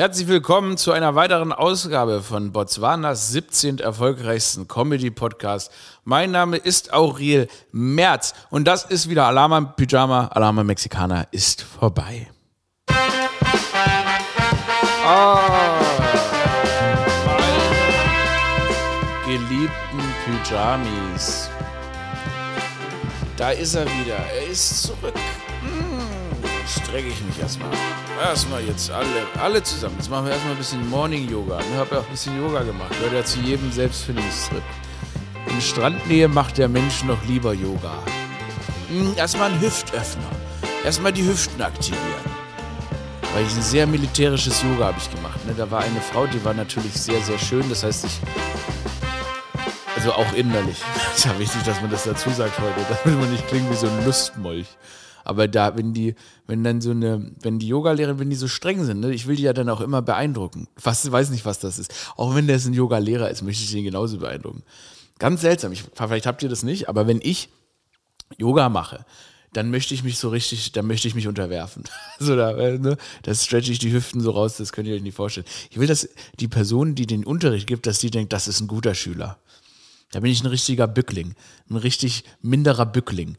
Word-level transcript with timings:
Herzlich 0.00 0.28
willkommen 0.28 0.78
zu 0.78 0.92
einer 0.92 1.14
weiteren 1.14 1.52
Ausgabe 1.52 2.22
von 2.22 2.52
Botswanas 2.52 3.32
17. 3.32 3.80
erfolgreichsten 3.80 4.66
Comedy-Podcast. 4.66 5.70
Mein 6.04 6.30
Name 6.30 6.56
ist 6.56 6.94
Aurel 6.94 7.48
Merz 7.70 8.32
und 8.48 8.64
das 8.66 8.86
ist 8.86 9.10
wieder 9.10 9.26
Alarma 9.26 9.60
Pyjama, 9.60 10.28
Alarma 10.28 10.64
Mexikaner 10.64 11.28
ist 11.32 11.60
vorbei. 11.60 12.30
Oh, 15.06 15.38
geliebten 19.26 19.70
Pyjamis. 20.24 21.50
Da 23.36 23.50
ist 23.50 23.74
er 23.74 23.84
wieder. 23.84 24.16
Er 24.16 24.46
ist 24.50 24.82
zurück. 24.82 25.12
Strecke 26.70 27.08
ich 27.08 27.20
mich 27.22 27.38
erstmal. 27.40 27.70
Erstmal 28.22 28.62
jetzt 28.64 28.90
alle, 28.90 29.26
alle 29.40 29.62
zusammen. 29.62 29.96
Jetzt 29.98 30.10
machen 30.10 30.26
wir 30.26 30.32
erstmal 30.32 30.52
ein 30.52 30.58
bisschen 30.58 30.88
Morning 30.88 31.28
Yoga. 31.28 31.58
Ich 31.60 31.76
habe 31.76 31.94
ja 31.94 32.00
auch 32.00 32.04
ein 32.04 32.10
bisschen 32.10 32.40
Yoga 32.40 32.62
gemacht. 32.62 32.90
Gehört 32.90 33.12
ja 33.12 33.24
zu 33.24 33.40
jedem 33.40 33.72
Selbstfindungstrip. 33.72 34.62
In 35.48 35.60
Strandnähe 35.60 36.28
macht 36.28 36.58
der 36.58 36.68
Mensch 36.68 37.02
noch 37.04 37.18
lieber 37.26 37.52
Yoga. 37.54 37.94
Hm, 38.88 39.14
erstmal 39.16 39.50
ein 39.50 39.60
Hüftöffner. 39.60 40.30
Erstmal 40.84 41.12
die 41.12 41.24
Hüften 41.24 41.60
aktivieren. 41.60 42.30
Weil 43.34 43.44
ich 43.44 43.54
ein 43.54 43.62
sehr 43.62 43.86
militärisches 43.86 44.62
Yoga 44.62 44.86
habe 44.86 44.98
ich 44.98 45.10
gemacht. 45.10 45.44
Ne? 45.46 45.54
Da 45.56 45.70
war 45.70 45.80
eine 45.80 46.00
Frau, 46.00 46.26
die 46.26 46.44
war 46.44 46.54
natürlich 46.54 46.92
sehr, 46.94 47.20
sehr 47.22 47.38
schön. 47.38 47.68
Das 47.68 47.82
heißt, 47.82 48.04
ich 48.04 48.20
also 49.96 50.12
auch 50.12 50.32
innerlich. 50.32 50.78
ist 51.16 51.24
ja 51.24 51.38
wichtig, 51.38 51.62
dass 51.64 51.80
man 51.80 51.90
das 51.90 52.04
dazu 52.04 52.30
sagt 52.30 52.58
heute, 52.58 52.86
damit 53.04 53.20
man 53.20 53.30
nicht 53.30 53.46
klingt 53.48 53.70
wie 53.70 53.76
so 53.76 53.86
ein 53.86 54.04
Lustmolch. 54.04 54.66
Aber 55.24 55.48
da, 55.48 55.76
wenn 55.76 55.92
die, 55.92 56.14
wenn 56.46 56.64
dann 56.64 56.80
so 56.80 56.90
eine, 56.90 57.32
wenn 57.40 57.58
die 57.58 57.68
Yogalehrer, 57.68 58.18
wenn 58.18 58.30
die 58.30 58.36
so 58.36 58.48
streng 58.48 58.84
sind, 58.84 59.00
ne, 59.00 59.12
ich 59.12 59.26
will 59.26 59.36
die 59.36 59.42
ja 59.42 59.52
dann 59.52 59.68
auch 59.68 59.80
immer 59.80 60.02
beeindrucken. 60.02 60.68
Was, 60.82 61.10
weiß 61.10 61.30
nicht, 61.30 61.44
was 61.44 61.58
das 61.58 61.78
ist. 61.78 61.92
Auch 62.16 62.34
wenn 62.34 62.46
das 62.46 62.66
ein 62.66 62.74
Yogalehrer 62.74 63.30
ist, 63.30 63.42
möchte 63.42 63.64
ich 63.64 63.70
den 63.70 63.84
genauso 63.84 64.18
beeindrucken. 64.18 64.62
Ganz 65.18 65.42
seltsam. 65.42 65.72
Ich, 65.72 65.84
vielleicht 65.94 66.26
habt 66.26 66.42
ihr 66.42 66.48
das 66.48 66.62
nicht, 66.62 66.88
aber 66.88 67.06
wenn 67.06 67.20
ich 67.22 67.50
Yoga 68.38 68.68
mache, 68.68 69.04
dann 69.52 69.70
möchte 69.70 69.94
ich 69.94 70.04
mich 70.04 70.18
so 70.18 70.28
richtig, 70.28 70.72
dann 70.72 70.86
möchte 70.86 71.08
ich 71.08 71.14
mich 71.14 71.26
unterwerfen. 71.26 71.84
so 72.18 72.36
da, 72.36 72.56
äh, 72.56 72.78
ne, 72.78 72.96
da 73.22 73.34
stretche 73.34 73.72
ich 73.72 73.78
die 73.78 73.92
Hüften 73.92 74.20
so 74.20 74.30
raus, 74.30 74.56
das 74.56 74.72
könnt 74.72 74.88
ihr 74.88 74.94
euch 74.94 75.02
nicht 75.02 75.16
vorstellen. 75.16 75.46
Ich 75.70 75.78
will, 75.78 75.88
dass 75.88 76.08
die 76.38 76.48
Person, 76.48 76.94
die 76.94 77.06
den 77.06 77.24
Unterricht 77.24 77.66
gibt, 77.66 77.86
dass 77.86 77.98
die 77.98 78.10
denkt, 78.10 78.32
das 78.32 78.48
ist 78.48 78.60
ein 78.60 78.68
guter 78.68 78.94
Schüler. 78.94 79.38
Da 80.12 80.20
bin 80.20 80.30
ich 80.30 80.42
ein 80.42 80.48
richtiger 80.48 80.86
Bückling, 80.86 81.34
ein 81.68 81.76
richtig 81.76 82.24
minderer 82.42 82.86
Bückling. 82.86 83.36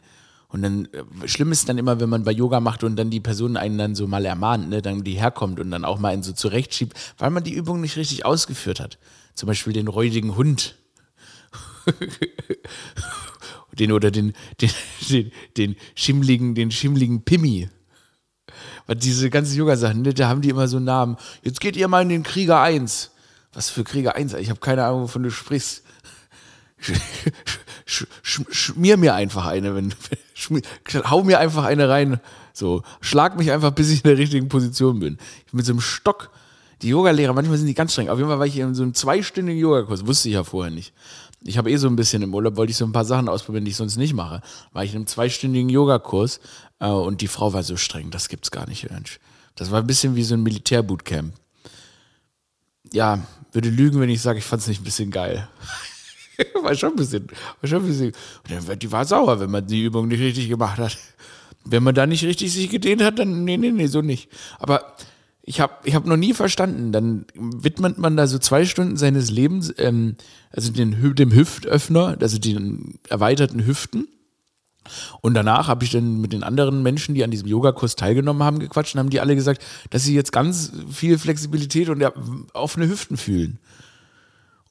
Und 0.51 0.63
dann, 0.63 0.85
äh, 0.91 1.27
schlimm 1.27 1.51
ist 1.51 1.69
dann 1.69 1.77
immer, 1.77 1.99
wenn 1.99 2.09
man 2.09 2.23
bei 2.23 2.31
Yoga 2.31 2.59
macht 2.59 2.83
und 2.83 2.97
dann 2.97 3.09
die 3.09 3.21
Person 3.21 3.55
einen 3.55 3.77
dann 3.77 3.95
so 3.95 4.07
mal 4.07 4.25
ermahnt, 4.25 4.69
ne, 4.69 4.81
dann 4.81 5.03
die 5.03 5.13
herkommt 5.13 5.59
und 5.59 5.71
dann 5.71 5.85
auch 5.85 5.99
mal 5.99 6.09
einen 6.09 6.23
so 6.23 6.33
zurechtschiebt, 6.33 6.93
weil 7.17 7.29
man 7.29 7.43
die 7.43 7.53
Übung 7.53 7.79
nicht 7.79 7.95
richtig 7.95 8.25
ausgeführt 8.25 8.79
hat. 8.79 8.97
Zum 9.33 9.47
Beispiel 9.47 9.73
den 9.73 9.87
räudigen 9.87 10.35
Hund. 10.35 10.75
den 13.79 13.93
oder 13.93 14.11
den, 14.11 14.33
den, 14.59 14.71
den, 15.09 15.31
den 15.57 15.75
schimmligen, 15.95 16.53
den 16.53 16.69
schimmligen 16.69 17.23
Pimmi. 17.23 17.69
Weil 18.87 18.97
diese 18.97 19.29
ganzen 19.29 19.57
Yoga-Sachen, 19.57 20.01
ne, 20.01 20.13
da 20.13 20.27
haben 20.27 20.41
die 20.41 20.49
immer 20.49 20.67
so 20.67 20.79
Namen. 20.79 21.15
Jetzt 21.43 21.61
geht 21.61 21.77
ihr 21.77 21.87
mal 21.87 22.01
in 22.01 22.09
den 22.09 22.23
Krieger 22.23 22.59
1. 22.61 23.11
Was 23.53 23.69
für 23.69 23.85
Krieger 23.85 24.15
1? 24.15 24.33
Ich 24.33 24.49
habe 24.49 24.59
keine 24.59 24.83
Ahnung, 24.83 25.03
wovon 25.03 25.23
du 25.23 25.31
sprichst 25.31 25.83
schmier 27.91 28.97
mir 28.97 29.13
einfach 29.13 29.45
eine, 29.45 29.75
wenn, 29.75 29.93
schmier, 30.33 30.61
hau 31.09 31.23
mir 31.23 31.39
einfach 31.39 31.65
eine 31.65 31.89
rein, 31.89 32.19
so, 32.53 32.83
schlag 32.99 33.37
mich 33.37 33.51
einfach, 33.51 33.71
bis 33.71 33.89
ich 33.89 34.03
in 34.03 34.09
der 34.09 34.17
richtigen 34.17 34.49
Position 34.49 34.99
bin. 34.99 35.17
Mit 35.51 35.65
so 35.65 35.73
einem 35.73 35.81
Stock, 35.81 36.31
die 36.81 36.89
Yogalehrer, 36.89 37.33
manchmal 37.33 37.57
sind 37.57 37.67
die 37.67 37.73
ganz 37.73 37.93
streng. 37.93 38.09
Auf 38.09 38.17
jeden 38.17 38.29
Fall 38.29 38.39
war 38.39 38.45
ich 38.45 38.57
in 38.57 38.73
so 38.73 38.83
einem 38.83 38.93
zweistündigen 38.93 39.59
Yogakurs, 39.59 40.05
wusste 40.05 40.29
ich 40.29 40.35
ja 40.35 40.43
vorher 40.43 40.71
nicht. 40.71 40.93
Ich 41.43 41.57
habe 41.57 41.71
eh 41.71 41.77
so 41.77 41.87
ein 41.87 41.95
bisschen 41.95 42.21
im 42.21 42.33
Urlaub, 42.33 42.55
wollte 42.55 42.71
ich 42.71 42.77
so 42.77 42.85
ein 42.85 42.91
paar 42.91 43.05
Sachen 43.05 43.27
ausprobieren, 43.27 43.65
die 43.65 43.71
ich 43.71 43.77
sonst 43.77 43.97
nicht 43.97 44.13
mache. 44.13 44.41
War 44.73 44.83
ich 44.83 44.91
in 44.91 44.97
einem 44.97 45.07
zweistündigen 45.07 45.69
Yogakurs 45.69 46.39
äh, 46.79 46.87
und 46.87 47.21
die 47.21 47.27
Frau 47.27 47.53
war 47.53 47.63
so 47.63 47.77
streng, 47.77 48.11
das 48.11 48.29
gibt's 48.29 48.51
gar 48.51 48.67
nicht, 48.67 48.89
Mensch. 48.91 49.19
Das 49.55 49.71
war 49.71 49.79
ein 49.79 49.87
bisschen 49.87 50.15
wie 50.15 50.23
so 50.23 50.35
ein 50.35 50.43
Militärbootcamp. 50.43 51.33
Ja, 52.93 53.25
würde 53.51 53.69
lügen, 53.69 53.99
wenn 53.99 54.09
ich 54.09 54.21
sage, 54.21 54.39
ich 54.39 54.45
fand 54.45 54.61
es 54.61 54.67
nicht 54.67 54.81
ein 54.81 54.85
bisschen 54.85 55.11
geil. 55.11 55.47
war 56.63 56.75
schon 56.75 56.91
ein 56.91 56.95
bisschen, 56.95 57.27
war 57.61 57.69
schon 57.69 57.83
ein 57.83 57.87
bisschen. 57.87 58.13
Und 58.69 58.83
die 58.83 58.91
war 58.91 59.05
sauer, 59.05 59.39
wenn 59.39 59.51
man 59.51 59.65
die 59.65 59.83
Übung 59.83 60.07
nicht 60.07 60.21
richtig 60.21 60.49
gemacht 60.49 60.77
hat. 60.77 60.97
Wenn 61.63 61.83
man 61.83 61.93
da 61.93 62.07
nicht 62.07 62.23
richtig 62.23 62.51
sich 62.53 62.69
gedehnt 62.69 63.03
hat, 63.03 63.19
dann 63.19 63.43
nee, 63.43 63.57
nee, 63.57 63.71
nee, 63.71 63.87
so 63.87 64.01
nicht. 64.01 64.29
Aber 64.59 64.95
ich 65.43 65.59
habe 65.59 65.73
ich 65.83 65.95
hab 65.95 66.05
noch 66.05 66.17
nie 66.17 66.33
verstanden, 66.33 66.91
dann 66.91 67.25
widmet 67.35 67.97
man 67.97 68.15
da 68.15 68.27
so 68.27 68.39
zwei 68.39 68.65
Stunden 68.65 68.97
seines 68.97 69.29
Lebens, 69.31 69.73
ähm, 69.77 70.15
also 70.51 70.71
den, 70.71 71.15
dem 71.15 71.33
Hüftöffner, 71.33 72.17
also 72.19 72.37
den 72.37 72.99
erweiterten 73.09 73.65
Hüften. 73.65 74.07
Und 75.21 75.35
danach 75.35 75.67
habe 75.67 75.83
ich 75.83 75.91
dann 75.91 76.21
mit 76.21 76.33
den 76.33 76.43
anderen 76.43 76.81
Menschen, 76.81 77.13
die 77.15 77.23
an 77.23 77.31
diesem 77.31 77.47
Yogakurs 77.47 77.95
teilgenommen 77.95 78.43
haben, 78.43 78.59
gequatscht 78.59 78.95
und 78.95 78.99
haben 78.99 79.09
die 79.09 79.19
alle 79.19 79.35
gesagt, 79.35 79.63
dass 79.91 80.03
sie 80.03 80.15
jetzt 80.15 80.31
ganz 80.31 80.71
viel 80.89 81.17
Flexibilität 81.17 81.89
und 81.89 82.03
offene 82.53 82.87
Hüften 82.87 83.17
fühlen. 83.17 83.59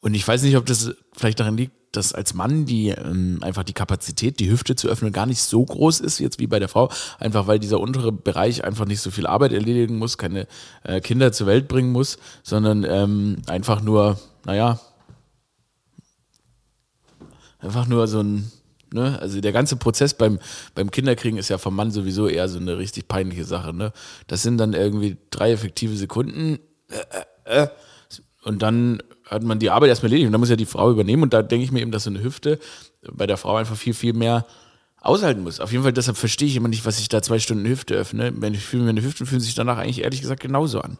Und 0.00 0.14
ich 0.14 0.26
weiß 0.26 0.42
nicht, 0.42 0.56
ob 0.56 0.66
das 0.66 0.94
vielleicht 1.12 1.40
daran 1.40 1.56
liegt, 1.56 1.72
dass 1.92 2.12
als 2.12 2.34
Mann 2.34 2.66
die 2.66 2.88
ähm, 2.88 3.38
einfach 3.42 3.64
die 3.64 3.72
Kapazität, 3.72 4.38
die 4.38 4.50
Hüfte 4.50 4.76
zu 4.76 4.88
öffnen, 4.88 5.12
gar 5.12 5.26
nicht 5.26 5.42
so 5.42 5.64
groß 5.64 6.00
ist, 6.00 6.20
jetzt 6.20 6.38
wie 6.38 6.46
bei 6.46 6.58
der 6.58 6.68
Frau. 6.68 6.90
Einfach 7.18 7.46
weil 7.46 7.58
dieser 7.58 7.80
untere 7.80 8.12
Bereich 8.12 8.64
einfach 8.64 8.86
nicht 8.86 9.00
so 9.00 9.10
viel 9.10 9.26
Arbeit 9.26 9.52
erledigen 9.52 9.98
muss, 9.98 10.16
keine 10.16 10.46
äh, 10.84 11.00
Kinder 11.00 11.32
zur 11.32 11.46
Welt 11.48 11.68
bringen 11.68 11.92
muss, 11.92 12.18
sondern 12.42 12.84
ähm, 12.84 13.42
einfach 13.46 13.82
nur, 13.82 14.20
naja, 14.44 14.80
einfach 17.58 17.86
nur 17.86 18.06
so 18.06 18.20
ein, 18.20 18.50
ne, 18.92 19.18
also 19.20 19.40
der 19.40 19.52
ganze 19.52 19.76
Prozess 19.76 20.14
beim, 20.14 20.38
beim 20.74 20.90
Kinderkriegen 20.90 21.38
ist 21.38 21.48
ja 21.48 21.58
vom 21.58 21.74
Mann 21.74 21.90
sowieso 21.90 22.28
eher 22.28 22.48
so 22.48 22.58
eine 22.58 22.78
richtig 22.78 23.08
peinliche 23.08 23.44
Sache, 23.44 23.74
ne? 23.74 23.92
Das 24.28 24.42
sind 24.42 24.58
dann 24.58 24.72
irgendwie 24.72 25.18
drei 25.30 25.52
effektive 25.52 25.96
Sekunden 25.96 26.58
äh, 26.88 27.62
äh, 27.62 27.64
äh 27.64 27.68
und 28.42 28.62
dann 28.62 29.02
hat 29.30 29.42
man 29.44 29.58
die 29.58 29.70
Arbeit 29.70 29.88
erstmal 29.88 30.10
erledigt 30.10 30.26
und 30.26 30.32
dann 30.32 30.40
muss 30.40 30.50
ja 30.50 30.56
die 30.56 30.66
Frau 30.66 30.90
übernehmen 30.90 31.22
und 31.22 31.32
da 31.32 31.42
denke 31.42 31.64
ich 31.64 31.70
mir 31.70 31.80
eben, 31.80 31.92
dass 31.92 32.04
so 32.04 32.10
eine 32.10 32.22
Hüfte 32.22 32.58
bei 33.12 33.26
der 33.26 33.36
Frau 33.36 33.56
einfach 33.56 33.76
viel, 33.76 33.94
viel 33.94 34.12
mehr 34.12 34.44
aushalten 35.00 35.42
muss. 35.42 35.60
Auf 35.60 35.72
jeden 35.72 35.84
Fall, 35.84 35.92
deshalb 35.92 36.16
verstehe 36.16 36.48
ich 36.48 36.56
immer 36.56 36.68
nicht, 36.68 36.84
was 36.84 36.98
ich 36.98 37.08
da 37.08 37.22
zwei 37.22 37.38
Stunden 37.38 37.66
Hüfte 37.66 37.94
öffne. 37.94 38.32
Meine, 38.32 38.58
meine 38.72 39.02
Hüften 39.02 39.26
fühlen 39.26 39.40
sich 39.40 39.54
danach 39.54 39.78
eigentlich 39.78 40.02
ehrlich 40.02 40.20
gesagt 40.20 40.40
genauso 40.40 40.80
an. 40.80 40.98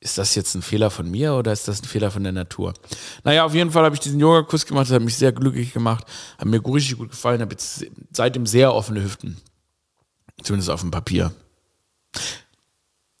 Ist 0.00 0.18
das 0.18 0.34
jetzt 0.34 0.54
ein 0.54 0.62
Fehler 0.62 0.90
von 0.90 1.10
mir 1.10 1.34
oder 1.34 1.52
ist 1.52 1.68
das 1.68 1.80
ein 1.82 1.86
Fehler 1.86 2.10
von 2.10 2.22
der 2.22 2.32
Natur? 2.32 2.74
Naja, 3.24 3.44
auf 3.44 3.54
jeden 3.54 3.70
Fall 3.70 3.84
habe 3.84 3.94
ich 3.94 4.00
diesen 4.00 4.20
Yoga-Kurs 4.20 4.66
gemacht, 4.66 4.86
das 4.86 4.94
hat 4.94 5.02
mich 5.02 5.16
sehr 5.16 5.32
glücklich 5.32 5.72
gemacht, 5.72 6.04
hat 6.38 6.46
mir 6.46 6.62
richtig 6.64 6.98
gut 6.98 7.10
gefallen, 7.10 7.40
habe 7.40 7.52
jetzt 7.52 7.86
seitdem 8.12 8.46
sehr 8.46 8.74
offene 8.74 9.02
Hüften. 9.02 9.38
Zumindest 10.42 10.70
auf 10.70 10.82
dem 10.82 10.90
Papier. 10.90 11.32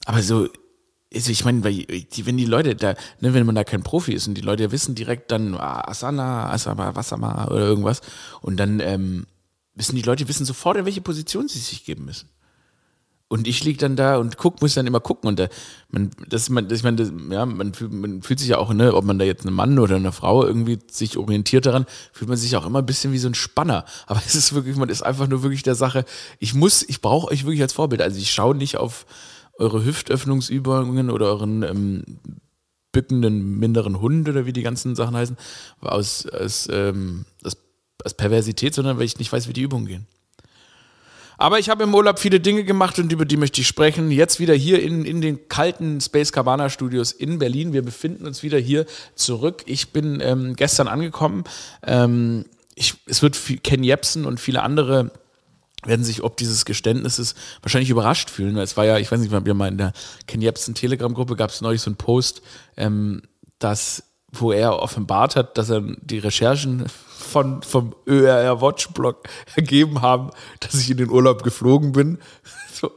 Aber 0.04 0.22
so, 0.22 0.48
also 1.14 1.30
ich 1.30 1.44
meine, 1.44 1.64
wenn 1.64 2.36
die 2.36 2.44
Leute 2.44 2.74
da, 2.74 2.94
ne, 3.20 3.32
wenn 3.32 3.46
man 3.46 3.54
da 3.54 3.64
kein 3.64 3.82
Profi 3.82 4.12
ist 4.12 4.26
und 4.26 4.34
die 4.34 4.42
Leute 4.42 4.72
wissen 4.72 4.94
direkt 4.94 5.30
dann 5.30 5.54
ah, 5.54 5.88
Asana, 5.88 6.50
Asana, 6.50 6.96
Wasama 6.96 7.46
oder 7.46 7.60
irgendwas 7.60 8.00
und 8.42 8.56
dann 8.56 8.80
ähm, 8.80 9.26
wissen 9.74 9.96
die 9.96 10.02
Leute 10.02 10.28
wissen 10.28 10.44
sofort, 10.44 10.76
in 10.76 10.84
welche 10.84 11.00
Position 11.00 11.48
sie 11.48 11.58
sich 11.58 11.84
geben 11.84 12.04
müssen. 12.06 12.28
Und 13.28 13.48
ich 13.48 13.64
liege 13.64 13.78
dann 13.78 13.96
da 13.96 14.18
und 14.18 14.36
guck, 14.36 14.62
muss 14.62 14.74
dann 14.74 14.86
immer 14.86 15.00
gucken. 15.00 15.26
Und 15.26 15.40
da, 15.40 15.48
man, 15.90 16.10
das, 16.28 16.48
man, 16.48 16.68
das, 16.68 16.78
ich 16.78 16.84
meine, 16.84 17.12
ja, 17.30 17.44
man, 17.44 17.74
fühlt, 17.74 17.92
man 17.92 18.22
fühlt 18.22 18.38
sich 18.38 18.48
ja 18.48 18.58
auch, 18.58 18.72
ne, 18.72 18.94
ob 18.94 19.04
man 19.04 19.18
da 19.18 19.24
jetzt 19.24 19.44
ein 19.44 19.52
Mann 19.52 19.80
oder 19.80 19.96
eine 19.96 20.12
Frau 20.12 20.44
irgendwie 20.44 20.78
sich 20.88 21.16
orientiert 21.16 21.66
daran, 21.66 21.86
fühlt 22.12 22.28
man 22.28 22.38
sich 22.38 22.54
auch 22.54 22.64
immer 22.64 22.78
ein 22.80 22.86
bisschen 22.86 23.12
wie 23.12 23.18
so 23.18 23.28
ein 23.28 23.34
Spanner. 23.34 23.84
Aber 24.06 24.22
es 24.24 24.36
ist 24.36 24.54
wirklich, 24.54 24.76
man 24.76 24.88
ist 24.88 25.02
einfach 25.02 25.26
nur 25.26 25.42
wirklich 25.42 25.64
der 25.64 25.74
Sache, 25.74 26.04
ich 26.38 26.54
muss, 26.54 26.84
ich 26.84 27.00
brauche 27.00 27.28
euch 27.32 27.44
wirklich 27.44 27.62
als 27.62 27.72
Vorbild. 27.72 28.00
Also 28.00 28.18
ich 28.18 28.30
schaue 28.30 28.54
nicht 28.54 28.76
auf, 28.76 29.06
eure 29.58 29.84
Hüftöffnungsübungen 29.84 31.10
oder 31.10 31.26
euren 31.26 31.62
ähm, 31.62 32.04
bückenden 32.92 33.58
minderen 33.58 34.00
Hund 34.00 34.28
oder 34.28 34.46
wie 34.46 34.52
die 34.52 34.62
ganzen 34.62 34.94
Sachen 34.94 35.16
heißen, 35.16 35.36
aus, 35.80 36.26
aus, 36.26 36.68
ähm, 36.70 37.26
aus, 37.44 37.56
aus 38.04 38.14
Perversität, 38.14 38.74
sondern 38.74 38.96
weil 38.98 39.04
ich 39.04 39.18
nicht 39.18 39.32
weiß, 39.32 39.48
wie 39.48 39.52
die 39.52 39.62
Übungen 39.62 39.86
gehen. 39.86 40.06
Aber 41.38 41.58
ich 41.58 41.68
habe 41.68 41.84
im 41.84 41.94
Urlaub 41.94 42.18
viele 42.18 42.40
Dinge 42.40 42.64
gemacht 42.64 42.98
und 42.98 43.12
über 43.12 43.26
die 43.26 43.36
möchte 43.36 43.60
ich 43.60 43.66
sprechen. 43.66 44.10
Jetzt 44.10 44.40
wieder 44.40 44.54
hier 44.54 44.82
in, 44.82 45.04
in 45.04 45.20
den 45.20 45.48
kalten 45.48 46.00
Space 46.00 46.32
Cabana 46.32 46.70
Studios 46.70 47.12
in 47.12 47.38
Berlin. 47.38 47.74
Wir 47.74 47.82
befinden 47.82 48.26
uns 48.26 48.42
wieder 48.42 48.58
hier 48.58 48.86
zurück. 49.14 49.62
Ich 49.66 49.92
bin 49.92 50.20
ähm, 50.22 50.56
gestern 50.56 50.88
angekommen. 50.88 51.44
Ähm, 51.82 52.46
ich, 52.74 52.94
es 53.06 53.22
wird 53.22 53.38
Ken 53.62 53.84
Jebsen 53.84 54.24
und 54.24 54.40
viele 54.40 54.62
andere 54.62 55.10
werden 55.86 56.04
sich 56.04 56.22
ob 56.22 56.36
dieses 56.36 56.64
Geständnisses 56.64 57.34
wahrscheinlich 57.62 57.90
überrascht 57.90 58.30
fühlen. 58.30 58.56
Es 58.58 58.76
war 58.76 58.84
ja, 58.84 58.98
ich 58.98 59.10
weiß 59.10 59.20
nicht, 59.20 59.32
wir 59.32 59.54
mal 59.54 59.68
in 59.68 59.78
der 59.78 59.92
Ken 60.26 60.42
Jebsen 60.42 60.74
Telegram-Gruppe 60.74 61.36
gab 61.36 61.50
es 61.50 61.60
neulich 61.60 61.82
so 61.82 61.90
einen 61.90 61.96
Post, 61.96 62.42
ähm, 62.76 63.22
dass, 63.58 64.02
wo 64.32 64.52
er 64.52 64.80
offenbart 64.80 65.36
hat, 65.36 65.58
dass 65.58 65.70
er 65.70 65.82
die 65.82 66.18
Recherchen 66.18 66.86
von, 66.88 67.62
vom 67.62 67.94
ÖRR 68.06 68.60
Watch-Blog 68.60 69.28
ergeben 69.56 70.02
haben, 70.02 70.30
dass 70.60 70.74
ich 70.74 70.90
in 70.90 70.98
den 70.98 71.10
Urlaub 71.10 71.42
geflogen 71.42 71.92
bin. 71.92 72.18
So. 72.78 72.92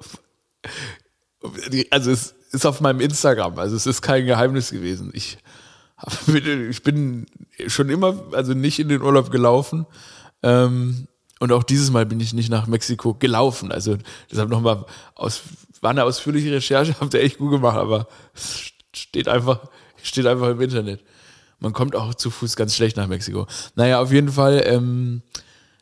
Also 1.91 2.11
es, 2.11 2.35
ist 2.51 2.65
auf 2.65 2.81
meinem 2.81 2.99
Instagram, 2.99 3.57
also 3.59 3.75
es 3.75 3.85
ist 3.85 4.01
kein 4.01 4.25
Geheimnis 4.25 4.71
gewesen. 4.71 5.11
Ich, 5.13 5.37
ich 6.69 6.83
bin 6.83 7.25
schon 7.67 7.89
immer, 7.89 8.23
also 8.31 8.53
nicht 8.53 8.79
in 8.79 8.89
den 8.89 9.01
Urlaub 9.01 9.31
gelaufen. 9.31 9.85
Ähm, 10.41 11.07
und 11.39 11.51
auch 11.51 11.63
dieses 11.63 11.89
Mal 11.89 12.05
bin 12.05 12.19
ich 12.19 12.33
nicht 12.33 12.49
nach 12.49 12.67
Mexiko 12.67 13.13
gelaufen. 13.13 13.71
Also 13.71 13.97
deshalb 14.29 14.49
nochmal 14.49 14.85
aus, 15.15 15.41
war 15.81 15.91
eine 15.91 16.03
ausführliche 16.03 16.51
Recherche, 16.51 16.95
habt 16.99 17.13
ihr 17.13 17.21
echt 17.21 17.37
gut 17.37 17.51
gemacht, 17.51 17.77
aber 17.77 18.07
es 18.35 18.71
steht 18.93 19.27
einfach, 19.27 19.61
steht 20.03 20.25
einfach 20.25 20.49
im 20.49 20.61
Internet. 20.61 21.01
Man 21.59 21.73
kommt 21.73 21.95
auch 21.95 22.13
zu 22.13 22.29
Fuß 22.29 22.55
ganz 22.55 22.75
schlecht 22.75 22.97
nach 22.97 23.07
Mexiko. 23.07 23.47
Naja, 23.75 24.01
auf 24.01 24.11
jeden 24.11 24.29
Fall, 24.29 24.63
ähm, 24.65 25.21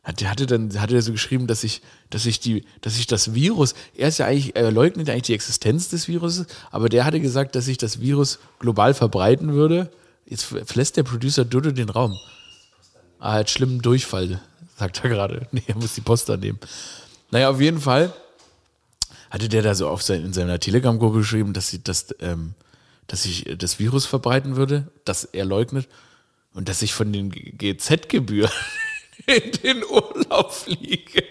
hat, 0.03 0.23
hatte 0.23 0.45
dann 0.45 0.79
hatte 0.79 0.95
er 0.95 1.01
so 1.01 1.11
geschrieben, 1.11 1.47
dass 1.47 1.63
ich, 1.63 1.81
dass 2.09 2.25
ich 2.25 2.39
die, 2.39 2.63
dass 2.81 2.97
ich 2.97 3.07
das 3.07 3.33
Virus, 3.33 3.75
er 3.95 4.07
ist 4.07 4.19
ja 4.19 4.25
eigentlich, 4.25 4.55
er 4.55 4.71
leugnet 4.71 5.09
eigentlich 5.09 5.23
die 5.23 5.33
Existenz 5.33 5.89
des 5.89 6.07
Viruses, 6.07 6.47
aber 6.71 6.87
der 6.87 7.03
hatte 7.03 7.19
gesagt, 7.19 7.55
dass 7.55 7.65
sich 7.65 7.77
das 7.77 7.99
Virus 7.99 8.39
global 8.59 8.93
verbreiten 8.93 9.53
würde. 9.53 9.91
Jetzt 10.25 10.45
verlässt 10.45 10.97
der 10.97 11.03
Producer 11.03 11.43
Dodo 11.45 11.71
den 11.71 11.89
Raum. 11.89 12.17
Ah, 13.19 13.33
hat 13.33 13.49
schlimmen 13.49 13.81
Durchfall, 13.81 14.39
sagt 14.77 15.03
er 15.03 15.09
gerade. 15.09 15.47
Nee, 15.51 15.63
er 15.67 15.75
muss 15.75 15.93
die 15.93 16.01
Post 16.01 16.29
annehmen. 16.29 16.59
Naja, 17.31 17.49
auf 17.49 17.59
jeden 17.59 17.81
Fall 17.81 18.13
hatte 19.29 19.49
der 19.49 19.61
da 19.61 19.75
so 19.75 19.89
auf 19.89 20.01
sein, 20.01 20.23
in 20.23 20.33
seiner 20.33 20.59
Telegram-Gruppe 20.59 21.19
geschrieben, 21.19 21.53
dass 21.53 21.69
sie 21.69 21.83
das, 21.83 22.15
ähm, 22.19 22.53
dass 23.07 23.23
sich 23.23 23.45
das 23.57 23.79
Virus 23.79 24.05
verbreiten 24.05 24.55
würde, 24.55 24.89
dass 25.03 25.25
er 25.25 25.45
leugnet 25.45 25.87
und 26.53 26.69
dass 26.69 26.81
ich 26.81 26.93
von 26.93 27.11
den 27.11 27.29
GZ-Gebühren 27.29 28.51
in 29.25 29.51
den 29.63 29.83
Urlaub 29.83 30.53
fliege. 30.53 31.23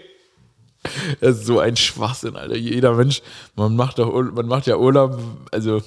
Das 1.19 1.39
ist 1.39 1.45
so 1.45 1.59
ein 1.59 1.75
Schwachsinn, 1.75 2.35
Alter. 2.35 2.55
Jeder 2.55 2.93
Mensch, 2.93 3.21
man 3.55 3.75
macht, 3.75 3.99
doch, 3.99 4.13
man 4.13 4.45
macht 4.45 4.67
ja 4.67 4.77
Urlaub, 4.77 5.19
also 5.51 5.81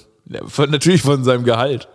von, 0.45 0.69
natürlich 0.69 1.01
von 1.01 1.23
seinem 1.23 1.43
Gehalt. 1.43 1.87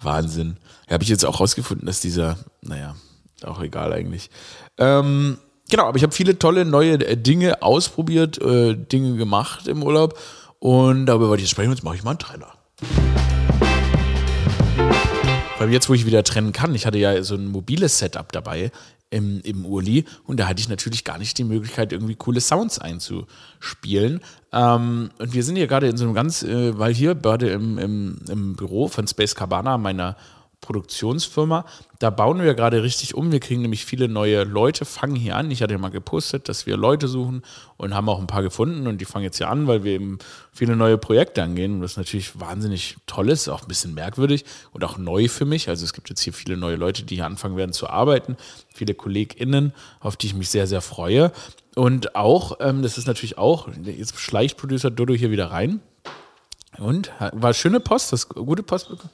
Wahnsinn. 0.00 0.56
Ja, 0.88 0.94
habe 0.94 1.04
ich 1.04 1.10
jetzt 1.10 1.24
auch 1.24 1.40
rausgefunden, 1.40 1.86
dass 1.86 2.00
dieser, 2.00 2.38
naja, 2.60 2.96
auch 3.44 3.60
egal 3.62 3.92
eigentlich. 3.92 4.30
Ähm, 4.78 5.38
genau, 5.70 5.86
aber 5.86 5.96
ich 5.96 6.02
habe 6.02 6.12
viele 6.12 6.38
tolle 6.38 6.64
neue 6.64 6.94
äh, 6.94 7.16
Dinge 7.16 7.62
ausprobiert, 7.62 8.40
äh, 8.40 8.74
Dinge 8.74 9.16
gemacht 9.16 9.68
im 9.68 9.82
Urlaub 9.82 10.18
und 10.58 11.06
darüber 11.06 11.28
wollte 11.28 11.42
ich 11.42 11.48
jetzt 11.48 11.52
sprechen. 11.52 11.70
Jetzt 11.70 11.84
mache 11.84 11.96
ich 11.96 12.04
mal 12.04 12.10
einen 12.10 12.18
Trainer. 12.18 12.52
Weil 15.58 15.70
jetzt, 15.70 15.88
wo 15.88 15.94
ich 15.94 16.06
wieder 16.06 16.24
trennen 16.24 16.52
kann, 16.52 16.74
ich 16.74 16.86
hatte 16.86 16.98
ja 16.98 17.22
so 17.22 17.34
ein 17.34 17.46
mobiles 17.46 17.98
Setup 17.98 18.32
dabei 18.32 18.72
im, 19.12 19.40
im 19.42 19.64
Urli 19.64 20.04
und 20.24 20.40
da 20.40 20.48
hatte 20.48 20.60
ich 20.60 20.68
natürlich 20.68 21.04
gar 21.04 21.18
nicht 21.18 21.38
die 21.38 21.44
Möglichkeit, 21.44 21.92
irgendwie 21.92 22.14
coole 22.14 22.40
Sounds 22.40 22.78
einzuspielen. 22.78 24.20
Ähm, 24.52 25.10
und 25.18 25.34
wir 25.34 25.44
sind 25.44 25.56
hier 25.56 25.66
gerade 25.66 25.88
in 25.88 25.96
so 25.96 26.04
einem 26.04 26.14
ganz, 26.14 26.42
äh, 26.42 26.76
weil 26.78 26.94
hier 26.94 27.14
gerade 27.14 27.50
im, 27.50 27.78
im, 27.78 28.18
im 28.28 28.56
Büro 28.56 28.88
von 28.88 29.06
Space 29.06 29.34
Cabana, 29.34 29.78
meiner 29.78 30.16
Produktionsfirma. 30.62 31.66
Da 31.98 32.08
bauen 32.08 32.40
wir 32.40 32.54
gerade 32.54 32.82
richtig 32.82 33.14
um. 33.14 33.30
Wir 33.30 33.40
kriegen 33.40 33.60
nämlich 33.60 33.84
viele 33.84 34.08
neue 34.08 34.44
Leute, 34.44 34.86
fangen 34.86 35.16
hier 35.16 35.36
an. 35.36 35.50
Ich 35.50 35.60
hatte 35.60 35.74
ja 35.74 35.78
mal 35.78 35.90
gepostet, 35.90 36.48
dass 36.48 36.64
wir 36.64 36.78
Leute 36.78 37.08
suchen 37.08 37.42
und 37.76 37.94
haben 37.94 38.08
auch 38.08 38.18
ein 38.18 38.26
paar 38.26 38.42
gefunden 38.42 38.86
und 38.86 38.98
die 39.00 39.04
fangen 39.04 39.24
jetzt 39.24 39.36
hier 39.36 39.50
an, 39.50 39.66
weil 39.66 39.84
wir 39.84 39.92
eben 39.92 40.18
viele 40.52 40.74
neue 40.74 40.96
Projekte 40.96 41.42
angehen. 41.42 41.74
Und 41.74 41.80
das 41.82 41.92
ist 41.92 41.96
natürlich 41.98 42.40
wahnsinnig 42.40 42.96
toll 43.06 43.28
ist, 43.28 43.48
auch 43.48 43.62
ein 43.62 43.68
bisschen 43.68 43.92
merkwürdig 43.92 44.44
und 44.72 44.84
auch 44.84 44.96
neu 44.96 45.28
für 45.28 45.44
mich. 45.44 45.68
Also 45.68 45.84
es 45.84 45.92
gibt 45.92 46.08
jetzt 46.08 46.22
hier 46.22 46.32
viele 46.32 46.56
neue 46.56 46.76
Leute, 46.76 47.02
die 47.02 47.16
hier 47.16 47.26
anfangen 47.26 47.56
werden 47.56 47.72
zu 47.72 47.90
arbeiten, 47.90 48.36
viele 48.72 48.94
KollegInnen, 48.94 49.74
auf 50.00 50.16
die 50.16 50.28
ich 50.28 50.34
mich 50.34 50.48
sehr, 50.48 50.66
sehr 50.66 50.80
freue. 50.80 51.32
Und 51.74 52.14
auch, 52.14 52.58
ähm, 52.60 52.82
das 52.82 52.98
ist 52.98 53.06
natürlich 53.06 53.36
auch, 53.36 53.68
jetzt 53.84 54.18
schleicht 54.18 54.56
Producer 54.56 54.90
Dodo 54.90 55.12
hier 55.14 55.30
wieder 55.30 55.50
rein. 55.50 55.80
Und 56.78 57.12
war 57.32 57.52
schöne 57.52 57.80
Post, 57.80 58.12
das 58.12 58.28
gute 58.28 58.62
Post 58.62 58.88
bekommen. 58.88 59.10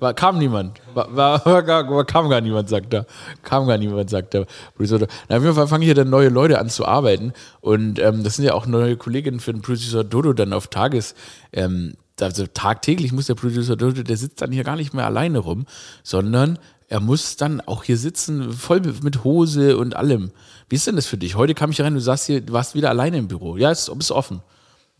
War, 0.00 0.14
kam 0.14 0.38
niemand. 0.38 0.80
War, 0.94 1.14
war, 1.44 1.62
gar, 1.62 2.04
kam 2.04 2.28
gar 2.28 2.40
niemand, 2.40 2.68
sagt 2.68 2.92
er. 2.94 3.06
Kam 3.42 3.66
gar 3.66 3.78
niemand, 3.78 4.10
sagt 4.10 4.34
er. 4.34 4.46
Na, 4.78 5.36
auf 5.36 5.42
jeden 5.42 5.54
Fall 5.54 5.68
fangen 5.68 5.82
hier 5.84 5.94
dann 5.94 6.10
neue 6.10 6.28
Leute 6.28 6.58
an 6.58 6.68
zu 6.68 6.86
arbeiten. 6.86 7.32
Und 7.60 7.98
ähm, 7.98 8.24
das 8.24 8.36
sind 8.36 8.44
ja 8.44 8.54
auch 8.54 8.66
neue 8.66 8.96
Kolleginnen 8.96 9.40
für 9.40 9.52
den 9.52 9.62
Producer 9.62 10.04
Dodo 10.04 10.32
dann 10.32 10.52
auf 10.52 10.68
Tages. 10.68 11.14
Ähm, 11.52 11.94
also 12.20 12.46
tagtäglich 12.46 13.12
muss 13.12 13.26
der 13.26 13.34
Producer 13.34 13.76
Dodo, 13.76 14.02
der 14.02 14.16
sitzt 14.16 14.40
dann 14.40 14.52
hier 14.52 14.64
gar 14.64 14.76
nicht 14.76 14.94
mehr 14.94 15.06
alleine 15.06 15.38
rum, 15.38 15.66
sondern 16.02 16.58
er 16.88 17.00
muss 17.00 17.36
dann 17.36 17.60
auch 17.60 17.84
hier 17.84 17.96
sitzen, 17.96 18.52
voll 18.52 18.80
mit 19.02 19.24
Hose 19.24 19.76
und 19.76 19.96
allem. 19.96 20.30
Wie 20.68 20.76
ist 20.76 20.86
denn 20.86 20.96
das 20.96 21.06
für 21.06 21.18
dich? 21.18 21.34
Heute 21.34 21.54
kam 21.54 21.70
ich 21.70 21.80
rein, 21.80 21.94
du 21.94 22.00
sagst 22.00 22.26
hier, 22.26 22.40
du 22.40 22.52
warst 22.52 22.74
wieder 22.74 22.90
alleine 22.90 23.18
im 23.18 23.28
Büro. 23.28 23.56
Ja, 23.56 23.70
es 23.70 23.88
ist 23.88 24.10
offen. 24.10 24.40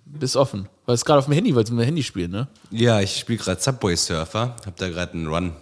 Bist 0.08 0.36
offen. 0.36 0.68
Weil 0.86 0.94
es 0.94 1.04
gerade 1.04 1.18
auf 1.18 1.24
dem 1.24 1.34
Handy, 1.34 1.54
weil 1.54 1.64
du 1.64 1.72
mit 1.72 1.82
dem 1.82 1.86
Handy 1.86 2.02
spielen, 2.02 2.30
ne? 2.30 2.46
Ja, 2.70 3.00
ich 3.00 3.16
spiele 3.16 3.38
gerade 3.38 3.60
Subway 3.60 3.96
Surfer. 3.96 4.54
Hab 4.64 4.76
da 4.76 4.88
gerade 4.88 5.14
einen 5.14 5.26
Run. 5.26 5.52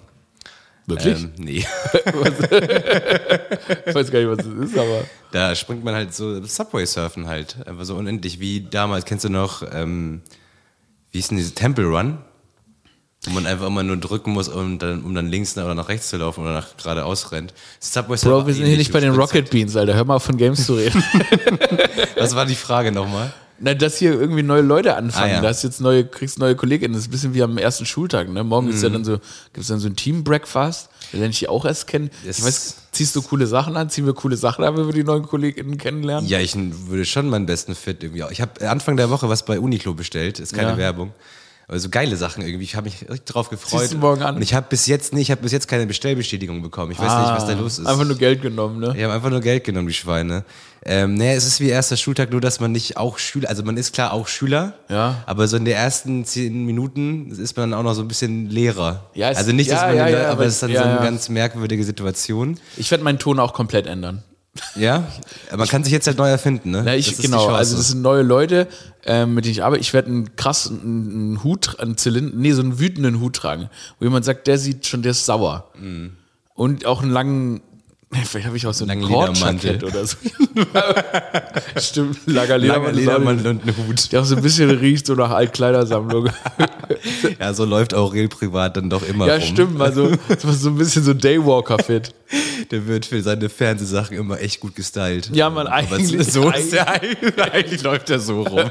Wirklich? 0.86 1.22
Ähm, 1.22 1.32
nee. 1.38 1.58
ich 3.86 3.94
weiß 3.94 4.10
gar 4.10 4.18
nicht, 4.18 4.28
was 4.28 4.36
das 4.36 4.46
ist, 4.46 4.76
aber. 4.76 5.04
Da 5.32 5.54
springt 5.54 5.82
man 5.82 5.94
halt 5.94 6.14
so 6.14 6.44
Subway 6.44 6.84
Surfen 6.84 7.26
halt. 7.26 7.56
Einfach 7.66 7.86
so 7.86 7.94
unendlich 7.94 8.38
wie 8.38 8.60
damals. 8.60 9.06
Kennst 9.06 9.24
du 9.24 9.30
noch, 9.30 9.62
ähm, 9.72 10.20
wie 11.10 11.18
hieß 11.18 11.28
denn 11.28 11.38
diese 11.38 11.54
Temple 11.54 11.86
Run? 11.86 12.18
Wo 13.24 13.30
man 13.30 13.46
einfach 13.46 13.68
immer 13.68 13.82
nur 13.82 13.96
drücken 13.96 14.32
muss, 14.32 14.48
um 14.48 14.78
dann, 14.78 15.02
um 15.02 15.14
dann 15.14 15.28
links 15.28 15.56
oder 15.56 15.74
nach 15.74 15.88
rechts 15.88 16.10
zu 16.10 16.18
laufen 16.18 16.42
oder 16.42 16.52
nach 16.52 16.76
geradeaus 16.76 17.32
rennt. 17.32 17.54
Subway 17.80 18.18
Surfer 18.18 18.40
Bro, 18.40 18.46
wir 18.48 18.52
sind 18.52 18.66
hier 18.66 18.76
nicht 18.76 18.92
bei 18.92 19.00
den 19.00 19.14
Rocket 19.14 19.48
Beans, 19.48 19.74
Alter. 19.74 19.94
Hör 19.94 20.04
mal 20.04 20.16
auf 20.16 20.24
von 20.24 20.36
Games 20.36 20.66
zu 20.66 20.74
reden. 20.74 21.02
Was 22.16 22.34
war 22.34 22.44
die 22.44 22.54
Frage 22.54 22.92
nochmal? 22.92 23.32
Na, 23.60 23.72
dass 23.72 23.98
hier 23.98 24.12
irgendwie 24.12 24.42
neue 24.42 24.62
Leute 24.62 24.96
anfangen. 24.96 25.30
Ah, 25.30 25.34
ja. 25.36 25.40
Da 25.40 25.48
hast 25.48 25.62
jetzt 25.62 25.80
neue, 25.80 26.04
kriegst 26.04 26.38
neue 26.38 26.56
Kolleginnen. 26.56 26.94
Das 26.94 27.02
ist 27.02 27.08
ein 27.08 27.10
bisschen 27.12 27.34
wie 27.34 27.42
am 27.42 27.56
ersten 27.56 27.86
Schultag. 27.86 28.28
Ne? 28.28 28.42
Morgen 28.42 28.68
mhm. 28.68 28.82
ja 28.82 28.88
dann 28.88 29.04
so, 29.04 29.18
gibt 29.52 29.58
es 29.58 29.68
dann 29.68 29.78
so 29.78 29.88
ein 29.88 29.96
Team-Breakfast. 29.96 30.88
Da 31.12 31.18
lerne 31.18 31.30
ich 31.30 31.38
die 31.38 31.48
auch 31.48 31.64
erst 31.64 31.86
kennen. 31.86 32.10
Das 32.26 32.38
ich 32.38 32.44
weiß, 32.44 32.76
ziehst 32.90 33.14
du 33.14 33.22
coole 33.22 33.46
Sachen 33.46 33.76
an? 33.76 33.90
Ziehen 33.90 34.06
wir 34.06 34.14
coole 34.14 34.36
Sachen 34.36 34.64
an, 34.64 34.76
wenn 34.76 34.86
wir 34.86 34.92
die 34.92 35.04
neuen 35.04 35.22
KollegInnen 35.24 35.78
kennenlernen? 35.78 36.28
Ja, 36.28 36.40
ich 36.40 36.56
würde 36.56 37.04
schon 37.04 37.28
meinen 37.28 37.46
besten 37.46 37.74
Fit 37.74 38.02
irgendwie. 38.02 38.24
Ich 38.30 38.40
habe 38.40 38.68
Anfang 38.68 38.96
der 38.96 39.10
Woche 39.10 39.28
was 39.28 39.44
bei 39.44 39.60
Uniqlo 39.60 39.94
bestellt. 39.94 40.40
Ist 40.40 40.54
keine 40.54 40.70
ja. 40.70 40.78
Werbung. 40.78 41.12
Also 41.66 41.88
geile 41.88 42.16
Sachen 42.16 42.42
irgendwie. 42.42 42.64
Ich 42.64 42.76
habe 42.76 42.84
mich 42.84 43.02
richtig 43.02 43.24
drauf 43.24 43.48
gefreut. 43.48 43.90
Du 43.92 43.96
morgen 43.96 44.22
an? 44.22 44.36
Und 44.36 44.42
ich 44.42 44.54
habe 44.54 44.66
bis 44.68 44.86
jetzt 44.86 45.14
nicht, 45.14 45.22
ich 45.22 45.30
habe 45.30 45.42
bis 45.42 45.52
jetzt 45.52 45.66
keine 45.66 45.86
Bestellbestätigung 45.86 46.62
bekommen. 46.62 46.92
Ich 46.92 46.98
weiß 46.98 47.10
ah, 47.10 47.22
nicht, 47.22 47.42
was 47.42 47.46
da 47.46 47.54
los 47.54 47.78
ist. 47.78 47.86
Einfach 47.86 48.04
nur 48.04 48.18
Geld 48.18 48.42
genommen, 48.42 48.80
ne? 48.80 48.94
Ich 48.96 49.02
habe 49.02 49.14
einfach 49.14 49.30
nur 49.30 49.40
Geld 49.40 49.64
genommen, 49.64 49.88
die 49.88 49.94
Schweine. 49.94 50.44
Ähm, 50.86 51.14
naja, 51.14 51.32
es 51.32 51.46
ist 51.46 51.60
wie 51.60 51.68
erster 51.70 51.96
Schultag, 51.96 52.30
nur 52.30 52.42
dass 52.42 52.60
man 52.60 52.70
nicht 52.70 52.98
auch 52.98 53.16
Schüler, 53.16 53.48
also 53.48 53.62
man 53.62 53.78
ist 53.78 53.94
klar 53.94 54.12
auch 54.12 54.28
Schüler, 54.28 54.74
ja. 54.90 55.22
aber 55.24 55.48
so 55.48 55.56
in 55.56 55.64
den 55.64 55.74
ersten 55.74 56.26
zehn 56.26 56.66
Minuten 56.66 57.30
ist 57.30 57.56
man 57.56 57.70
dann 57.70 57.80
auch 57.80 57.84
noch 57.84 57.94
so 57.94 58.02
ein 58.02 58.08
bisschen 58.08 58.50
Lehrer. 58.50 59.08
Ja, 59.14 59.30
es, 59.30 59.38
also 59.38 59.52
nicht, 59.52 59.70
dass 59.70 59.80
ja, 59.80 59.86
man, 59.86 59.96
ja, 59.96 60.08
ja, 60.08 60.30
aber 60.30 60.44
es 60.44 60.54
ist 60.54 60.62
dann 60.62 60.74
so 60.74 60.82
eine 60.82 60.98
ganz 60.98 61.30
merkwürdige 61.30 61.84
Situation. 61.84 62.60
Ich 62.76 62.90
werde 62.90 63.02
meinen 63.02 63.18
Ton 63.18 63.40
auch 63.40 63.54
komplett 63.54 63.86
ändern. 63.86 64.22
Ja, 64.76 65.04
man 65.56 65.66
kann 65.66 65.82
sich 65.82 65.92
jetzt 65.92 66.06
halt 66.06 66.18
neu 66.18 66.28
erfinden, 66.28 66.70
ne? 66.70 66.84
Ja, 66.86 66.94
ich, 66.94 67.18
genau, 67.18 67.48
also 67.48 67.76
das 67.76 67.88
sind 67.88 68.02
neue 68.02 68.22
Leute, 68.22 68.68
ähm, 69.04 69.34
mit 69.34 69.44
denen 69.44 69.52
ich 69.52 69.64
arbeite. 69.64 69.80
Ich 69.80 69.92
werde 69.92 70.08
einen 70.08 70.36
krassen 70.36 70.80
einen 70.80 71.44
Hut, 71.44 71.80
einen 71.80 71.96
Zylinder, 71.96 72.36
nee, 72.36 72.52
so 72.52 72.62
einen 72.62 72.78
wütenden 72.78 73.20
Hut 73.20 73.36
tragen, 73.36 73.68
wo 73.98 74.04
jemand 74.04 74.24
sagt, 74.24 74.46
der 74.46 74.58
sieht 74.58 74.86
schon, 74.86 75.02
der 75.02 75.10
ist 75.10 75.26
sauer. 75.26 75.70
Mhm. 75.76 76.12
Und 76.54 76.86
auch 76.86 77.02
einen 77.02 77.10
langen 77.10 77.62
Vielleicht 78.24 78.46
habe 78.46 78.56
ich 78.56 78.66
auch 78.66 78.74
so 78.74 78.86
einen 78.86 79.02
Kordjackett 79.02 79.82
oder 79.82 80.06
so. 80.06 80.16
Stimmt, 81.80 82.18
langer 82.26 82.58
Ledermantel, 82.58 82.98
Ledermantel 82.98 83.46
und 83.48 83.62
einen 83.62 83.76
Hut. 83.76 84.12
Der 84.12 84.20
auch 84.20 84.24
so 84.24 84.36
ein 84.36 84.42
bisschen 84.42 84.70
riecht, 84.70 85.06
so 85.06 85.14
nach 85.14 85.30
Altkleidersammlung. 85.30 86.30
ja, 87.40 87.54
so 87.54 87.64
läuft 87.64 87.94
Aurel 87.94 88.28
privat 88.28 88.76
dann 88.76 88.90
doch 88.90 89.02
immer 89.06 89.26
Ja, 89.26 89.34
rum. 89.34 89.42
stimmt, 89.42 89.80
also 89.80 90.12
so 90.38 90.68
ein 90.68 90.76
bisschen 90.76 91.02
so 91.02 91.14
Daywalker-Fit. 91.14 92.14
Der 92.70 92.86
wird 92.86 93.06
für 93.06 93.22
seine 93.22 93.48
Fernsehsachen 93.48 94.16
immer 94.16 94.40
echt 94.40 94.60
gut 94.60 94.74
gestylt. 94.74 95.30
Ja, 95.32 95.50
man, 95.50 95.66
eigentlich. 95.66 96.14
Aber 96.14 96.24
so 96.24 96.50
ist 96.50 96.72
der, 97.36 97.52
eigentlich 97.52 97.82
läuft 97.82 98.10
er 98.10 98.18
so 98.18 98.42
rum. 98.42 98.70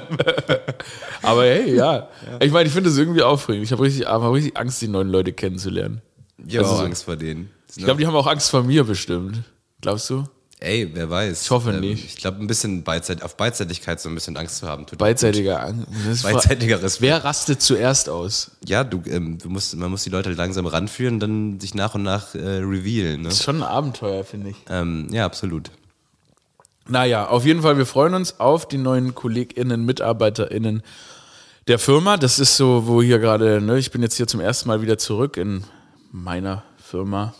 Aber 1.21 1.43
hey, 1.43 1.75
ja. 1.75 1.95
ja. 1.95 2.07
Ich 2.41 2.51
meine, 2.51 2.67
ich 2.67 2.73
finde 2.73 2.89
es 2.89 2.97
irgendwie 2.97 3.21
aufregend. 3.21 3.65
Ich 3.65 3.71
habe 3.71 3.83
richtig, 3.83 4.05
hab 4.05 4.23
richtig 4.31 4.57
Angst, 4.57 4.81
die 4.81 4.88
neuen 4.88 5.09
Leute 5.09 5.33
kennenzulernen. 5.33 6.01
Ich 6.45 6.57
habe 6.57 6.67
also, 6.67 6.81
auch 6.81 6.85
Angst 6.85 7.05
vor 7.05 7.15
denen. 7.15 7.50
Ich 7.75 7.84
glaube, 7.84 8.00
die 8.00 8.08
haben 8.08 8.15
auch 8.15 8.27
Angst 8.27 8.50
vor 8.51 8.63
mir 8.63 8.84
bestimmt. 8.84 9.44
Glaubst 9.82 10.10
du? 10.10 10.25
Ey, 10.63 10.89
wer 10.94 11.10
weiß. 11.10 11.42
Ich 11.42 11.51
hoffe 11.51 11.72
ähm, 11.72 11.82
nicht. 11.82 12.06
Ich 12.06 12.15
glaube, 12.15 12.39
ein 12.39 12.48
bisschen 12.48 12.84
Beidseit 12.84 13.22
auf 13.22 13.36
Beidseitigkeit 13.36 14.00
so 14.00 14.08
ein 14.08 14.15
bisschen 14.15 14.38
Angst 14.38 14.58
zu 14.58 14.68
haben. 14.68 14.86
Tut 14.86 14.98
Beidseitiger 14.98 15.62
Angst. 15.62 16.24
Beidseitiger 16.24 16.82
Respekt. 16.82 17.01
Wer 17.01 17.24
rastet 17.25 17.62
zuerst 17.62 18.08
aus? 18.08 18.51
Ja, 18.65 18.86
du, 18.86 19.01
ähm, 19.08 19.39
du 19.39 19.50
musst, 19.50 19.75
man 19.75 19.92
muss 19.92 20.03
die 20.03 20.10
Leute 20.10 20.32
langsam 20.32 20.65
ranführen 20.65 21.15
und 21.15 21.20
dann 21.20 21.60
sich 21.60 21.75
nach 21.75 21.96
und 21.96 22.03
nach 22.03 22.34
äh, 22.34 22.39
revealen. 22.39 23.24
Ne? 23.24 23.27
Das 23.27 23.39
ist 23.39 23.44
schon 23.44 23.58
ein 23.58 23.63
Abenteuer, 23.63 24.24
finde 24.24 24.51
ich. 24.51 24.56
Ähm, 24.70 25.08
ja, 25.12 25.25
absolut. 25.25 25.70
Naja, 26.88 27.27
auf 27.27 27.46
jeden 27.46 27.62
Fall, 27.62 27.77
wir 27.77 27.86
freuen 27.86 28.13
uns 28.13 28.39
auf 28.39 28.65
die 28.65 28.77
neuen 28.77 29.15
KollegInnen, 29.15 29.86
MitarbeiterInnen 29.86 30.82
der 31.68 31.77
Firma. 31.80 32.15
Das 32.15 32.39
ist 32.39 32.56
so, 32.56 32.88
wo 32.88 33.01
hier 33.01 33.20
gerade, 33.20 33.60
ne, 33.60 33.77
ich 33.77 33.92
bin 33.92 34.01
jetzt 34.01 34.15
hier 34.15 34.27
zum 34.27 34.39
ersten 34.39 34.70
Mal 34.70 34.82
wieder 34.82 34.98
zurück 34.98 35.36
in 35.36 35.65
meiner 36.13 36.63
Firma 36.77 37.34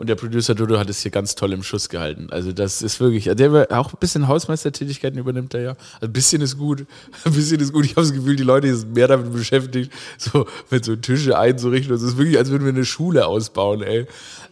Und 0.00 0.06
der 0.06 0.14
Producer 0.14 0.54
Dodo 0.54 0.78
hat 0.78 0.88
es 0.88 1.02
hier 1.02 1.10
ganz 1.10 1.34
toll 1.34 1.52
im 1.52 1.62
Schuss 1.62 1.90
gehalten. 1.90 2.28
Also 2.30 2.52
das 2.52 2.80
ist 2.80 3.00
wirklich, 3.00 3.24
der 3.24 3.78
auch 3.78 3.92
ein 3.92 3.98
bisschen 4.00 4.28
Hausmeistertätigkeiten 4.28 5.18
übernimmt 5.18 5.52
er 5.52 5.60
ja. 5.60 5.70
Also 5.96 6.06
ein 6.06 6.12
bisschen 6.14 6.40
ist 6.40 6.56
gut, 6.56 6.86
ein 7.26 7.34
bisschen 7.34 7.60
ist 7.60 7.70
gut. 7.70 7.84
Ich 7.84 7.90
habe 7.90 8.00
das 8.00 8.14
Gefühl, 8.14 8.34
die 8.34 8.42
Leute 8.42 8.74
sind 8.74 8.94
mehr 8.94 9.08
damit 9.08 9.30
beschäftigt, 9.30 9.92
so 10.16 10.46
mit 10.70 10.86
so 10.86 10.96
Tische 10.96 11.38
einzurichten. 11.38 11.94
Es 11.94 12.00
ist 12.00 12.16
wirklich, 12.16 12.38
als 12.38 12.48
würden 12.48 12.64
wir 12.64 12.72
eine 12.72 12.86
Schule 12.86 13.26
ausbauen, 13.26 13.82
ey. 13.82 14.06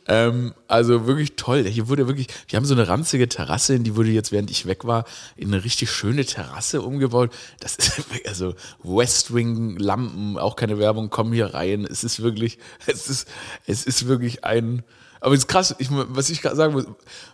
Ähm, 0.07 0.53
also 0.67 1.07
wirklich 1.07 1.37
toll. 1.37 1.65
Hier 1.65 1.89
wurde 1.89 2.07
wirklich, 2.09 2.27
wir 2.49 2.59
haben 2.59 2.67
so 2.67 2.75
eine 2.75 2.87
ranzige 2.87 3.27
Terrasse, 3.27 3.75
in 3.75 3.85
die 3.85 3.97
wurde 3.97 4.11
jetzt, 4.11 4.33
während 4.33 4.51
ich 4.51 4.67
weg 4.67 4.85
war, 4.85 5.07
in 5.35 5.49
eine 5.49 5.65
richtig 5.65 5.91
schöne 5.91 6.27
Terrasse 6.27 6.83
umgebaut. 6.83 7.31
Das 7.61 7.77
ist 7.77 8.03
also 8.27 8.55
West 8.83 9.35
Wing 9.35 9.79
Lampen, 9.79 10.37
auch 10.37 10.57
keine 10.57 10.79
Werbung, 10.79 11.09
kommen 11.09 11.33
hier 11.33 11.55
rein. 11.55 11.87
Es 11.91 12.05
ist 12.05 12.23
wirklich, 12.23 12.59
es 12.87 13.09
ist, 13.09 13.27
es 13.67 13.87
ist 13.87 14.09
wirklich 14.09 14.45
ein, 14.45 14.83
aber 15.21 15.35
es 15.35 15.41
ist 15.41 15.49
krass, 15.49 15.75
ich, 15.79 15.89
was 15.91 16.31
ich 16.31 16.41
sagen 16.41 16.73
muss, 16.73 16.87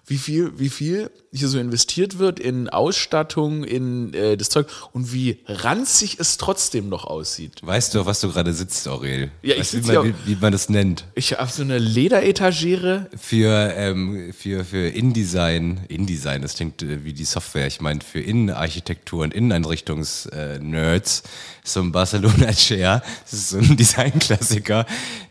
wie 0.06 0.18
viel, 0.18 0.58
wie 0.58 0.68
viel 0.68 1.10
hier 1.32 1.48
so 1.48 1.58
investiert 1.58 2.18
wird 2.18 2.38
in 2.38 2.68
Ausstattung, 2.68 3.64
in 3.64 4.14
äh, 4.14 4.36
das 4.36 4.50
Zeug 4.50 4.68
und 4.92 5.12
wie 5.12 5.38
ranzig 5.46 6.18
es 6.20 6.36
trotzdem 6.36 6.88
noch 6.88 7.04
aussieht. 7.04 7.60
Weißt 7.62 7.94
du, 7.94 8.00
auf 8.00 8.06
was 8.06 8.20
du 8.20 8.30
gerade 8.30 8.52
sitzt, 8.52 8.86
Aurel? 8.86 9.30
Ja, 9.42 9.54
ich 9.54 9.60
weißt, 9.60 9.70
sitz 9.72 9.88
wie, 9.88 9.92
man, 9.92 10.06
wie, 10.06 10.14
wie 10.26 10.36
man 10.40 10.52
das 10.52 10.68
nennt. 10.68 11.04
Ich 11.14 11.32
habe 11.32 11.50
so 11.50 11.62
eine 11.62 11.78
Lederetagere. 11.78 13.08
Für, 13.16 13.72
ähm, 13.74 14.32
für, 14.32 14.64
für 14.64 14.88
InDesign, 14.88 15.80
InDesign, 15.88 16.42
das 16.42 16.54
klingt 16.54 16.82
äh, 16.82 17.04
wie 17.04 17.12
die 17.12 17.24
Software, 17.24 17.66
ich 17.66 17.80
meine 17.80 18.00
für 18.00 18.20
Innenarchitektur 18.20 19.24
und 19.24 19.34
Inneneinrichtungs-Nerds, 19.34 21.22
so 21.64 21.80
ein 21.80 21.92
Barcelona 21.92 22.52
Chair, 22.52 23.02
das 23.24 23.32
ist 23.32 23.48
so 23.50 23.58
ein 23.58 23.76
Designklassiker, 23.76 24.86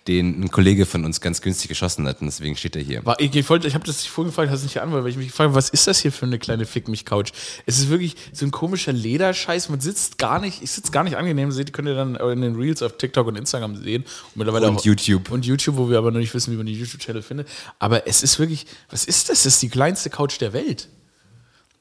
den 0.08 0.44
ein 0.44 0.52
Kollege 0.52 0.86
von 0.86 1.06
uns 1.06 1.22
ganz 1.22 1.42
günstig 1.42 1.70
geschossen 1.70 2.08
hat 2.08 2.22
und 2.22 2.28
deswegen 2.44 2.58
steht 2.58 2.76
er 2.76 2.82
hier. 2.82 3.06
War, 3.06 3.20
ich, 3.20 3.34
ich, 3.34 3.50
wollte, 3.50 3.68
ich 3.68 3.74
habe 3.74 3.86
das 3.86 4.06
vorhin 4.06 4.30
gefragt, 4.30 4.52
hast 4.52 4.64
nicht 4.64 4.74
geantwortet, 4.74 5.06
weil 5.06 5.12
ich 5.12 5.18
mich 5.18 5.28
gefragt 5.28 5.50
habe, 5.50 5.56
was 5.56 5.70
ist 5.70 5.88
das 5.88 6.00
hier 6.00 6.12
für 6.12 6.26
eine 6.26 6.40
kleine 6.40 6.66
Fick-mich-Couch? 6.66 7.32
Es 7.66 7.80
ist 7.80 7.90
wirklich 7.90 8.16
so 8.34 8.46
ein 8.46 8.52
komischer 8.52 8.92
Lederscheiß, 8.92 9.70
man 9.70 9.80
sitzt 9.80 10.18
gar 10.18 10.40
nicht, 10.40 10.62
ich 10.62 10.72
sitze 10.72 10.92
gar 10.92 11.04
nicht 11.04 11.16
angenehm, 11.16 11.52
seht, 11.52 11.74
könnt 11.74 11.88
ihr 11.88 11.96
dann 11.96 12.16
in 12.16 12.42
den 12.42 12.56
Reels 12.56 12.84
auf 12.84 12.98
TikTok 12.98 13.28
und 13.28 13.38
Instagram 13.38 13.78
sehen. 13.78 14.04
Und 14.04 14.38
mittlerweile 14.38 14.68
Und 14.68 14.80
auch, 14.80 14.86
YouTube. 14.86 15.32
Und 15.32 15.46
YouTube, 15.46 15.78
wo 15.78 15.90
wir 15.90 15.98
aber 15.98 16.12
noch 16.12 16.20
nicht 16.20 16.34
wissen, 16.34 16.52
wie 16.54 16.58
man 16.58 16.66
die 16.66 16.78
YouTube-Channel 16.78 17.22
findet. 17.22 17.48
Aber 17.80 18.08
es 18.08 18.24
ist 18.24 18.40
wirklich, 18.40 18.66
was 18.90 19.06
ist 19.06 19.30
das? 19.30 19.44
Das 19.44 19.54
ist 19.54 19.62
die 19.62 19.70
kleinste 19.70 20.10
Couch 20.10 20.40
der 20.42 20.54
Welt. 20.54 20.90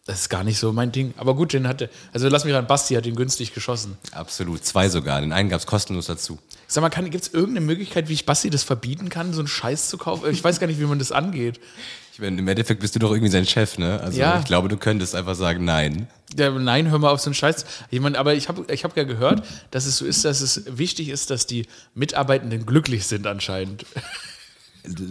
Das 0.04 0.22
ist 0.22 0.28
gar 0.30 0.42
nicht 0.42 0.58
so 0.58 0.72
mein 0.72 0.90
Ding. 0.90 1.14
Aber 1.16 1.36
gut, 1.36 1.52
den 1.52 1.68
hatte, 1.68 1.88
also 2.12 2.28
lass 2.28 2.44
mich 2.44 2.52
ran, 2.52 2.66
Basti 2.66 2.94
hat 2.94 3.04
den 3.04 3.14
günstig 3.14 3.54
geschossen. 3.54 3.96
Absolut, 4.10 4.64
zwei 4.64 4.88
sogar. 4.88 5.20
Den 5.20 5.32
einen 5.32 5.48
gab 5.48 5.60
es 5.60 5.66
kostenlos 5.66 6.06
dazu. 6.06 6.40
Sag 6.66 6.80
mal, 6.82 6.88
gibt 7.08 7.22
es 7.24 7.32
irgendeine 7.32 7.64
Möglichkeit, 7.66 8.08
wie 8.08 8.14
ich 8.14 8.26
Basti 8.26 8.50
das 8.50 8.64
verbieten 8.64 9.10
kann, 9.10 9.32
so 9.32 9.40
einen 9.40 9.46
Scheiß 9.48 9.88
zu 9.88 9.98
kaufen? 9.98 10.28
Ich 10.32 10.42
weiß 10.42 10.58
gar 10.58 10.66
nicht, 10.66 10.80
wie 10.80 10.84
man 10.86 10.98
das 10.98 11.12
angeht. 11.12 11.60
Ich 12.14 12.18
meine, 12.18 12.38
im 12.38 12.48
Endeffekt 12.48 12.80
bist 12.80 12.94
du 12.94 12.98
doch 12.98 13.10
irgendwie 13.12 13.30
sein 13.30 13.46
Chef, 13.46 13.78
ne? 13.78 14.00
Also 14.00 14.18
Ja. 14.18 14.38
ich 14.40 14.44
glaube, 14.44 14.68
du 14.68 14.76
könntest 14.76 15.14
einfach 15.14 15.34
sagen, 15.36 15.64
nein. 15.64 16.08
Ja, 16.36 16.50
nein, 16.50 16.90
hör 16.90 16.98
mal 16.98 17.10
auf 17.10 17.20
so 17.20 17.26
einen 17.26 17.34
Scheiß. 17.34 17.64
Ich 17.90 18.00
meine, 18.00 18.18
aber 18.18 18.34
ich 18.34 18.48
habe 18.48 18.64
ich 18.72 18.84
hab 18.84 18.96
ja 18.96 19.04
gehört, 19.04 19.46
dass 19.70 19.86
es 19.86 19.98
so 19.98 20.04
ist, 20.04 20.24
dass 20.24 20.40
es 20.40 20.64
wichtig 20.66 21.10
ist, 21.10 21.30
dass 21.30 21.46
die 21.46 21.66
Mitarbeitenden 21.94 22.66
glücklich 22.66 23.06
sind 23.06 23.26
anscheinend. 23.26 23.86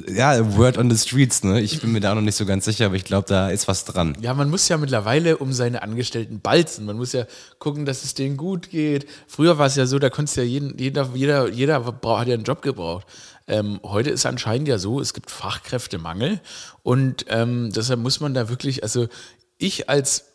Ja, 0.07 0.57
Word 0.57 0.77
on 0.77 0.91
the 0.91 0.97
Streets, 0.97 1.43
ne? 1.43 1.61
Ich 1.61 1.79
bin 1.79 1.93
mir 1.93 2.01
da 2.01 2.13
noch 2.13 2.21
nicht 2.21 2.35
so 2.35 2.45
ganz 2.45 2.65
sicher, 2.65 2.87
aber 2.87 2.95
ich 2.95 3.05
glaube, 3.05 3.27
da 3.27 3.49
ist 3.49 3.69
was 3.69 3.85
dran. 3.85 4.17
Ja, 4.19 4.33
man 4.33 4.49
muss 4.49 4.67
ja 4.67 4.77
mittlerweile 4.77 5.37
um 5.37 5.53
seine 5.53 5.81
Angestellten 5.81 6.41
balzen. 6.41 6.85
Man 6.85 6.97
muss 6.97 7.13
ja 7.13 7.25
gucken, 7.57 7.85
dass 7.85 8.03
es 8.03 8.13
denen 8.13 8.35
gut 8.35 8.69
geht. 8.69 9.07
Früher 9.27 9.57
war 9.57 9.67
es 9.67 9.77
ja 9.77 9.85
so, 9.85 9.97
da 9.97 10.09
konntest 10.09 10.35
ja 10.35 10.43
jeden, 10.43 10.77
jeder, 10.77 11.09
jeder, 11.13 11.47
jeder 11.47 11.85
hat 11.85 12.27
ja 12.27 12.33
einen 12.33 12.43
Job 12.43 12.61
gebraucht. 12.61 13.07
Ähm, 13.47 13.79
heute 13.83 14.09
ist 14.09 14.25
anscheinend 14.25 14.67
ja 14.67 14.77
so, 14.77 14.99
es 14.99 15.13
gibt 15.13 15.31
Fachkräftemangel 15.31 16.41
und 16.83 17.25
ähm, 17.29 17.71
deshalb 17.73 17.99
muss 17.99 18.19
man 18.19 18.33
da 18.33 18.49
wirklich, 18.49 18.83
also 18.83 19.07
ich 19.57 19.89
als 19.89 20.25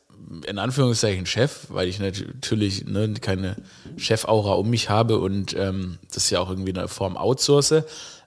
in 0.47 0.59
Anführungszeichen 0.59 1.27
Chef, 1.27 1.67
weil 1.69 1.89
ich 1.89 2.01
natürlich 2.01 2.85
ne, 2.85 3.15
keine 3.21 3.57
Chefaura 3.97 4.55
um 4.55 4.71
mich 4.71 4.91
habe 4.91 5.19
und 5.19 5.55
ähm, 5.57 5.99
das 6.13 6.31
ja 6.31 6.41
auch 6.41 6.51
irgendwie 6.51 6.71
in 6.71 6.79
einer 6.79 6.89
Form 6.89 7.17
outsource. 7.17 7.85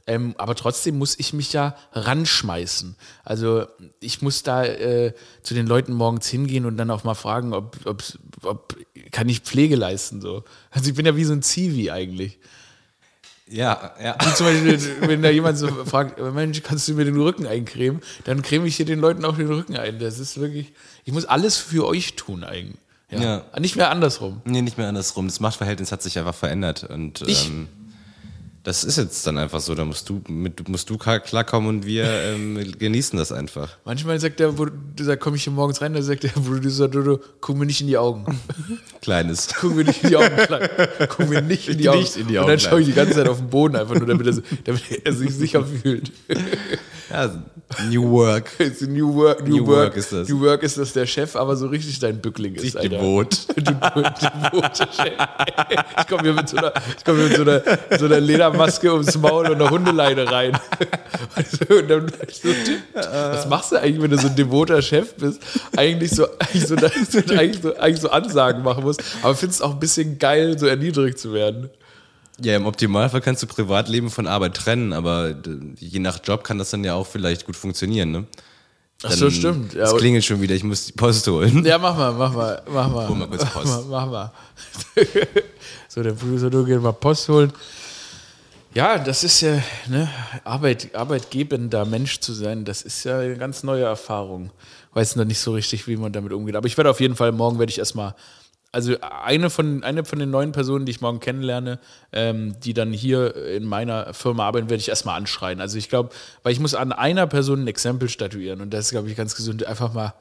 Ähm, 0.10 0.34
aber 0.39 0.56
trotzdem 0.56 0.98
muss 0.98 1.20
ich 1.20 1.34
mich 1.34 1.54
ja 1.54 1.75
ranschmeißen. 1.94 2.96
Also 3.24 3.68
ich 4.00 4.22
muss 4.24 4.42
da 4.42 4.66
äh, 4.66 5.13
zu 5.44 5.54
den 5.54 5.68
Leuten 5.68 5.94
morgens 5.94 6.28
hingehen 6.28 6.66
und 6.66 6.78
dann 6.78 6.89
auch 6.89 7.04
mal 7.04 7.13
fragen, 7.13 7.54
ob, 7.54 7.78
ob, 7.86 8.01
ob 8.44 8.75
kann 9.12 9.30
ich 9.30 9.42
Pflege 9.42 9.75
leisten 9.75 10.20
so. 10.20 10.44
Also 10.72 10.89
ich 10.89 10.96
bin 10.96 11.06
ja 11.06 11.16
wie 11.16 11.25
so 11.25 11.34
ein 11.34 11.44
Zivi 11.44 11.92
eigentlich. 11.92 12.39
Ja, 13.48 13.94
ja. 14.04 14.16
Wie 14.24 14.34
zum 14.34 14.46
Beispiel, 14.46 14.80
wenn 15.08 15.22
da 15.24 15.30
jemand 15.30 15.58
so 15.58 15.68
fragt, 15.86 16.20
Mensch, 16.34 16.62
kannst 16.62 16.88
du 16.88 16.94
mir 16.94 17.06
den 17.06 17.20
Rücken 17.20 17.48
eincremen? 17.48 18.01
Dann 18.25 18.42
creme 18.42 18.66
ich 18.66 18.75
hier 18.75 18.86
den 18.86 19.00
Leuten 19.00 19.25
auch 19.25 19.38
den 19.38 19.48
Rücken 19.48 19.75
ein. 19.75 19.98
Das 20.00 20.20
ist 20.20 20.39
wirklich, 20.39 20.72
ich 21.06 21.13
muss 21.13 21.25
alles 21.25 21.58
für 21.58 21.86
euch 21.88 22.16
tun 22.16 22.44
eigentlich. 22.44 22.78
Ja. 23.12 23.22
Ja. 23.54 23.60
Nicht 23.60 23.75
mehr 23.75 23.89
andersrum. 23.89 24.42
Nee, 24.46 24.62
nicht 24.62 24.78
mehr 24.78 24.88
andersrum. 24.88 25.28
Das 25.28 25.39
Machtverhältnis 25.39 25.92
hat 25.92 26.04
sich 26.04 26.20
einfach 26.20 26.36
verändert. 26.36 26.84
Und 26.84 27.22
Ich- 27.28 27.48
ähm, 27.48 27.68
das 28.63 28.84
ist 28.84 28.98
jetzt 28.98 29.25
dann 29.25 29.38
einfach 29.38 29.60
so. 29.60 29.74
Da 29.75 29.86
musst 29.86 30.10
du, 30.10 30.22
mit, 30.28 30.68
musst 30.68 30.89
du 30.89 30.98
klar- 30.98 31.20
klarkommen 31.20 31.70
und 31.70 31.86
wir 31.86 32.04
ähm, 32.06 32.60
genießen 32.80 33.18
das 33.18 33.32
einfach. 33.32 33.78
Manchmal 33.86 34.20
sagt 34.20 34.39
der, 34.39 34.58
wo, 34.58 34.68
da 34.96 35.16
komme 35.16 35.38
ich 35.38 35.44
hier 35.44 35.54
morgens 35.54 35.82
rein, 35.82 35.94
da 35.94 36.01
sagt 36.01 36.24
der 36.24 36.30
Producer 36.30 36.88
Dodo, 36.88 37.20
guck 37.42 37.58
mir 37.58 37.66
nicht 37.66 37.82
in 37.82 37.88
die 37.88 37.98
Augen. 37.98 38.39
Kleines. 39.01 39.48
Guck 39.62 39.75
mir 39.75 39.86
nicht 39.86 40.04
in 40.04 40.10
die 40.10 40.18
Augen. 40.18 40.36
Klein. 40.36 40.70
Guck 41.08 41.30
mir 41.30 41.42
nicht 41.42 41.70
in 41.70 41.78
die 41.78 41.88
Augen. 41.88 42.00
Nicht 42.00 42.18
in 42.18 42.28
die 42.28 42.34
Und 42.34 42.44
Augen, 42.44 42.50
dann 42.50 42.60
schaue 42.60 42.82
ich 42.82 42.88
die 42.88 42.94
ganze 42.94 43.13
Zeit 43.13 43.30
auf 43.30 43.38
den 43.38 43.50
Boden 43.50 43.78
einfach 43.78 43.96
nur, 43.96 44.06
damit 44.06 44.28
er, 44.28 44.44
damit 44.66 45.06
er 45.06 45.13
sich 45.13 45.34
sicher 45.34 45.63
fühlt. 45.66 46.12
Ja, 47.10 47.44
New 47.89 48.10
Work. 48.12 48.51
New 48.88 49.13
Work, 49.16 49.48
New, 49.48 49.58
New 49.58 49.68
Work, 49.68 49.78
Work 49.78 49.98
ist 49.98 50.12
das. 50.12 50.28
New 50.28 50.42
Work 50.42 50.63
ist, 50.63 50.78
dass 50.78 50.94
der 50.94 51.06
Chef 51.06 51.36
aber 51.36 51.56
so 51.56 51.68
richtig 51.68 52.00
dein 52.00 52.20
Bückling 52.22 52.56
ist. 52.56 52.75
Alter. 52.75 52.89
devot. 52.89 53.48
Du, 53.56 53.62
du, 53.62 53.72
devote 53.72 54.88
Chef. 54.92 55.13
Ich 56.00 56.08
komme 56.08 56.24
hier 56.24 56.34
mit 56.34 56.50
so 56.50 56.58
einer, 56.58 56.74
ich 56.98 57.06
komm 57.06 57.18
hier 57.18 57.28
mit 57.28 57.36
so 57.38 57.42
einer, 57.44 57.63
so 57.98 58.06
einer 58.06 58.20
Ledermaske 58.51 58.91
ums 58.94 59.18
Maul 59.18 59.48
und 59.48 59.56
einer 59.56 59.70
Hundeleine 59.70 60.29
rein. 60.32 60.60
Und 61.70 61.89
dann, 61.89 62.12
so, 62.32 62.50
was 63.03 63.48
machst 63.48 63.72
du 63.72 63.77
eigentlich, 63.77 64.01
wenn 64.01 64.12
du 64.12 64.18
so 64.18 64.27
ein 64.27 64.36
devoter 64.36 64.82
Chef 64.82 65.13
bist? 65.15 65.41
Eigentlich 65.77 66.12
so, 66.12 66.27
eigentlich 66.39 66.68
so, 66.68 66.75
eigentlich 66.75 67.62
so, 67.62 67.75
eigentlich 67.77 68.01
so 68.01 68.10
Ansagen 68.10 68.63
machen 68.63 68.84
musst. 68.84 69.01
Aber 69.22 69.36
findest 69.36 69.63
auch 69.63 69.72
ein 69.72 69.79
bisschen 69.79 70.18
geil, 70.20 70.58
so 70.58 70.65
erniedrigt 70.68 71.20
zu 71.20 71.34
werden. 71.34 71.70
Ja, 72.41 72.56
im 72.56 72.65
Optimalfall 72.65 73.22
kannst 73.22 73.44
du 73.44 73.48
Privatleben 73.48 74.10
von 74.10 74.25
Arbeit 74.27 74.56
trennen, 74.56 74.94
aber 74.94 75.36
je 75.77 76.00
nach 76.00 76.20
Job 76.24 76.44
kann 76.44 76.58
das 76.58 76.70
dann 76.70 76.84
ja 76.84 76.94
auch 76.94 77.08
vielleicht 77.08 77.46
gut 77.46 77.56
funktionieren, 77.56 78.12
ne? 78.12 78.25
Ach 79.03 79.12
so, 79.12 79.29
stimmt. 79.29 79.74
Ja, 79.74 79.84
es 79.86 79.94
und- 79.94 80.00
klingelt 80.00 80.25
schon 80.25 80.41
wieder, 80.41 80.56
ich 80.56 80.63
muss 80.63 80.86
die 80.86 80.91
Post 80.94 81.25
holen. 81.27 81.63
Ja, 81.65 81.77
mach 81.77 81.96
mal, 81.98 82.12
mach 82.13 82.34
mal, 82.34 82.62
mach 82.70 82.89
mal. 82.89 83.08
Hol 83.08 83.15
mal 83.15 83.27
kurz 83.27 83.46
Post. 83.53 83.68
Mach 83.89 84.06
mal. 84.08 84.32
Mach 84.96 85.06
mal. 85.06 85.27
so, 85.88 86.03
der 86.03 86.12
Producer, 86.13 86.50
du 86.50 86.65
gehst 86.65 86.82
mal 86.82 86.91
Post 86.94 87.29
holen. 87.29 87.51
Ja, 88.75 88.99
das 88.99 89.23
ist 89.23 89.41
ja, 89.41 89.63
ne, 89.88 90.07
Arbeit, 90.43 90.93
arbeitgebender 90.93 91.85
Mensch 91.85 92.19
zu 92.19 92.33
sein, 92.33 92.65
das 92.65 92.83
ist 92.83 93.03
ja 93.03 93.17
eine 93.17 93.35
ganz 93.35 93.63
neue 93.63 93.83
Erfahrung. 93.83 94.51
Weiß 94.93 95.15
noch 95.15 95.25
nicht 95.25 95.39
so 95.39 95.53
richtig, 95.53 95.88
wie 95.88 95.97
man 95.97 96.11
damit 96.11 96.33
umgeht. 96.33 96.55
Aber 96.55 96.67
ich 96.67 96.77
werde 96.77 96.91
auf 96.91 96.99
jeden 96.99 97.15
Fall, 97.15 97.31
morgen 97.31 97.57
werde 97.57 97.71
ich 97.71 97.79
erstmal, 97.79 98.13
also 98.71 98.95
eine 99.01 99.49
von, 99.49 99.83
eine 99.83 100.05
von 100.05 100.19
den 100.19 100.29
neuen 100.29 100.51
Personen, 100.51 100.85
die 100.85 100.91
ich 100.91 101.01
morgen 101.01 101.19
kennenlerne, 101.19 101.79
ähm, 102.13 102.59
die 102.59 102.75
dann 102.75 102.93
hier 102.93 103.35
in 103.35 103.65
meiner 103.65 104.13
Firma 104.13 104.45
arbeiten, 104.45 104.69
werde 104.69 104.81
ich 104.81 104.89
erstmal 104.89 105.17
anschreien. 105.17 105.61
Also 105.61 105.79
ich 105.79 105.89
glaube, 105.89 106.09
weil 106.43 106.53
ich 106.53 106.59
muss 106.59 106.75
an 106.75 106.91
einer 106.91 107.25
Person 107.25 107.63
ein 107.63 107.67
Exempel 107.67 108.07
statuieren 108.07 108.61
und 108.61 108.71
das 108.71 108.85
ist, 108.85 108.91
glaube 108.91 109.09
ich, 109.09 109.17
ganz 109.17 109.35
gesund. 109.35 109.65
Einfach 109.65 109.93
mal, 109.93 110.13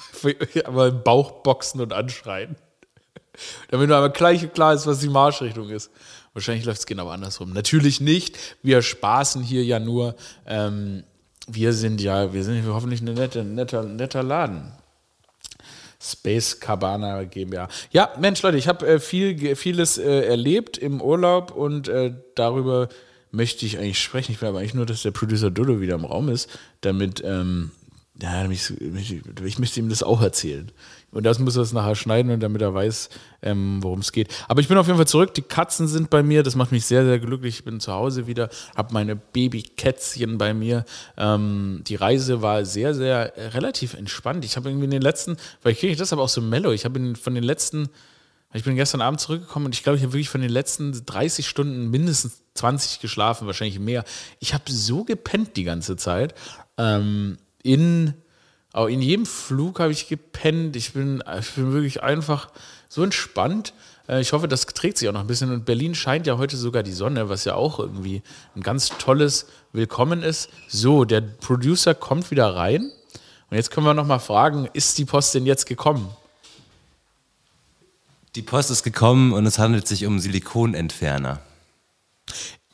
aber 0.64 0.88
im 0.88 1.02
Bauch 1.02 1.42
boxen 1.42 1.82
und 1.82 1.92
anschreien. 1.92 2.56
Damit 3.70 3.88
nur 3.88 3.98
einmal 3.98 4.12
gleich 4.12 4.50
klar 4.54 4.72
ist, 4.72 4.86
was 4.86 5.00
die 5.00 5.08
Marschrichtung 5.08 5.68
ist. 5.68 5.90
Wahrscheinlich 6.34 6.64
läuft 6.64 6.80
es 6.80 6.86
genau 6.86 7.08
andersrum. 7.08 7.52
Natürlich 7.52 8.00
nicht. 8.00 8.38
Wir 8.62 8.82
spaßen 8.82 9.42
hier 9.42 9.64
ja 9.64 9.78
nur. 9.78 10.16
Ähm, 10.46 11.04
wir 11.46 11.72
sind 11.72 12.00
ja, 12.00 12.32
wir 12.32 12.44
sind 12.44 12.64
hoffentlich 12.66 13.00
ein 13.02 13.14
nette, 13.14 13.44
netter, 13.44 13.82
netter 13.82 14.22
Laden. 14.22 14.72
Space 16.00 16.58
Cabana 16.58 17.24
GmbH. 17.24 17.68
Ja, 17.92 18.12
Mensch, 18.18 18.42
Leute, 18.42 18.56
ich 18.56 18.66
habe 18.66 18.86
äh, 18.86 18.98
viel, 18.98 19.54
vieles 19.54 19.98
äh, 19.98 20.22
erlebt 20.22 20.76
im 20.76 21.00
Urlaub 21.00 21.52
und 21.52 21.88
äh, 21.88 22.12
darüber 22.34 22.88
möchte 23.30 23.64
ich 23.66 23.78
eigentlich 23.78 24.00
sprechen. 24.00 24.32
Ich 24.32 24.42
aber 24.42 24.58
eigentlich 24.58 24.74
nur, 24.74 24.86
dass 24.86 25.02
der 25.02 25.12
Producer 25.12 25.50
Dodo 25.50 25.80
wieder 25.80 25.94
im 25.94 26.04
Raum 26.04 26.28
ist, 26.28 26.48
damit, 26.80 27.22
ähm, 27.24 27.70
ja, 28.20 28.46
mich, 28.48 28.70
mich, 28.80 29.22
ich 29.44 29.58
möchte 29.58 29.80
ihm 29.80 29.88
das 29.88 30.02
auch 30.02 30.20
erzählen. 30.20 30.72
Und 31.12 31.24
das 31.24 31.38
muss 31.38 31.56
er 31.56 31.62
es 31.62 31.72
nachher 31.72 31.94
schneiden 31.94 32.40
damit 32.40 32.62
er 32.62 32.72
weiß, 32.72 33.10
ähm, 33.42 33.82
worum 33.82 34.00
es 34.00 34.12
geht. 34.12 34.28
Aber 34.48 34.60
ich 34.60 34.68
bin 34.68 34.78
auf 34.78 34.86
jeden 34.86 34.96
Fall 34.96 35.06
zurück. 35.06 35.34
Die 35.34 35.42
Katzen 35.42 35.86
sind 35.86 36.08
bei 36.08 36.22
mir. 36.22 36.42
Das 36.42 36.56
macht 36.56 36.72
mich 36.72 36.86
sehr, 36.86 37.04
sehr 37.04 37.18
glücklich. 37.18 37.56
Ich 37.58 37.64
bin 37.64 37.80
zu 37.80 37.92
Hause 37.92 38.26
wieder, 38.26 38.48
habe 38.74 38.94
meine 38.94 39.14
Babykätzchen 39.14 40.38
bei 40.38 40.54
mir. 40.54 40.84
Ähm, 41.18 41.82
die 41.86 41.96
Reise 41.96 42.40
war 42.40 42.64
sehr, 42.64 42.94
sehr 42.94 43.36
äh, 43.36 43.48
relativ 43.48 43.92
entspannt. 43.94 44.44
Ich 44.44 44.56
habe 44.56 44.70
irgendwie 44.70 44.86
in 44.86 44.90
den 44.90 45.02
letzten, 45.02 45.36
weil 45.62 45.72
ich 45.72 45.80
kriege 45.80 45.96
das 45.96 46.12
aber 46.12 46.22
auch 46.22 46.30
so 46.30 46.40
mellow. 46.40 46.72
Ich 46.72 46.86
habe 46.86 47.14
von 47.14 47.34
den 47.34 47.44
letzten 47.44 47.90
Ich 48.54 48.64
bin 48.64 48.76
gestern 48.76 49.02
Abend 49.02 49.20
zurückgekommen 49.20 49.66
und 49.66 49.74
ich 49.74 49.82
glaube, 49.82 49.98
ich 49.98 50.02
habe 50.02 50.14
wirklich 50.14 50.30
von 50.30 50.40
den 50.40 50.50
letzten 50.50 51.04
30 51.04 51.46
Stunden 51.46 51.90
mindestens 51.90 52.42
20 52.54 53.00
geschlafen, 53.00 53.46
wahrscheinlich 53.46 53.78
mehr. 53.78 54.04
Ich 54.40 54.54
habe 54.54 54.64
so 54.70 55.04
gepennt 55.04 55.56
die 55.56 55.64
ganze 55.64 55.96
Zeit. 55.96 56.34
Ähm, 56.78 57.36
in, 57.62 58.14
auch 58.72 58.86
in 58.86 59.02
jedem 59.02 59.26
Flug 59.26 59.80
habe 59.80 59.92
ich 59.92 60.08
gepennt. 60.08 60.76
Ich 60.76 60.94
bin, 60.94 61.22
ich 61.38 61.52
bin 61.52 61.72
wirklich 61.72 62.02
einfach 62.02 62.48
so 62.88 63.02
entspannt. 63.02 63.74
Äh, 64.08 64.20
ich 64.20 64.32
hoffe, 64.32 64.48
das 64.48 64.64
trägt 64.66 64.98
sich 64.98 65.08
auch 65.08 65.12
noch 65.12 65.20
ein 65.20 65.26
bisschen. 65.26 65.52
Und 65.52 65.64
Berlin 65.64 65.94
scheint 65.94 66.26
ja 66.26 66.38
heute 66.38 66.56
sogar 66.56 66.82
die 66.82 66.92
Sonne, 66.92 67.28
was 67.28 67.44
ja 67.44 67.54
auch 67.54 67.78
irgendwie 67.78 68.22
ein 68.56 68.62
ganz 68.62 68.88
tolles 68.98 69.46
Willkommen 69.72 70.22
ist. 70.22 70.48
So, 70.68 71.04
der 71.04 71.20
Producer 71.20 71.94
kommt 71.94 72.30
wieder 72.30 72.54
rein. 72.54 72.90
Und 73.50 73.56
jetzt 73.56 73.70
können 73.70 73.86
wir 73.86 73.94
noch 73.94 74.06
mal 74.06 74.18
fragen, 74.18 74.68
ist 74.72 74.96
die 74.96 75.04
Post 75.04 75.34
denn 75.34 75.44
jetzt 75.44 75.66
gekommen? 75.66 76.08
Die 78.34 78.42
Post 78.42 78.70
ist 78.70 78.82
gekommen 78.82 79.34
und 79.34 79.44
es 79.44 79.58
handelt 79.58 79.86
sich 79.86 80.06
um 80.06 80.18
Silikonentferner. 80.18 81.40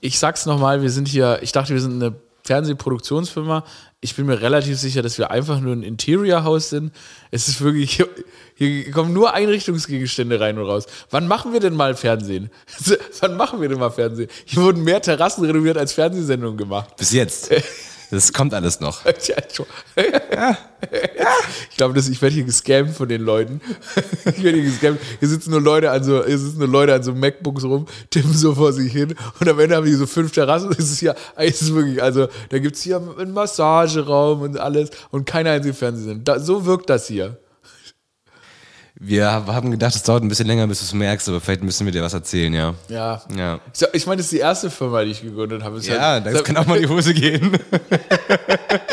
Ich 0.00 0.20
sag's 0.20 0.46
nochmal, 0.46 0.82
wir 0.82 0.90
sind 0.90 1.08
hier, 1.08 1.40
ich 1.42 1.50
dachte, 1.50 1.74
wir 1.74 1.80
sind 1.80 2.00
eine 2.00 2.14
Fernsehproduktionsfirma. 2.48 3.64
Ich 4.00 4.16
bin 4.16 4.26
mir 4.26 4.40
relativ 4.40 4.78
sicher, 4.78 5.02
dass 5.02 5.18
wir 5.18 5.30
einfach 5.30 5.60
nur 5.60 5.74
ein 5.74 5.82
Interior-Haus 5.82 6.70
sind. 6.70 6.92
Es 7.30 7.46
ist 7.48 7.60
wirklich, 7.60 7.96
hier, 7.96 8.08
hier 8.54 8.90
kommen 8.90 9.12
nur 9.12 9.34
Einrichtungsgegenstände 9.34 10.40
rein 10.40 10.58
und 10.58 10.66
raus. 10.66 10.86
Wann 11.10 11.28
machen 11.28 11.52
wir 11.52 11.60
denn 11.60 11.74
mal 11.74 11.94
Fernsehen? 11.94 12.50
Wann 13.20 13.36
machen 13.36 13.60
wir 13.60 13.68
denn 13.68 13.78
mal 13.78 13.90
Fernsehen? 13.90 14.30
Hier 14.46 14.62
wurden 14.62 14.82
mehr 14.82 15.02
Terrassen 15.02 15.44
renoviert 15.44 15.76
als 15.76 15.92
Fernsehsendungen 15.92 16.56
gemacht. 16.56 16.96
Bis 16.96 17.12
jetzt. 17.12 17.50
Das 18.10 18.32
kommt 18.32 18.54
alles 18.54 18.80
noch. 18.80 19.04
Ich 21.70 21.76
glaube, 21.76 21.98
ich 21.98 22.22
werde 22.22 22.34
hier 22.34 22.44
gescammt 22.44 22.90
von 22.90 23.08
den 23.08 23.22
Leuten. 23.22 23.60
Ich 24.24 24.42
werde 24.42 24.58
hier 24.58 24.70
gescammt. 24.70 25.00
Hier 25.18 25.28
sitzen 25.28 25.50
nur 25.50 25.60
Leute 25.60 25.90
an 25.90 26.02
so, 26.02 26.24
hier 26.24 26.38
sitzen 26.38 26.58
nur 26.58 26.68
Leute 26.68 26.94
an 26.94 27.02
so 27.02 27.12
MacBooks 27.14 27.64
rum, 27.64 27.86
tippen 28.10 28.32
so 28.32 28.54
vor 28.54 28.72
sich 28.72 28.92
hin 28.92 29.14
und 29.40 29.48
am 29.48 29.58
Ende 29.58 29.76
haben 29.76 29.86
die 29.86 29.94
so 29.94 30.06
fünf 30.06 30.32
Terrassen. 30.32 30.70
Das 30.70 30.78
ist 30.78 31.00
ja, 31.00 31.14
es 31.36 31.62
ist 31.62 31.74
wirklich, 31.74 32.02
also 32.02 32.28
da 32.50 32.58
gibt 32.58 32.76
es 32.76 32.82
hier 32.82 32.96
einen 32.96 33.32
Massageraum 33.32 34.42
und 34.42 34.58
alles 34.58 34.90
und 35.10 35.24
keine 35.26 35.50
einzige 35.50 35.74
Fernsehsendung. 35.74 36.38
so 36.38 36.64
wirkt 36.64 36.88
das 36.90 37.08
hier. 37.08 37.38
Wir 39.00 39.30
haben 39.30 39.70
gedacht, 39.70 39.94
es 39.94 40.02
dauert 40.02 40.24
ein 40.24 40.28
bisschen 40.28 40.48
länger, 40.48 40.66
bis 40.66 40.80
du 40.80 40.84
es 40.86 40.92
merkst, 40.92 41.28
aber 41.28 41.40
vielleicht 41.40 41.62
müssen 41.62 41.84
wir 41.86 41.92
dir 41.92 42.02
was 42.02 42.14
erzählen, 42.14 42.52
ja. 42.52 42.74
Ja. 42.88 43.22
Ja, 43.36 43.60
Ich 43.92 44.06
meine, 44.06 44.16
das 44.16 44.26
ist 44.26 44.32
die 44.32 44.38
erste 44.38 44.70
Firma, 44.70 45.04
die 45.04 45.12
ich 45.12 45.22
gegründet 45.22 45.62
habe. 45.62 45.76
Es 45.78 45.86
ja 45.86 46.00
halt- 46.00 46.26
das 46.26 46.42
kann 46.42 46.56
auch 46.56 46.66
mal 46.66 46.76
in 46.76 46.82
die 46.82 46.88
Hose 46.88 47.14
gehen. 47.14 47.52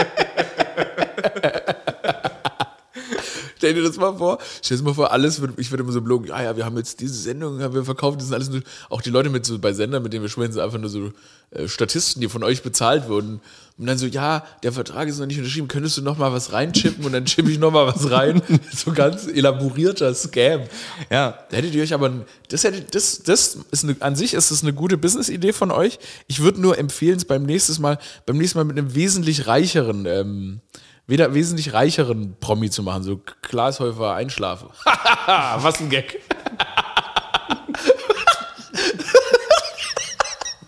Stell 3.65 3.73
dir 3.73 3.81
das 3.81 3.97
mal 3.97 4.15
vor. 4.15 4.37
Stell 4.61 4.77
dir 4.77 4.83
mal 4.83 4.93
vor, 4.93 5.11
alles 5.11 5.41
wird, 5.41 5.57
ich 5.57 5.71
würde 5.71 5.81
immer 5.81 5.91
so 5.91 5.99
blogen, 5.99 6.27
ja, 6.27 6.39
ja, 6.39 6.55
wir 6.55 6.65
haben 6.65 6.77
jetzt 6.77 7.01
diese 7.01 7.15
Sendung, 7.15 7.63
haben 7.63 7.73
wir 7.73 7.83
verkauft, 7.83 8.19
das 8.19 8.27
sind 8.27 8.35
alles 8.35 8.49
nur, 8.51 8.61
auch 8.91 9.01
die 9.01 9.09
Leute 9.09 9.31
mit 9.31 9.43
so 9.43 9.57
bei 9.57 9.73
Sendern, 9.73 10.03
mit 10.03 10.13
denen 10.13 10.21
wir 10.21 10.29
sprechen, 10.29 10.51
sind 10.51 10.61
einfach 10.61 10.77
nur 10.77 10.91
so 10.91 11.11
äh, 11.49 11.67
Statisten, 11.67 12.21
die 12.21 12.29
von 12.29 12.43
euch 12.43 12.61
bezahlt 12.61 13.09
wurden. 13.09 13.41
Und 13.79 13.87
dann 13.87 13.97
so, 13.97 14.05
ja, 14.05 14.45
der 14.61 14.71
Vertrag 14.71 15.07
ist 15.07 15.17
noch 15.17 15.25
nicht 15.25 15.39
unterschrieben, 15.39 15.67
könntest 15.67 15.97
du 15.97 16.03
noch 16.03 16.19
mal 16.19 16.31
was 16.31 16.53
reinchippen 16.53 17.03
und 17.05 17.11
dann 17.11 17.25
chippe 17.25 17.49
ich 17.49 17.57
noch 17.57 17.71
mal 17.71 17.87
was 17.87 18.11
rein. 18.11 18.39
so 18.71 18.91
ganz 18.91 19.25
elaborierter 19.25 20.13
Scam. 20.13 20.61
Ja. 21.09 21.39
Da 21.49 21.57
hättet 21.57 21.73
ihr 21.73 21.81
euch 21.81 21.95
aber, 21.95 22.11
das 22.49 22.63
hätte, 22.65 22.83
das, 22.83 23.23
das 23.23 23.57
ist 23.71 23.83
eine, 23.83 23.95
an 23.99 24.15
sich 24.15 24.35
ist 24.35 24.51
das 24.51 24.61
eine 24.61 24.73
gute 24.73 24.95
Business-Idee 24.95 25.53
von 25.53 25.71
euch. 25.71 25.97
Ich 26.27 26.41
würde 26.41 26.61
nur 26.61 26.77
empfehlen, 26.77 27.17
es 27.17 27.25
beim 27.25 27.43
nächsten 27.43 27.81
Mal, 27.81 27.97
beim 28.27 28.37
nächsten 28.37 28.59
Mal 28.59 28.65
mit 28.65 28.77
einem 28.77 28.93
wesentlich 28.93 29.47
reicheren, 29.47 30.05
ähm, 30.05 30.61
wieder 31.07 31.33
wesentlich 31.33 31.73
reicheren 31.73 32.37
Promi 32.39 32.69
zu 32.69 32.83
machen, 32.83 33.03
so 33.03 33.19
Glashäufer 33.41 34.13
einschlafen. 34.13 34.69
Was 35.25 35.79
ein 35.79 35.89
Gag. 35.89 36.19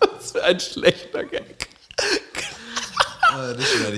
Was 0.00 0.32
für 0.32 0.44
ein 0.44 0.60
schlechter 0.60 1.24
Gag. 1.24 1.68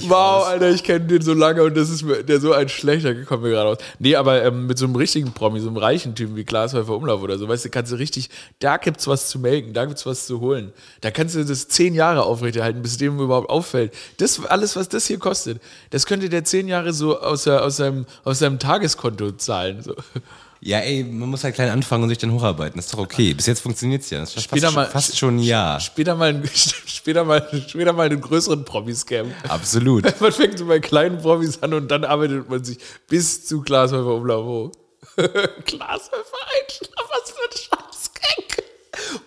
Wow, 0.08 0.46
Alter, 0.46 0.70
ich 0.70 0.82
kenne 0.82 1.06
den 1.06 1.22
so 1.22 1.34
lange 1.34 1.62
und 1.62 1.76
das 1.76 1.88
ist 1.88 2.02
mir, 2.02 2.22
der 2.22 2.40
so 2.40 2.52
ein 2.52 2.68
schlechter 2.68 3.14
kommt 3.24 3.42
mir 3.42 3.50
gerade 3.50 3.70
aus. 3.70 3.78
Nee, 3.98 4.16
aber 4.16 4.42
ähm, 4.44 4.66
mit 4.66 4.78
so 4.78 4.86
einem 4.86 4.96
richtigen 4.96 5.32
Promi, 5.32 5.60
so 5.60 5.68
einem 5.68 5.76
reichen 5.76 6.14
Typen 6.14 6.36
wie 6.36 6.44
Glashäufer 6.44 6.94
Umlauf 6.94 7.22
oder 7.22 7.38
so, 7.38 7.48
weißt 7.48 7.64
du, 7.64 7.70
kannst 7.70 7.92
du 7.92 7.96
richtig, 7.96 8.30
da 8.58 8.76
gibt's 8.76 9.06
was 9.06 9.28
zu 9.28 9.38
melken, 9.38 9.72
da 9.72 9.84
gibt's 9.84 10.04
was 10.06 10.26
zu 10.26 10.40
holen. 10.40 10.72
Da 11.00 11.10
kannst 11.10 11.36
du 11.36 11.44
das 11.44 11.68
zehn 11.68 11.94
Jahre 11.94 12.24
aufrechterhalten, 12.24 12.82
bis 12.82 12.96
dem 12.98 13.20
überhaupt 13.20 13.50
auffällt. 13.50 13.94
Das, 14.16 14.44
alles, 14.44 14.76
was 14.76 14.88
das 14.88 15.06
hier 15.06 15.18
kostet, 15.18 15.60
das 15.90 16.06
könnte 16.06 16.28
der 16.28 16.44
zehn 16.44 16.66
Jahre 16.68 16.92
so 16.92 17.20
aus, 17.20 17.46
aus, 17.46 17.76
seinem, 17.76 18.06
aus 18.24 18.40
seinem 18.40 18.58
Tageskonto 18.58 19.32
zahlen. 19.32 19.82
So. 19.82 19.94
Ja, 20.62 20.78
ey, 20.80 21.04
man 21.04 21.30
muss 21.30 21.42
halt 21.42 21.54
klein 21.54 21.70
anfangen 21.70 22.02
und 22.02 22.10
sich 22.10 22.18
dann 22.18 22.32
hocharbeiten. 22.32 22.76
Das 22.76 22.86
ist 22.86 22.92
doch 22.94 22.98
okay. 22.98 23.32
Bis 23.32 23.46
jetzt 23.46 23.60
funktioniert 23.60 24.02
es 24.02 24.10
ja. 24.10 24.20
Das 24.20 24.36
ist 24.36 24.42
Später 24.44 24.66
fast, 24.66 24.76
mal- 24.76 24.86
fast 24.86 25.16
schon 25.16 25.36
ein 25.36 25.42
Jahr. 25.42 25.80
Später 25.80 26.14
mal, 26.14 26.28
einen- 26.30 26.46
später 26.86 27.24
mal, 27.24 27.48
später 27.66 27.92
mal 27.94 28.06
einen 28.06 28.20
größeren 28.20 28.64
Promi-Scam. 28.66 29.32
Absolut. 29.48 30.04
Man 30.20 30.32
fängt 30.32 30.58
so 30.58 30.66
bei 30.66 30.78
kleinen 30.80 31.16
Promis 31.18 31.62
an 31.62 31.72
und 31.72 31.88
dann 31.90 32.04
arbeitet 32.04 32.50
man 32.50 32.62
sich 32.62 32.78
bis 33.08 33.46
zu 33.46 33.62
Glashäufer 33.62 34.14
Umlauf 34.14 34.44
hoch. 34.44 34.72
Glashäufer 35.16 36.40
Einschlaf, 36.60 37.08
was 37.08 37.30
für 37.30 37.42
ein 37.48 37.56
Scheißgag. 37.56 38.64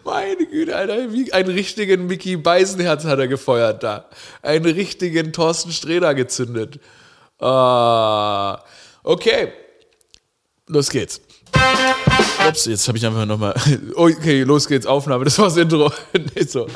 Meine 0.05 0.45
Güte, 0.45 0.75
Alter, 0.75 1.11
wie 1.11 1.33
einen 1.33 1.49
richtigen 1.49 2.05
Mickey 2.05 2.37
Beisenherz 2.37 3.05
hat 3.05 3.17
er 3.17 3.27
gefeuert 3.27 3.81
da. 3.81 4.07
Einen 4.43 4.65
richtigen 4.65 5.33
Thorsten 5.33 5.71
Sträder 5.71 6.13
gezündet. 6.13 6.79
Ah, 7.39 8.63
okay, 9.03 9.51
los 10.73 10.89
geht's. 10.89 11.21
Ups, 12.47 12.65
jetzt 12.65 12.87
habe 12.87 12.97
ich 12.97 13.05
einfach 13.05 13.25
nochmal. 13.25 13.53
Okay, 13.95 14.43
los 14.43 14.67
geht's, 14.67 14.85
Aufnahme, 14.85 15.23
das 15.23 15.39
war's 15.39 15.55
Intro. 15.55 15.91
nee, 16.35 16.43
so. 16.43 16.67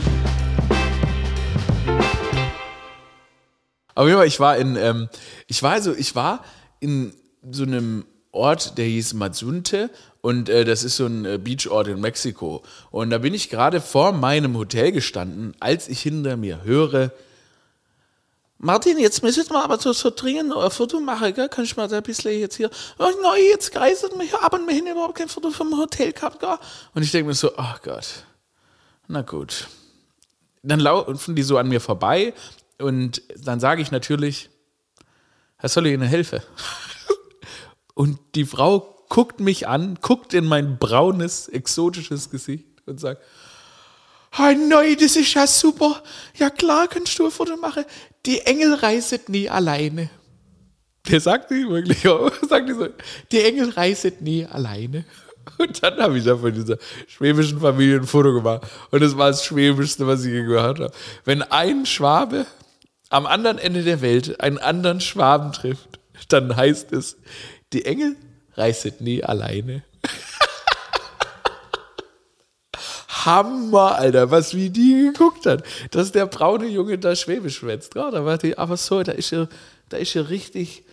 Fall, 3.95 4.27
ich 4.27 4.39
war 4.39 4.57
in, 4.57 4.75
ähm, 4.75 5.09
ich 5.47 5.63
war 5.63 5.73
also, 5.73 5.93
ich 5.93 6.15
war 6.15 6.43
in 6.79 7.13
so 7.49 7.63
einem 7.63 8.05
Ort, 8.31 8.77
der 8.77 8.85
hieß 8.85 9.15
Mazunte 9.15 9.89
und 10.21 10.49
äh, 10.49 10.63
das 10.63 10.83
ist 10.83 10.97
so 10.97 11.07
ein 11.07 11.25
äh, 11.25 11.39
Beachort 11.41 11.87
in 11.87 11.99
Mexiko. 11.99 12.61
Und 12.91 13.09
da 13.09 13.17
bin 13.17 13.33
ich 13.33 13.49
gerade 13.49 13.81
vor 13.81 14.11
meinem 14.11 14.55
Hotel 14.55 14.91
gestanden, 14.91 15.55
als 15.59 15.89
ich 15.89 16.01
hinter 16.01 16.37
mir 16.37 16.63
höre, 16.63 17.11
Martin, 18.59 18.97
jetzt 18.97 19.21
müssen 19.21 19.47
wir 19.49 19.63
aber 19.63 19.77
so, 19.77 19.93
so 19.93 20.09
dringend 20.09 20.51
ein 20.51 20.71
Foto 20.71 20.99
machen, 20.99 21.33
gell? 21.33 21.47
Kann 21.47 21.63
ich 21.63 21.77
mal 21.77 21.87
da 21.87 21.97
ein 21.97 22.03
bisschen 22.03 22.39
jetzt 22.39 22.55
hier, 22.55 22.71
oh 22.97 23.09
nein, 23.21 23.43
jetzt 23.49 23.71
greiset 23.71 24.17
mich 24.17 24.33
ab 24.33 24.53
und 24.53 24.67
wir 24.67 24.75
haben 24.75 24.87
überhaupt 24.87 25.15
kein 25.15 25.29
Foto 25.29 25.51
vom 25.51 25.77
Hotel 25.77 26.11
gehabt, 26.11 26.39
gell? 26.39 26.57
Und 26.95 27.03
ich 27.03 27.11
denke 27.11 27.27
mir 27.27 27.35
so, 27.35 27.55
ach 27.55 27.81
Gott, 27.81 28.25
na 29.07 29.21
gut. 29.21 29.67
Dann 30.63 30.79
laufen 30.79 31.35
die 31.35 31.43
so 31.43 31.57
an 31.57 31.69
mir 31.69 31.79
vorbei 31.79 32.33
und 32.79 33.21
dann 33.37 33.59
sage 33.59 33.81
ich 33.81 33.91
natürlich, 33.91 34.49
Herr 35.57 35.69
soll 35.69 35.87
ich 35.87 35.93
Ihnen 35.93 36.07
helfen? 36.07 36.41
Und 37.95 38.19
die 38.35 38.45
Frau 38.45 39.03
guckt 39.09 39.39
mich 39.39 39.67
an, 39.67 39.97
guckt 40.01 40.35
in 40.35 40.45
mein 40.45 40.77
braunes, 40.77 41.47
exotisches 41.47 42.29
Gesicht 42.29 42.65
und 42.85 42.99
sagt, 42.99 43.23
Ah, 44.31 44.53
nein, 44.53 44.95
das 44.99 45.15
ist 45.15 45.33
ja 45.33 45.47
super. 45.47 46.03
Ja 46.35 46.49
klar, 46.49 46.87
kannst 46.87 47.17
du 47.17 47.25
ein 47.25 47.31
Foto 47.37 47.57
machen. 47.57 47.85
Die 48.25 48.41
Engel 48.41 48.73
reiset 48.73 49.29
nie 49.29 49.49
alleine. 49.49 50.09
Der 51.07 51.21
sagt 51.21 51.51
die 51.51 51.67
wirklich 51.67 52.07
auch. 52.07 52.31
Sagt 52.47 52.67
die 52.69 52.73
so, 52.73 52.87
die 53.31 53.41
Engel 53.41 53.69
reiset 53.69 54.21
nie 54.21 54.45
alleine. 54.45 55.05
Und 55.57 55.81
dann 55.81 55.97
habe 55.99 56.17
ich 56.17 56.25
da 56.25 56.37
von 56.37 56.53
dieser 56.53 56.77
schwäbischen 57.07 57.61
Familie 57.61 57.97
ein 57.97 58.07
Foto 58.07 58.33
gemacht. 58.33 58.67
Und 58.91 59.01
das 59.01 59.17
war 59.17 59.29
das 59.29 59.45
Schwäbischste, 59.45 60.05
was 60.05 60.25
ich 60.25 60.33
je 60.33 60.43
gehört 60.43 60.79
habe. 60.79 60.91
Wenn 61.23 61.41
ein 61.41 61.85
Schwabe 61.85 62.45
am 63.09 63.25
anderen 63.25 63.57
Ende 63.57 63.83
der 63.83 64.01
Welt 64.01 64.41
einen 64.41 64.57
anderen 64.57 64.99
Schwaben 64.99 65.53
trifft, 65.53 65.99
dann 66.27 66.55
heißt 66.55 66.91
es, 66.91 67.17
die 67.71 67.85
Engel 67.85 68.17
reiset 68.55 68.99
nie 68.99 69.23
alleine. 69.23 69.83
Hammer, 73.25 73.95
Alter, 73.95 74.31
was 74.31 74.53
wie 74.55 74.69
die 74.69 75.11
geguckt 75.11 75.45
hat. 75.45 75.63
Dass 75.91 76.11
der 76.11 76.25
braune 76.25 76.67
Junge 76.67 76.97
da 76.97 77.15
Schwäbisch 77.15 77.57
schwätzt. 77.57 77.95
Ja, 77.95 78.11
da 78.11 78.25
war 78.25 78.37
die, 78.37 78.57
aber 78.57 78.77
so, 78.77 79.03
da 79.03 79.11
ist 79.11 79.31
ja, 79.31 79.47
da 79.89 79.97
ist 79.97 80.13
ja 80.13 80.23
richtig, 80.23 80.83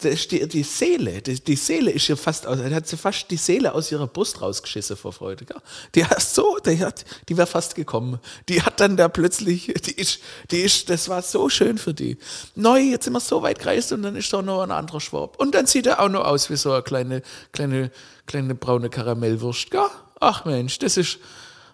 da 0.00 0.08
ist 0.10 0.30
die, 0.30 0.46
die 0.46 0.62
Seele, 0.62 1.20
die, 1.22 1.42
die 1.42 1.56
Seele 1.56 1.90
ist 1.90 2.06
ja 2.06 2.14
fast, 2.14 2.46
aus, 2.46 2.58
da 2.58 2.70
hat 2.70 2.86
sie 2.86 2.96
fast 2.96 3.30
die 3.30 3.36
Seele 3.36 3.74
aus 3.74 3.90
ihrer 3.90 4.06
Brust 4.06 4.40
rausgeschissen 4.40 4.96
vor 4.96 5.12
Freude. 5.12 5.44
Gell? 5.44 5.56
Die 5.94 6.04
hat 6.04 6.22
so, 6.22 6.58
die 6.64 6.84
hat, 6.84 7.04
die 7.28 7.36
wäre 7.36 7.48
fast 7.48 7.74
gekommen. 7.74 8.20
Die 8.48 8.62
hat 8.62 8.78
dann 8.78 8.96
da 8.96 9.08
plötzlich, 9.08 9.66
die 9.86 9.92
ist, 9.92 10.20
die 10.52 10.60
ist, 10.60 10.88
das 10.88 11.08
war 11.08 11.22
so 11.22 11.48
schön 11.48 11.78
für 11.78 11.94
die. 11.94 12.16
Neu, 12.54 12.78
jetzt 12.78 13.04
sind 13.04 13.12
wir 13.12 13.20
so 13.20 13.42
weit 13.42 13.58
gereist 13.58 13.92
und 13.92 14.02
dann 14.02 14.14
ist 14.14 14.32
da 14.32 14.40
noch 14.40 14.62
ein 14.62 14.70
anderer 14.70 15.00
Schwab. 15.00 15.40
Und 15.40 15.54
dann 15.54 15.66
sieht 15.66 15.86
er 15.86 16.00
auch 16.00 16.08
noch 16.08 16.24
aus 16.24 16.48
wie 16.48 16.56
so 16.56 16.72
eine 16.72 16.82
kleine, 16.82 17.22
kleine, 17.52 17.90
kleine 18.26 18.54
braune 18.54 18.90
Karamellwurst. 18.90 19.72
Gell? 19.72 19.80
Ach 20.20 20.44
Mensch, 20.44 20.78
das 20.78 20.96
ist, 20.96 21.18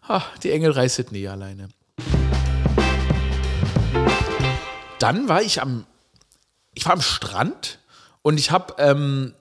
ach, 0.02 0.36
die 0.38 0.50
Engel 0.50 0.72
reiset 0.72 1.12
nie 1.12 1.26
alleine. 1.28 1.68
Dann 4.98 5.28
war 5.28 5.42
ich 5.42 5.60
am, 5.60 5.86
ich 6.74 6.84
war 6.86 6.92
am 6.92 7.02
Strand 7.02 7.78
und 8.22 8.38
ich 8.38 8.50
habe 8.50 8.74
ähm, 8.78 9.34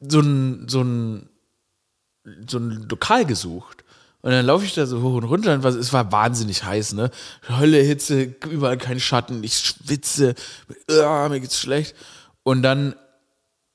so 0.00 0.20
ein, 0.20 0.68
so 0.68 0.82
ein 0.82 1.30
so 2.46 2.58
ein 2.58 2.86
Lokal 2.88 3.24
gesucht. 3.24 3.84
Und 4.22 4.32
dann 4.32 4.44
laufe 4.44 4.66
ich 4.66 4.74
da 4.74 4.84
so 4.84 5.00
hoch 5.00 5.14
und 5.14 5.24
runter 5.24 5.54
und 5.54 5.64
es 5.64 5.92
war 5.94 6.12
wahnsinnig 6.12 6.64
heiß, 6.64 6.92
ne? 6.92 7.10
Hölle, 7.48 7.78
Hitze, 7.78 8.34
überall 8.50 8.76
kein 8.76 9.00
Schatten, 9.00 9.42
ich 9.42 9.56
schwitze, 9.56 10.34
uh, 10.90 11.28
mir 11.30 11.40
geht's 11.40 11.58
schlecht. 11.58 11.96
Und 12.42 12.62
dann 12.62 12.94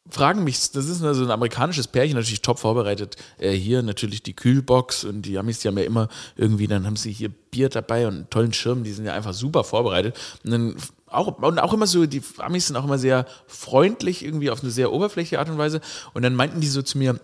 fragen 0.09 0.43
mich, 0.43 0.71
das 0.71 0.87
ist 0.87 1.03
also 1.03 1.23
ein 1.23 1.31
amerikanisches 1.31 1.87
Pärchen, 1.87 2.15
natürlich 2.15 2.41
top 2.41 2.59
vorbereitet. 2.59 3.15
Äh, 3.37 3.51
hier 3.51 3.81
natürlich 3.81 4.21
die 4.23 4.35
Kühlbox 4.35 5.03
und 5.03 5.23
die 5.23 5.37
Amis, 5.37 5.59
die 5.59 5.67
haben 5.67 5.77
ja 5.77 5.83
immer 5.83 6.09
irgendwie, 6.35 6.67
dann 6.67 6.85
haben 6.85 6.95
sie 6.95 7.11
hier 7.11 7.29
Bier 7.29 7.69
dabei 7.69 8.07
und 8.07 8.13
einen 8.13 8.29
tollen 8.29 8.53
Schirm, 8.53 8.83
die 8.83 8.91
sind 8.91 9.05
ja 9.05 9.13
einfach 9.13 9.33
super 9.33 9.63
vorbereitet. 9.63 10.15
Und 10.43 10.51
dann 10.51 10.75
auch, 11.07 11.37
und 11.37 11.59
auch 11.59 11.73
immer 11.73 11.87
so, 11.87 12.05
die 12.05 12.21
Amis 12.37 12.67
sind 12.67 12.75
auch 12.75 12.83
immer 12.83 12.97
sehr 12.97 13.25
freundlich, 13.47 14.23
irgendwie 14.23 14.51
auf 14.51 14.61
eine 14.61 14.71
sehr 14.71 14.91
oberflächliche 14.91 15.39
Art 15.39 15.49
und 15.49 15.57
Weise. 15.57 15.81
Und 16.13 16.21
dann 16.21 16.35
meinten 16.35 16.61
die 16.61 16.67
so 16.67 16.81
zu 16.81 16.97
mir, 16.97 17.19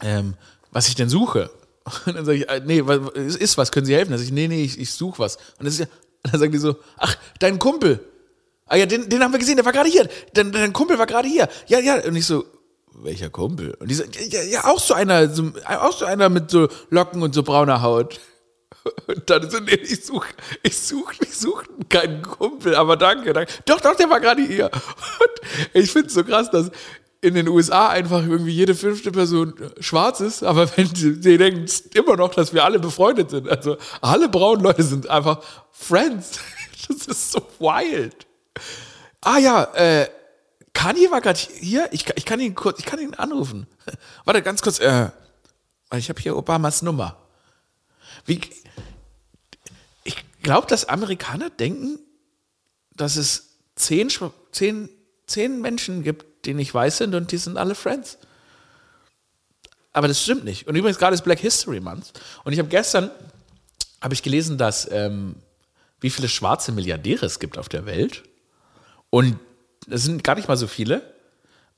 ähm, 0.00 0.34
was 0.70 0.88
ich 0.88 0.94
denn 0.94 1.08
suche. 1.08 1.50
Und 2.06 2.14
dann 2.14 2.24
sage 2.24 2.38
ich, 2.38 2.48
äh, 2.48 2.60
nee, 2.64 2.82
was, 2.84 3.10
ist 3.14 3.58
was, 3.58 3.72
können 3.72 3.86
Sie 3.86 3.94
helfen? 3.94 4.10
Dann 4.10 4.18
sage 4.18 4.28
ich, 4.28 4.34
nee, 4.34 4.48
nee, 4.48 4.62
ich, 4.62 4.78
ich 4.78 4.92
suche 4.92 5.18
was. 5.18 5.36
Und 5.58 5.64
das 5.64 5.74
ist 5.74 5.80
ja, 5.80 5.86
dann 6.22 6.38
sagen 6.38 6.52
die 6.52 6.58
so, 6.58 6.76
ach, 6.96 7.16
dein 7.38 7.58
Kumpel. 7.58 8.00
Ah 8.70 8.76
ja, 8.76 8.86
den, 8.86 9.08
den 9.08 9.20
haben 9.20 9.32
wir 9.32 9.40
gesehen, 9.40 9.56
der 9.56 9.64
war 9.64 9.72
gerade 9.72 9.90
hier. 9.90 10.08
Dein, 10.32 10.52
dein 10.52 10.72
Kumpel 10.72 10.96
war 10.96 11.06
gerade 11.06 11.26
hier. 11.26 11.48
Ja, 11.66 11.80
ja. 11.80 11.96
Und 12.04 12.14
ich 12.14 12.24
so, 12.24 12.44
welcher 12.92 13.28
Kumpel? 13.28 13.74
Und 13.80 13.90
die 13.90 13.94
so, 13.94 14.04
ja, 14.04 14.42
ja, 14.44 14.64
auch 14.64 14.78
so 14.78 14.94
einer, 14.94 15.28
so, 15.28 15.50
auch 15.66 15.92
so 15.92 16.04
einer 16.04 16.28
mit 16.28 16.52
so 16.52 16.68
Locken 16.88 17.20
und 17.20 17.34
so 17.34 17.42
brauner 17.42 17.82
Haut. 17.82 18.20
Und 19.08 19.28
dann 19.28 19.50
so, 19.50 19.58
nee, 19.58 19.74
ich 19.74 20.06
suche 20.06 20.28
ich 20.62 20.78
such, 20.78 21.12
ich 21.20 21.36
such 21.36 21.64
keinen 21.88 22.22
Kumpel, 22.22 22.76
aber 22.76 22.96
danke, 22.96 23.32
danke. 23.32 23.52
Doch, 23.66 23.80
doch, 23.80 23.96
der 23.96 24.08
war 24.08 24.20
gerade 24.20 24.40
hier. 24.40 24.70
Und 25.74 25.82
ich 25.82 25.90
finde 25.90 26.06
es 26.06 26.14
so 26.14 26.22
krass, 26.22 26.50
dass 26.50 26.70
in 27.20 27.34
den 27.34 27.48
USA 27.48 27.88
einfach 27.88 28.22
irgendwie 28.22 28.52
jede 28.52 28.74
fünfte 28.76 29.10
Person 29.10 29.52
schwarz 29.80 30.20
ist, 30.20 30.44
aber 30.44 30.70
wenn 30.76 30.88
die, 30.94 31.20
die 31.20 31.36
denken 31.36 31.66
immer 31.92 32.16
noch, 32.16 32.32
dass 32.32 32.54
wir 32.54 32.64
alle 32.64 32.78
befreundet 32.78 33.30
sind. 33.30 33.48
Also 33.48 33.76
alle 34.00 34.28
braunen 34.28 34.62
Leute 34.62 34.84
sind 34.84 35.10
einfach 35.10 35.42
Friends. 35.72 36.38
Das 36.88 37.06
ist 37.06 37.32
so 37.32 37.40
wild. 37.58 38.26
Ah 39.20 39.38
ja, 39.38 39.64
äh, 39.74 40.08
Kanye 40.72 41.10
war 41.10 41.20
gerade 41.20 41.38
hier. 41.38 41.88
Ich, 41.92 42.08
ich 42.14 42.24
kann 42.24 42.40
ihn 42.40 42.54
kurz, 42.54 42.78
ich 42.78 42.86
kann 42.86 43.00
ihn 43.00 43.14
anrufen. 43.14 43.66
Warte, 44.24 44.42
ganz 44.42 44.62
kurz. 44.62 44.78
Äh, 44.80 45.10
ich 45.94 46.08
habe 46.08 46.20
hier 46.20 46.36
Obamas 46.36 46.82
Nummer. 46.82 47.16
Wie, 48.24 48.40
ich 50.04 50.16
glaube, 50.42 50.66
dass 50.66 50.88
Amerikaner 50.88 51.50
denken, 51.50 51.98
dass 52.94 53.16
es 53.16 53.56
zehn, 53.76 54.10
zehn, 54.52 54.88
zehn 55.26 55.60
Menschen 55.60 56.02
gibt, 56.02 56.46
die 56.46 56.54
nicht 56.54 56.72
weiß 56.72 56.98
sind 56.98 57.14
und 57.14 57.32
die 57.32 57.38
sind 57.38 57.56
alle 57.56 57.74
Friends. 57.74 58.18
Aber 59.92 60.06
das 60.06 60.22
stimmt 60.22 60.44
nicht. 60.44 60.66
Und 60.68 60.76
übrigens 60.76 60.98
gerade 60.98 61.14
ist 61.14 61.22
Black 61.22 61.40
History 61.40 61.80
Month. 61.80 62.12
Und 62.44 62.52
ich 62.52 62.58
habe 62.58 62.68
gestern 62.68 63.10
habe 64.00 64.14
ich 64.14 64.22
gelesen, 64.22 64.56
dass 64.56 64.90
ähm, 64.90 65.36
wie 66.00 66.10
viele 66.10 66.28
schwarze 66.28 66.72
Milliardäre 66.72 67.26
es 67.26 67.38
gibt 67.38 67.58
auf 67.58 67.68
der 67.68 67.86
Welt. 67.86 68.22
Und 69.10 69.38
es 69.88 70.04
sind 70.04 70.24
gar 70.24 70.36
nicht 70.36 70.48
mal 70.48 70.56
so 70.56 70.66
viele. 70.66 71.02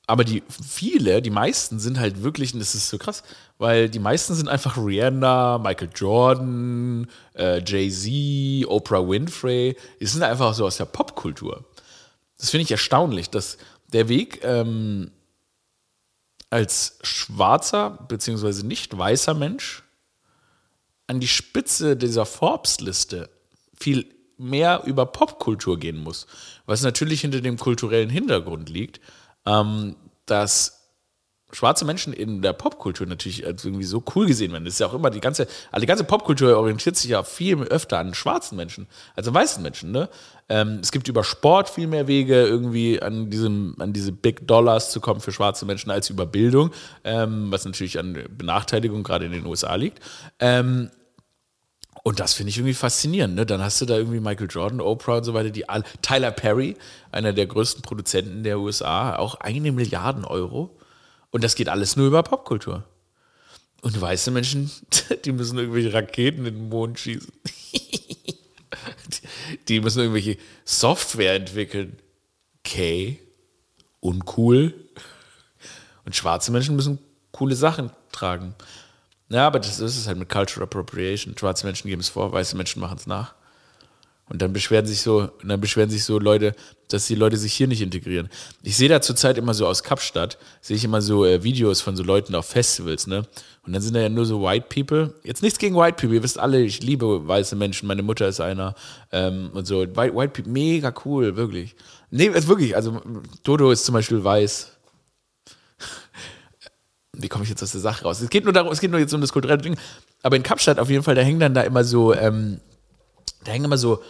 Aber 0.05 0.25
die 0.25 0.43
viele, 0.49 1.21
die 1.21 1.29
meisten 1.29 1.79
sind 1.79 1.97
halt 1.97 2.23
wirklich, 2.23 2.53
und 2.53 2.59
das 2.59 2.75
ist 2.75 2.89
so 2.89 2.97
krass, 2.97 3.23
weil 3.57 3.89
die 3.89 3.99
meisten 3.99 4.35
sind 4.35 4.49
einfach 4.49 4.75
Rihanna, 4.77 5.59
Michael 5.59 5.89
Jordan, 5.95 7.07
äh, 7.35 7.63
Jay-Z, 7.65 8.67
Oprah 8.67 9.07
Winfrey. 9.07 9.77
Die 10.01 10.05
sind 10.05 10.23
einfach 10.23 10.53
so 10.53 10.65
aus 10.65 10.77
der 10.77 10.85
Popkultur. 10.85 11.63
Das 12.37 12.49
finde 12.49 12.63
ich 12.63 12.71
erstaunlich, 12.71 13.29
dass 13.29 13.57
der 13.93 14.09
Weg 14.09 14.41
ähm, 14.43 15.11
als 16.49 16.99
schwarzer 17.01 17.91
bzw. 18.09 18.63
nicht 18.63 18.97
weißer 18.97 19.33
Mensch 19.33 19.83
an 21.07 21.21
die 21.21 21.27
Spitze 21.27 21.95
dieser 21.95 22.25
Forbes-Liste 22.25 23.29
viel 23.79 24.12
mehr 24.37 24.83
über 24.85 25.05
Popkultur 25.05 25.79
gehen 25.79 25.97
muss. 25.97 26.27
Was 26.65 26.81
natürlich 26.81 27.21
hinter 27.21 27.41
dem 27.41 27.57
kulturellen 27.57 28.09
Hintergrund 28.09 28.69
liegt, 28.69 28.99
ähm, 29.45 29.95
dass 30.25 30.83
schwarze 31.53 31.85
Menschen 31.85 32.13
in 32.13 32.41
der 32.41 32.53
Popkultur 32.53 33.07
natürlich 33.07 33.45
als 33.45 33.63
irgendwie 33.63 33.83
so 33.83 34.03
cool 34.15 34.25
gesehen 34.25 34.51
werden. 34.51 34.65
Das 34.65 34.73
ist 34.73 34.79
ja 34.79 34.87
auch 34.87 34.93
immer 34.93 35.09
die 35.09 35.19
ganze, 35.19 35.47
also 35.71 35.81
die 35.81 35.87
ganze 35.87 36.03
Popkultur 36.03 36.57
orientiert 36.57 36.95
sich 36.95 37.11
ja 37.11 37.23
viel 37.23 37.61
öfter 37.63 37.99
an 37.99 38.13
schwarzen 38.13 38.55
Menschen, 38.55 38.87
also 39.15 39.33
weißen 39.33 39.61
Menschen. 39.61 39.91
Ne? 39.91 40.09
Ähm, 40.49 40.79
es 40.81 40.91
gibt 40.91 41.07
über 41.07 41.23
Sport 41.23 41.69
viel 41.69 41.87
mehr 41.87 42.07
Wege, 42.07 42.45
irgendwie 42.45 43.01
an, 43.01 43.29
diesem, 43.29 43.75
an 43.79 43.93
diese 43.93 44.11
Big 44.11 44.47
Dollars 44.47 44.91
zu 44.91 44.99
kommen 44.99 45.21
für 45.21 45.31
schwarze 45.31 45.65
Menschen 45.65 45.91
als 45.91 46.09
über 46.09 46.25
Bildung, 46.25 46.71
ähm, 47.03 47.51
was 47.51 47.65
natürlich 47.65 47.99
an 47.99 48.17
Benachteiligung 48.37 49.03
gerade 49.03 49.25
in 49.25 49.31
den 49.31 49.45
USA 49.45 49.75
liegt. 49.75 49.99
Ähm, 50.39 50.89
und 52.03 52.19
das 52.19 52.33
finde 52.33 52.49
ich 52.49 52.57
irgendwie 52.57 52.73
faszinierend. 52.73 53.35
Ne? 53.35 53.45
Dann 53.45 53.61
hast 53.61 53.79
du 53.79 53.85
da 53.85 53.97
irgendwie 53.97 54.19
Michael 54.19 54.49
Jordan, 54.49 54.81
Oprah 54.81 55.17
und 55.17 55.23
so 55.23 55.33
weiter, 55.33 55.49
die 55.49 55.69
alle, 55.69 55.85
Tyler 56.01 56.31
Perry, 56.31 56.75
einer 57.11 57.31
der 57.31 57.47
größten 57.47 57.81
Produzenten 57.81 58.43
der 58.43 58.59
USA, 58.59 59.15
auch 59.15 59.35
eine 59.35 59.71
Milliarde 59.71 60.29
Euro. 60.29 60.77
Und 61.31 61.45
das 61.45 61.55
geht 61.55 61.69
alles 61.69 61.95
nur 61.95 62.07
über 62.07 62.21
Popkultur. 62.21 62.83
Und 63.81 63.99
weiße 63.99 64.31
Menschen, 64.31 64.69
die 65.25 65.31
müssen 65.31 65.57
irgendwelche 65.57 65.93
Raketen 65.93 66.45
in 66.45 66.55
den 66.55 66.69
Mond 66.69 66.99
schießen. 66.99 67.31
die 69.69 69.79
müssen 69.79 69.99
irgendwelche 69.99 70.37
Software 70.65 71.35
entwickeln. 71.35 71.97
Okay. 72.59 73.19
Uncool. 74.01 74.73
Und 76.03 76.15
schwarze 76.17 76.51
Menschen 76.51 76.75
müssen 76.75 76.99
coole 77.31 77.55
Sachen 77.55 77.91
tragen. 78.11 78.55
Ja, 79.33 79.47
aber 79.47 79.59
das 79.59 79.79
ist 79.79 79.97
es 79.97 80.07
halt 80.07 80.19
mit 80.19 80.29
Cultural 80.29 80.65
Appropriation. 80.65 81.35
Schwarze 81.35 81.65
Menschen 81.65 81.87
geben 81.87 82.01
es 82.01 82.09
vor, 82.09 82.31
weiße 82.31 82.55
Menschen 82.55 82.79
machen 82.79 82.97
es 82.99 83.07
nach. 83.07 83.33
Und 84.29 84.43
dann 84.43 84.53
beschweren 84.53 84.85
sich 84.85 85.01
so, 85.01 85.31
dann 85.43 85.59
beschweren 85.59 85.89
sich 85.89 86.03
so 86.03 86.19
Leute, 86.19 86.55
dass 86.89 87.07
die 87.07 87.15
Leute 87.15 87.35
sich 87.37 87.51
hier 87.51 87.67
nicht 87.67 87.81
integrieren. 87.81 88.29
Ich 88.61 88.77
sehe 88.77 88.89
da 88.89 89.01
zurzeit 89.01 89.39
immer 89.39 89.55
so 89.55 89.65
aus 89.65 89.81
Kapstadt, 89.81 90.37
sehe 90.61 90.77
ich 90.77 90.83
immer 90.83 91.01
so 91.01 91.25
äh, 91.25 91.43
Videos 91.43 91.81
von 91.81 91.95
so 91.95 92.03
Leuten 92.03 92.35
auf 92.35 92.45
Festivals, 92.45 93.07
ne? 93.07 93.25
Und 93.65 93.73
dann 93.73 93.81
sind 93.81 93.95
da 93.95 94.01
ja 94.01 94.09
nur 94.09 94.27
so 94.27 94.43
White 94.43 94.67
People. 94.69 95.15
Jetzt 95.23 95.41
nichts 95.41 95.57
gegen 95.57 95.75
White 95.75 95.97
People, 95.99 96.15
ihr 96.15 96.23
wisst 96.23 96.37
alle, 96.37 96.61
ich 96.61 96.83
liebe 96.83 97.27
weiße 97.27 97.55
Menschen, 97.55 97.87
meine 97.87 98.03
Mutter 98.03 98.27
ist 98.27 98.39
einer 98.39 98.75
ähm, 99.11 99.49
und 99.53 99.65
so. 99.65 99.81
White, 99.81 100.15
White 100.15 100.33
People, 100.33 100.51
mega 100.51 100.93
cool, 101.05 101.35
wirklich. 101.35 101.75
Nee, 102.11 102.27
ist 102.27 102.47
wirklich, 102.47 102.75
also 102.75 103.01
Dodo 103.41 103.71
ist 103.71 103.83
zum 103.83 103.93
Beispiel 103.93 104.23
weiß. 104.23 104.73
Wie 107.15 107.29
komme 107.29 107.43
ich 107.43 107.49
jetzt 107.49 107.61
aus 107.61 107.71
der 107.71 107.81
Sache 107.81 108.03
raus? 108.03 108.21
Es 108.21 108.29
geht 108.29 108.43
nur 108.43 108.53
darum, 108.53 108.71
es 108.71 108.79
geht 108.79 108.91
nur 108.91 108.99
jetzt 108.99 109.13
um 109.13 109.21
das 109.21 109.31
kulturelle 109.31 109.61
Ding. 109.61 109.77
Aber 110.23 110.35
in 110.35 110.43
Kapstadt 110.43 110.79
auf 110.79 110.89
jeden 110.89 111.03
Fall, 111.03 111.15
da 111.15 111.21
hängen 111.21 111.39
dann 111.39 111.53
da 111.53 111.61
immer 111.61 111.83
so, 111.83 112.13
ähm, 112.13 112.59
da 113.43 113.51
hängen 113.51 113.65
immer 113.65 113.77
so, 113.77 114.01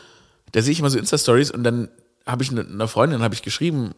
da 0.52 0.62
sehe 0.62 0.72
ich 0.72 0.80
immer 0.80 0.90
so 0.90 0.98
Insta-Stories 0.98 1.52
und 1.52 1.64
dann 1.64 1.90
habe 2.26 2.44
ich 2.44 2.52
einer 2.52 2.88
Freundin 2.88 3.22
habe 3.22 3.36
ich 3.36 3.42
geschrieben, 3.42 3.94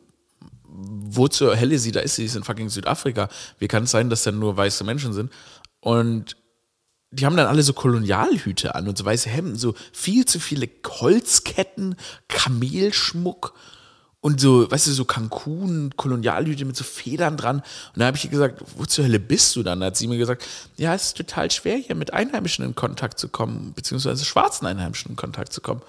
wo 0.67 1.27
zur 1.27 1.59
Hölle 1.59 1.77
sie 1.77 1.91
da 1.91 1.99
ist. 1.99 2.15
Sie 2.15 2.25
ist 2.25 2.35
in 2.35 2.43
fucking 2.43 2.69
Südafrika. 2.69 3.29
Wie 3.59 3.67
kann 3.67 3.83
es 3.83 3.91
sein, 3.91 4.09
dass 4.09 4.23
da 4.23 4.31
nur 4.31 4.57
weiße 4.57 4.83
Menschen 4.83 5.13
sind? 5.13 5.31
Und 5.79 6.35
die 7.11 7.25
haben 7.25 7.37
dann 7.37 7.47
alle 7.47 7.63
so 7.63 7.73
Kolonialhüte 7.73 8.75
an 8.75 8.87
und 8.87 8.97
so 8.97 9.05
weiße 9.05 9.29
Hemden, 9.29 9.55
so 9.55 9.75
viel 9.93 10.25
zu 10.25 10.39
viele 10.39 10.67
Holzketten, 10.85 11.95
Kamelschmuck 12.27 13.53
und 14.25 14.41
so, 14.41 14.71
weißt 14.71 14.87
du, 14.87 14.91
so 14.91 15.05
Cancun, 15.05 15.93
Kolonialhüte 15.97 16.65
mit 16.65 16.75
so 16.75 16.83
Federn 16.83 17.37
dran. 17.37 17.57
Und 17.57 17.99
da 17.99 18.07
habe 18.07 18.17
ich 18.17 18.25
ihr 18.25 18.31
gesagt, 18.31 18.59
wo 18.75 18.83
zur 18.83 19.05
Hölle 19.05 19.19
bist 19.19 19.55
du 19.55 19.61
dann? 19.61 19.81
Da 19.81 19.85
hat 19.85 19.97
sie 19.97 20.07
mir 20.07 20.17
gesagt, 20.17 20.43
ja, 20.77 20.95
es 20.95 21.03
ist 21.03 21.17
total 21.17 21.51
schwer, 21.51 21.77
hier 21.77 21.93
mit 21.93 22.11
Einheimischen 22.11 22.65
in 22.65 22.73
Kontakt 22.73 23.19
zu 23.19 23.29
kommen, 23.29 23.73
beziehungsweise 23.75 24.25
schwarzen 24.25 24.65
Einheimischen 24.65 25.11
in 25.11 25.15
Kontakt 25.15 25.53
zu 25.53 25.61
kommen. 25.61 25.83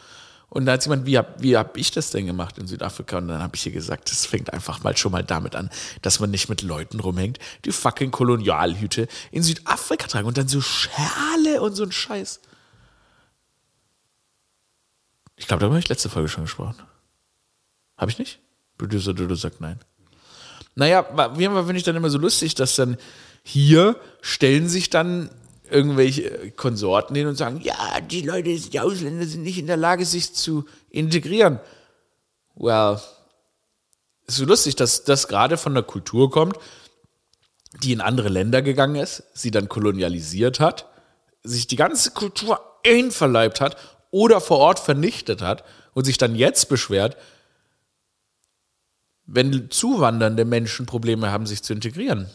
Und 0.50 0.66
da 0.66 0.72
hat 0.72 0.84
jemand, 0.84 1.06
wie 1.06 1.16
habe 1.16 1.32
wie 1.38 1.56
hab 1.56 1.78
ich 1.78 1.92
das 1.92 2.10
denn 2.10 2.26
gemacht 2.26 2.58
in 2.58 2.66
Südafrika? 2.66 3.16
Und 3.16 3.28
dann 3.28 3.42
habe 3.42 3.56
ich 3.56 3.64
ihr 3.64 3.72
gesagt, 3.72 4.10
das 4.10 4.26
fängt 4.26 4.52
einfach 4.52 4.82
mal 4.82 4.94
schon 4.98 5.12
mal 5.12 5.24
damit 5.24 5.56
an, 5.56 5.70
dass 6.02 6.20
man 6.20 6.30
nicht 6.30 6.50
mit 6.50 6.60
Leuten 6.60 7.00
rumhängt, 7.00 7.38
die 7.64 7.72
fucking 7.72 8.10
Kolonialhüte 8.10 9.08
in 9.32 9.44
Südafrika 9.44 10.08
tragen 10.08 10.26
und 10.26 10.36
dann 10.36 10.46
so 10.46 10.60
Schale 10.60 11.62
und 11.62 11.74
so 11.74 11.84
ein 11.84 11.92
Scheiß. 11.92 12.40
Ich 15.36 15.46
glaube, 15.46 15.60
darüber 15.60 15.76
habe 15.76 15.80
ich 15.82 15.88
letzte 15.88 16.10
Folge 16.10 16.28
schon 16.28 16.44
gesprochen. 16.44 16.76
Habe 17.96 18.10
ich 18.10 18.18
nicht? 18.18 18.40
Producer 18.78 19.14
Dodo 19.14 19.34
sagt 19.34 19.60
nein. 19.60 19.80
Naja, 20.74 21.06
wie 21.36 21.44
finde 21.46 21.76
ich 21.76 21.84
dann 21.84 21.96
immer 21.96 22.10
so 22.10 22.18
lustig, 22.18 22.54
dass 22.54 22.76
dann 22.76 22.98
hier 23.42 23.96
stellen 24.20 24.68
sich 24.68 24.90
dann 24.90 25.30
irgendwelche 25.70 26.50
Konsorten 26.52 27.16
hin 27.16 27.26
und 27.26 27.36
sagen, 27.36 27.60
ja, 27.62 28.00
die 28.00 28.22
Leute, 28.22 28.54
die 28.54 28.80
Ausländer 28.80 29.26
sind 29.26 29.42
nicht 29.42 29.58
in 29.58 29.66
der 29.66 29.76
Lage, 29.76 30.04
sich 30.04 30.34
zu 30.34 30.64
integrieren. 30.90 31.58
Well, 32.54 33.00
ist 34.26 34.36
so 34.36 34.44
lustig, 34.44 34.76
dass 34.76 35.04
das 35.04 35.28
gerade 35.28 35.56
von 35.56 35.74
der 35.74 35.82
Kultur 35.82 36.30
kommt, 36.30 36.56
die 37.82 37.92
in 37.92 38.00
andere 38.00 38.28
Länder 38.28 38.62
gegangen 38.62 38.96
ist, 38.96 39.22
sie 39.34 39.50
dann 39.50 39.68
kolonialisiert 39.68 40.60
hat, 40.60 40.86
sich 41.42 41.66
die 41.66 41.76
ganze 41.76 42.10
Kultur 42.10 42.60
einverleibt 42.84 43.60
hat 43.60 43.76
oder 44.10 44.40
vor 44.40 44.58
Ort 44.58 44.78
vernichtet 44.78 45.42
hat 45.42 45.64
und 45.94 46.04
sich 46.04 46.18
dann 46.18 46.34
jetzt 46.34 46.68
beschwert, 46.68 47.16
wenn 49.26 49.70
zuwandernde 49.70 50.44
Menschen 50.44 50.86
Probleme 50.86 51.30
haben, 51.30 51.46
sich 51.46 51.62
zu 51.62 51.72
integrieren. 51.72 52.30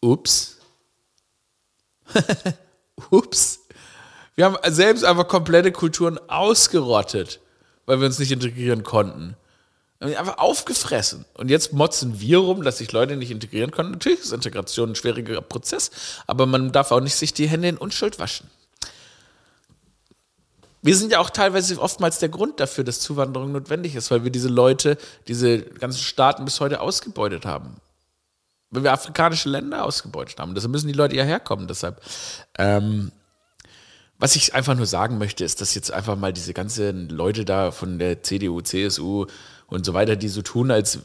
Ups. 0.00 0.58
Ups. 3.10 3.60
Wir 4.34 4.46
haben 4.46 4.56
selbst 4.72 5.04
einfach 5.04 5.28
komplette 5.28 5.72
Kulturen 5.72 6.18
ausgerottet, 6.28 7.40
weil 7.86 8.00
wir 8.00 8.06
uns 8.06 8.18
nicht 8.18 8.32
integrieren 8.32 8.82
konnten. 8.82 9.36
Wir 10.00 10.18
haben 10.18 10.26
einfach 10.28 10.38
aufgefressen. 10.38 11.26
Und 11.34 11.50
jetzt 11.50 11.72
motzen 11.72 12.20
wir 12.20 12.38
rum, 12.38 12.62
dass 12.62 12.78
sich 12.78 12.90
Leute 12.90 13.16
nicht 13.16 13.30
integrieren 13.30 13.70
können. 13.70 13.92
Natürlich 13.92 14.20
ist 14.20 14.32
Integration 14.32 14.90
ein 14.90 14.94
schwieriger 14.96 15.40
Prozess, 15.42 15.90
aber 16.26 16.46
man 16.46 16.72
darf 16.72 16.90
auch 16.90 17.00
nicht 17.00 17.14
sich 17.14 17.34
die 17.34 17.46
Hände 17.46 17.68
in 17.68 17.76
Unschuld 17.76 18.18
waschen. 18.18 18.50
Wir 20.82 20.96
sind 20.96 21.12
ja 21.12 21.20
auch 21.20 21.30
teilweise 21.30 21.80
oftmals 21.80 22.18
der 22.18 22.28
Grund 22.28 22.58
dafür, 22.58 22.82
dass 22.82 22.98
Zuwanderung 22.98 23.52
notwendig 23.52 23.94
ist, 23.94 24.10
weil 24.10 24.24
wir 24.24 24.32
diese 24.32 24.48
Leute, 24.48 24.98
diese 25.28 25.60
ganzen 25.60 26.00
Staaten 26.00 26.44
bis 26.44 26.60
heute 26.60 26.80
ausgebeutet 26.80 27.46
haben. 27.46 27.76
Weil 28.70 28.82
wir 28.82 28.92
afrikanische 28.92 29.48
Länder 29.48 29.84
ausgebeutet 29.84 30.40
haben. 30.40 30.54
Deshalb 30.54 30.72
müssen 30.72 30.88
die 30.88 30.92
Leute 30.92 31.14
ja 31.14 31.22
herkommen. 31.22 31.68
Deshalb, 31.68 32.02
ähm, 32.58 33.12
was 34.18 34.34
ich 34.34 34.54
einfach 34.54 34.74
nur 34.74 34.86
sagen 34.86 35.18
möchte, 35.18 35.44
ist, 35.44 35.60
dass 35.60 35.74
jetzt 35.74 35.92
einfach 35.92 36.16
mal 36.16 36.32
diese 36.32 36.52
ganzen 36.52 37.08
Leute 37.08 37.44
da 37.44 37.70
von 37.70 38.00
der 38.00 38.24
CDU, 38.24 38.60
CSU 38.60 39.26
und 39.68 39.86
so 39.86 39.94
weiter, 39.94 40.16
die 40.16 40.28
so 40.28 40.42
tun, 40.42 40.72
als 40.72 40.98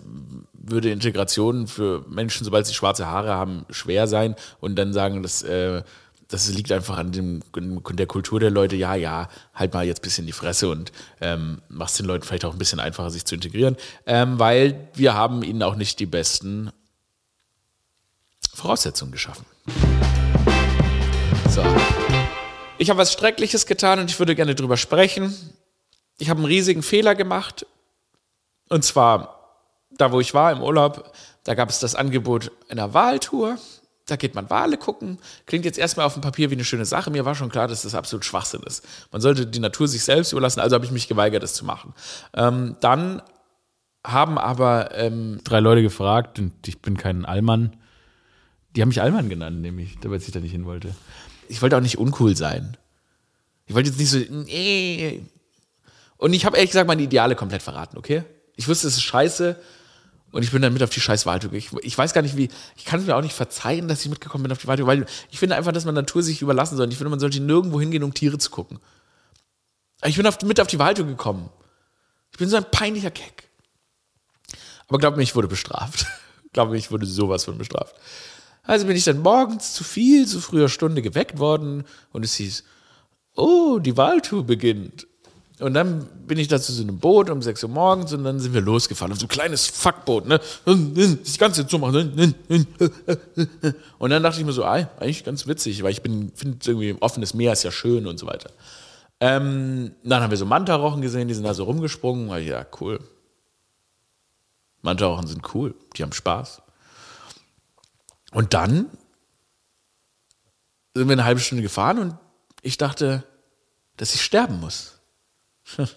würde 0.53 0.89
Integration 0.89 1.67
für 1.67 2.03
Menschen, 2.09 2.45
sobald 2.45 2.65
sie 2.65 2.73
schwarze 2.73 3.07
Haare 3.07 3.33
haben, 3.33 3.65
schwer 3.69 4.07
sein 4.07 4.35
und 4.59 4.75
dann 4.75 4.91
sagen, 4.91 5.23
dass 5.23 5.43
äh, 5.43 5.83
das 6.29 6.49
liegt 6.49 6.71
einfach 6.71 6.97
an 6.97 7.11
dem, 7.11 7.41
der 7.55 8.05
Kultur 8.05 8.39
der 8.39 8.49
Leute, 8.49 8.75
ja, 8.75 8.95
ja, 8.95 9.29
halt 9.53 9.73
mal 9.73 9.85
jetzt 9.85 9.99
ein 9.99 10.03
bisschen 10.03 10.25
die 10.25 10.33
Fresse 10.33 10.69
und 10.69 10.91
ähm, 11.21 11.61
machst 11.69 11.99
den 11.99 12.05
Leuten 12.05 12.25
vielleicht 12.25 12.45
auch 12.45 12.53
ein 12.53 12.57
bisschen 12.57 12.79
einfacher, 12.79 13.09
sich 13.09 13.25
zu 13.25 13.35
integrieren, 13.35 13.77
ähm, 14.05 14.37
weil 14.37 14.89
wir 14.93 15.13
haben 15.13 15.43
ihnen 15.43 15.63
auch 15.63 15.75
nicht 15.75 15.99
die 15.99 16.05
besten 16.05 16.71
Voraussetzungen 18.53 19.11
geschaffen. 19.11 19.45
So. 21.49 21.63
Ich 22.77 22.89
habe 22.89 22.99
was 22.99 23.13
Schreckliches 23.13 23.65
getan 23.65 23.99
und 23.99 24.09
ich 24.09 24.19
würde 24.19 24.35
gerne 24.35 24.53
drüber 24.53 24.77
sprechen. 24.77 25.35
Ich 26.17 26.29
habe 26.29 26.39
einen 26.39 26.47
riesigen 26.47 26.83
Fehler 26.83 27.15
gemacht. 27.15 27.65
Und 28.69 28.83
zwar, 28.83 29.59
da 29.91 30.11
wo 30.11 30.19
ich 30.19 30.33
war 30.33 30.51
im 30.51 30.61
Urlaub, 30.61 31.13
da 31.43 31.53
gab 31.55 31.69
es 31.69 31.79
das 31.79 31.95
Angebot 31.95 32.51
einer 32.69 32.93
Wahltour 32.93 33.57
da 34.07 34.15
geht 34.15 34.35
man 34.35 34.49
Wale 34.49 34.77
gucken. 34.77 35.19
Klingt 35.45 35.65
jetzt 35.65 35.77
erstmal 35.77 36.05
auf 36.05 36.13
dem 36.13 36.21
Papier 36.21 36.49
wie 36.49 36.55
eine 36.55 36.63
schöne 36.63 36.85
Sache. 36.85 37.11
Mir 37.11 37.25
war 37.25 37.35
schon 37.35 37.49
klar, 37.49 37.67
dass 37.67 37.83
das 37.83 37.93
absolut 37.93 38.25
Schwachsinn 38.25 38.63
ist. 38.63 38.83
Man 39.11 39.21
sollte 39.21 39.45
die 39.45 39.59
Natur 39.59 39.87
sich 39.87 40.03
selbst 40.03 40.31
überlassen, 40.31 40.61
also 40.61 40.75
habe 40.75 40.85
ich 40.85 40.91
mich 40.91 41.07
geweigert, 41.07 41.43
das 41.43 41.53
zu 41.53 41.65
machen. 41.65 41.93
Ähm, 42.33 42.77
dann 42.79 43.21
haben 44.05 44.37
aber 44.37 44.95
ähm, 44.95 45.41
drei 45.43 45.59
Leute 45.59 45.81
gefragt, 45.81 46.39
und 46.39 46.53
ich 46.65 46.81
bin 46.81 46.97
kein 46.97 47.25
Allmann. 47.25 47.75
Die 48.75 48.81
haben 48.81 48.89
mich 48.89 49.01
Allmann 49.01 49.29
genannt, 49.29 49.61
nämlich, 49.61 49.97
weil 50.03 50.17
ich 50.17 50.31
da 50.31 50.39
nicht 50.39 50.51
hin 50.51 50.65
wollte. 50.65 50.95
Ich 51.49 51.61
wollte 51.61 51.75
auch 51.75 51.81
nicht 51.81 51.97
uncool 51.97 52.35
sein. 52.37 52.77
Ich 53.65 53.75
wollte 53.75 53.89
jetzt 53.89 53.99
nicht 53.99 54.09
so, 54.09 54.17
nee. 54.17 55.23
Und 56.15 56.33
ich 56.33 56.45
habe 56.45 56.55
ehrlich 56.55 56.71
gesagt 56.71 56.87
meine 56.87 57.01
Ideale 57.01 57.35
komplett 57.35 57.61
verraten, 57.61 57.97
okay? 57.97 58.23
Ich 58.55 58.67
wusste, 58.67 58.87
es 58.87 58.95
ist 58.95 59.03
scheiße. 59.03 59.57
Und 60.31 60.43
ich 60.43 60.51
bin 60.51 60.61
dann 60.61 60.73
mit 60.73 60.83
auf 60.83 60.89
die 60.89 60.99
scheiß 60.99 61.25
Waldtour. 61.25 61.53
Ich, 61.53 61.71
ich 61.81 61.97
weiß 61.97 62.13
gar 62.13 62.21
nicht, 62.21 62.35
wie, 62.35 62.49
ich 62.75 62.85
kann 62.85 62.99
es 62.99 63.05
mir 63.05 63.15
auch 63.15 63.21
nicht 63.21 63.33
verzeihen, 63.33 63.87
dass 63.87 64.03
ich 64.03 64.09
mitgekommen 64.09 64.43
bin 64.43 64.51
auf 64.51 64.57
die 64.57 64.67
Waldtour, 64.67 64.87
weil 64.87 65.05
ich 65.31 65.39
finde 65.39 65.55
einfach, 65.55 65.71
dass 65.71 65.85
man 65.85 65.95
Natur 65.95 66.21
sich 66.21 66.41
überlassen 66.41 66.75
soll. 66.75 66.89
Ich 66.89 66.97
finde, 66.97 67.09
man 67.09 67.19
sollte 67.19 67.39
nirgendwo 67.39 67.79
hingehen, 67.79 68.03
um 68.03 68.13
Tiere 68.13 68.37
zu 68.37 68.49
gucken. 68.49 68.79
Ich 70.03 70.17
bin 70.17 70.27
auf, 70.27 70.41
mit 70.41 70.59
auf 70.59 70.67
die 70.67 70.79
Waldtour 70.79 71.05
gekommen. 71.05 71.49
Ich 72.31 72.37
bin 72.37 72.49
so 72.49 72.57
ein 72.57 72.69
peinlicher 72.69 73.11
Keck. 73.11 73.49
Aber 74.87 74.99
glaub 74.99 75.15
mir, 75.15 75.23
ich 75.23 75.35
wurde 75.35 75.47
bestraft. 75.47 76.05
glaub 76.53 76.69
mir, 76.69 76.77
ich 76.77 76.91
wurde 76.91 77.05
sowas 77.05 77.45
von 77.45 77.57
bestraft. 77.57 77.95
Also 78.63 78.85
bin 78.85 78.97
ich 78.97 79.05
dann 79.05 79.19
morgens 79.19 79.73
zu 79.73 79.83
viel, 79.83 80.27
zu 80.27 80.41
früher 80.41 80.67
Stunde 80.67 81.01
geweckt 81.01 81.39
worden 81.39 81.85
und 82.11 82.25
es 82.25 82.35
hieß, 82.35 82.63
oh, 83.35 83.79
die 83.79 83.95
Wahltour 83.95 84.45
beginnt. 84.45 85.07
Und 85.59 85.73
dann 85.73 86.05
bin 86.27 86.37
ich 86.37 86.47
da 86.47 86.61
zu 86.61 86.71
so 86.71 86.83
einem 86.83 86.99
Boot 86.99 87.31
um 87.31 87.41
6 87.41 87.63
Uhr 87.63 87.69
morgens 87.69 88.13
und 88.13 88.23
dann 88.23 88.39
sind 88.39 88.53
wir 88.53 88.61
losgefahren. 88.61 89.11
Auf 89.11 89.19
so 89.19 89.25
ein 89.25 89.29
kleines 89.29 89.65
Fuckboot, 89.65 90.27
ne? 90.27 90.39
Das 90.65 91.37
Ganze 91.39 91.65
zu 91.65 91.79
machen. 91.79 92.35
Und 93.97 94.09
dann 94.11 94.21
dachte 94.21 94.39
ich 94.39 94.45
mir 94.45 94.51
so, 94.51 94.63
ey, 94.63 94.85
eigentlich 94.99 95.23
ganz 95.23 95.47
witzig, 95.47 95.81
weil 95.81 95.91
ich 95.91 96.01
finde 96.01 96.31
irgendwie 96.63 96.95
offenes 96.99 97.33
Meer 97.33 97.53
ist 97.53 97.63
ja 97.63 97.71
schön 97.71 98.05
und 98.05 98.19
so 98.19 98.27
weiter. 98.27 98.51
Ähm, 99.19 99.95
dann 100.03 100.21
haben 100.21 100.29
wir 100.29 100.37
so 100.37 100.45
Mantarochen 100.45 101.01
gesehen, 101.01 101.27
die 101.27 101.33
sind 101.33 101.43
da 101.43 101.55
so 101.55 101.63
rumgesprungen. 101.63 102.29
Ja, 102.45 102.63
cool. 102.79 102.99
Mantarochen 104.83 105.25
sind 105.25 105.55
cool, 105.55 105.73
die 105.95 106.03
haben 106.03 106.13
Spaß. 106.13 106.61
Und 108.31 108.53
dann 108.53 108.91
sind 110.93 111.07
wir 111.07 111.13
eine 111.13 111.25
halbe 111.25 111.39
Stunde 111.39 111.63
gefahren 111.63 111.97
und 111.97 112.15
ich 112.61 112.77
dachte, 112.77 113.23
dass 113.97 114.13
ich 114.13 114.21
sterben 114.21 114.59
muss. 114.59 114.96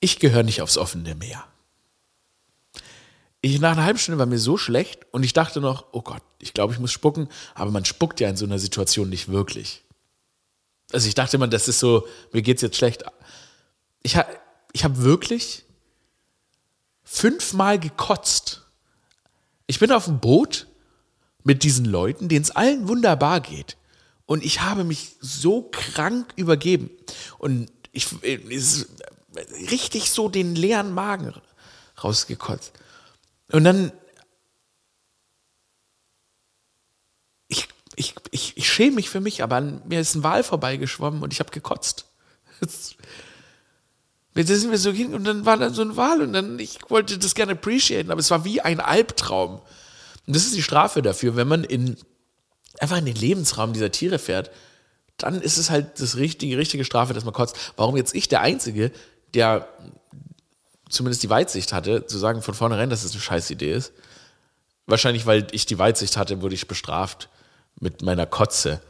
Ich 0.00 0.18
gehöre 0.18 0.42
nicht 0.42 0.60
aufs 0.60 0.76
offene 0.76 1.14
Meer. 1.14 1.46
Ich, 3.40 3.58
nach 3.58 3.72
einer 3.72 3.84
halben 3.84 3.98
Stunde 3.98 4.18
war 4.18 4.26
mir 4.26 4.38
so 4.38 4.58
schlecht 4.58 5.06
und 5.12 5.22
ich 5.22 5.32
dachte 5.32 5.62
noch, 5.62 5.86
oh 5.92 6.02
Gott, 6.02 6.22
ich 6.40 6.52
glaube, 6.52 6.74
ich 6.74 6.78
muss 6.78 6.92
spucken, 6.92 7.30
aber 7.54 7.70
man 7.70 7.86
spuckt 7.86 8.20
ja 8.20 8.28
in 8.28 8.36
so 8.36 8.44
einer 8.44 8.58
Situation 8.58 9.08
nicht 9.08 9.28
wirklich. 9.28 9.82
Also 10.92 11.08
ich 11.08 11.14
dachte 11.14 11.38
immer, 11.38 11.48
das 11.48 11.68
ist 11.68 11.78
so, 11.78 12.06
mir 12.32 12.42
geht 12.42 12.56
es 12.56 12.62
jetzt 12.62 12.76
schlecht. 12.76 13.02
Ich, 14.02 14.16
ha, 14.16 14.26
ich 14.74 14.84
habe 14.84 15.02
wirklich 15.02 15.64
fünfmal 17.02 17.78
gekotzt. 17.78 18.66
Ich 19.66 19.78
bin 19.78 19.90
auf 19.90 20.04
dem 20.04 20.20
Boot 20.20 20.66
mit 21.44 21.62
diesen 21.62 21.86
Leuten, 21.86 22.28
denen 22.28 22.42
es 22.42 22.50
allen 22.50 22.88
wunderbar 22.88 23.40
geht. 23.40 23.78
Und 24.26 24.44
ich 24.44 24.62
habe 24.62 24.84
mich 24.84 25.16
so 25.20 25.62
krank 25.62 26.32
übergeben. 26.36 26.90
Und 27.38 27.70
ich 27.92 28.12
ist 28.22 28.88
richtig 29.70 30.10
so 30.10 30.28
den 30.28 30.54
leeren 30.54 30.92
Magen 30.92 31.34
rausgekotzt. 32.02 32.72
Und 33.52 33.64
dann 33.64 33.92
ich, 37.48 37.68
ich, 37.96 38.14
ich, 38.30 38.56
ich 38.56 38.72
schäme 38.72 38.96
mich 38.96 39.10
für 39.10 39.20
mich, 39.20 39.42
aber 39.42 39.56
an 39.56 39.82
mir 39.86 40.00
ist 40.00 40.14
ein 40.14 40.22
Wal 40.22 40.42
vorbeigeschwommen 40.42 41.22
und 41.22 41.32
ich 41.32 41.40
habe 41.40 41.50
gekotzt. 41.50 42.06
Jetzt 44.36 44.48
sind 44.48 44.70
wir 44.70 44.78
so 44.78 44.90
hin 44.90 45.14
und 45.14 45.24
dann 45.24 45.46
war 45.46 45.56
da 45.56 45.70
so 45.70 45.82
ein 45.82 45.96
Wal 45.96 46.22
und 46.22 46.32
dann, 46.32 46.58
ich 46.58 46.78
wollte 46.88 47.18
das 47.18 47.34
gerne 47.34 47.52
appreciaten, 47.52 48.10
aber 48.10 48.18
es 48.20 48.30
war 48.30 48.44
wie 48.44 48.60
ein 48.60 48.80
Albtraum. 48.80 49.60
Und 50.26 50.34
das 50.34 50.44
ist 50.44 50.56
die 50.56 50.62
Strafe 50.62 51.02
dafür, 51.02 51.36
wenn 51.36 51.46
man 51.46 51.62
in 51.62 51.96
einfach 52.80 52.98
in 52.98 53.06
den 53.06 53.16
Lebensraum 53.16 53.72
dieser 53.72 53.90
Tiere 53.90 54.18
fährt, 54.18 54.50
dann 55.18 55.40
ist 55.40 55.58
es 55.58 55.70
halt 55.70 56.00
das 56.00 56.16
richtige, 56.16 56.58
richtige 56.58 56.84
Strafe, 56.84 57.14
dass 57.14 57.24
man 57.24 57.34
kotzt. 57.34 57.56
Warum 57.76 57.96
jetzt 57.96 58.14
ich 58.14 58.28
der 58.28 58.40
Einzige, 58.40 58.90
der 59.34 59.68
zumindest 60.88 61.22
die 61.22 61.30
Weitsicht 61.30 61.72
hatte, 61.72 62.06
zu 62.06 62.18
sagen 62.18 62.42
von 62.42 62.54
vornherein, 62.54 62.90
dass 62.90 63.04
es 63.04 63.12
eine 63.12 63.20
scheiß 63.20 63.50
Idee 63.50 63.72
ist. 63.72 63.92
Wahrscheinlich, 64.86 65.26
weil 65.26 65.46
ich 65.52 65.66
die 65.66 65.78
Weitsicht 65.78 66.16
hatte, 66.16 66.42
wurde 66.42 66.54
ich 66.54 66.68
bestraft 66.68 67.28
mit 67.80 68.02
meiner 68.02 68.26
Kotze. 68.26 68.80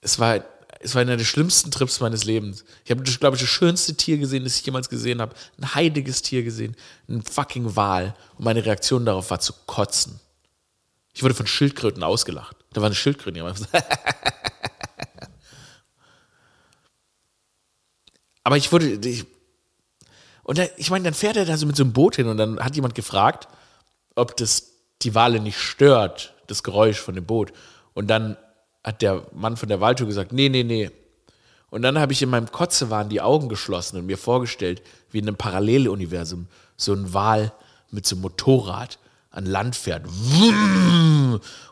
Es 0.00 0.18
war, 0.18 0.44
es 0.80 0.94
war 0.94 1.02
einer 1.02 1.16
der 1.16 1.24
schlimmsten 1.24 1.70
Trips 1.70 2.00
meines 2.00 2.24
Lebens. 2.24 2.64
Ich 2.84 2.90
habe, 2.90 3.02
glaube 3.02 3.36
ich, 3.36 3.42
das 3.42 3.50
schönste 3.50 3.94
Tier 3.94 4.18
gesehen, 4.18 4.44
das 4.44 4.56
ich 4.56 4.66
jemals 4.66 4.88
gesehen 4.88 5.20
habe. 5.20 5.34
Ein 5.58 5.74
heiliges 5.74 6.22
Tier 6.22 6.42
gesehen. 6.42 6.76
Ein 7.08 7.22
fucking 7.22 7.76
Wal. 7.76 8.14
Und 8.36 8.44
meine 8.44 8.64
Reaktion 8.64 9.06
darauf 9.06 9.30
war 9.30 9.40
zu 9.40 9.54
kotzen. 9.66 10.20
Ich 11.14 11.22
wurde 11.22 11.34
von 11.34 11.46
Schildkröten 11.46 12.02
ausgelacht. 12.02 12.56
Da 12.72 12.80
war 12.80 12.86
eine 12.86 12.96
Schildkröte. 12.96 13.40
Aber 18.42 18.56
ich 18.56 18.72
wurde. 18.72 18.98
Ich, 19.08 19.24
und 20.42 20.58
da, 20.58 20.64
ich 20.76 20.90
meine, 20.90 21.04
dann 21.04 21.14
fährt 21.14 21.36
er 21.36 21.46
da 21.46 21.56
so 21.56 21.66
mit 21.66 21.76
so 21.76 21.84
einem 21.84 21.92
Boot 21.92 22.16
hin 22.16 22.26
und 22.26 22.36
dann 22.36 22.58
hat 22.58 22.74
jemand 22.76 22.94
gefragt, 22.96 23.48
ob 24.14 24.36
das 24.36 24.72
die 25.02 25.14
Wale 25.14 25.40
nicht 25.40 25.58
stört, 25.58 26.34
das 26.48 26.62
Geräusch 26.62 26.98
von 26.98 27.14
dem 27.14 27.24
Boot. 27.24 27.52
Und 27.94 28.08
dann 28.08 28.36
hat 28.82 29.00
der 29.00 29.26
Mann 29.32 29.56
von 29.56 29.68
der 29.68 29.80
Waldtour 29.80 30.08
gesagt, 30.08 30.32
nee, 30.32 30.48
nee, 30.48 30.64
nee. 30.64 30.90
Und 31.70 31.82
dann 31.82 31.98
habe 31.98 32.12
ich 32.12 32.20
in 32.22 32.28
meinem 32.28 32.52
Kotzewahn 32.52 33.08
die 33.08 33.20
Augen 33.20 33.48
geschlossen 33.48 33.98
und 33.98 34.06
mir 34.06 34.18
vorgestellt, 34.18 34.82
wie 35.10 35.18
in 35.18 35.28
einem 35.28 35.36
Paralleluniversum 35.36 36.48
so 36.76 36.92
ein 36.92 37.14
Wal 37.14 37.52
mit 37.90 38.04
so 38.04 38.16
einem 38.16 38.22
Motorrad 38.22 38.98
an 39.34 39.46
Land 39.46 39.76
fährt. 39.76 40.04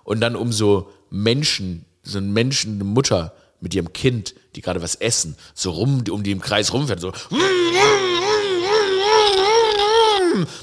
Und 0.04 0.20
dann 0.20 0.36
um 0.36 0.52
so 0.52 0.90
Menschen, 1.10 1.84
so 2.02 2.18
ein 2.18 2.32
Menschen, 2.32 2.74
eine 2.74 2.84
Mutter 2.84 3.32
mit 3.60 3.74
ihrem 3.74 3.92
Kind, 3.92 4.34
die 4.56 4.60
gerade 4.60 4.82
was 4.82 4.96
essen, 4.96 5.36
so 5.54 5.70
rum, 5.70 6.02
um 6.10 6.22
die 6.22 6.32
im 6.32 6.40
Kreis 6.40 6.72
rumfährt, 6.72 7.00
so. 7.00 7.12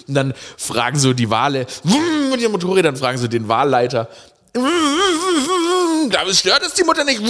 Und 0.08 0.14
dann 0.14 0.34
fragen 0.58 1.00
so 1.00 1.14
die 1.14 1.30
Wale 1.30 1.66
mit 2.32 2.42
ihren 2.42 2.52
Motorrädern, 2.52 2.98
fragen 2.98 3.18
so 3.18 3.28
den 3.28 3.48
Wahlleiter, 3.48 4.10
es 6.30 6.40
stört 6.40 6.64
es 6.64 6.74
die 6.74 6.84
Mutter 6.84 7.04
nicht, 7.04 7.22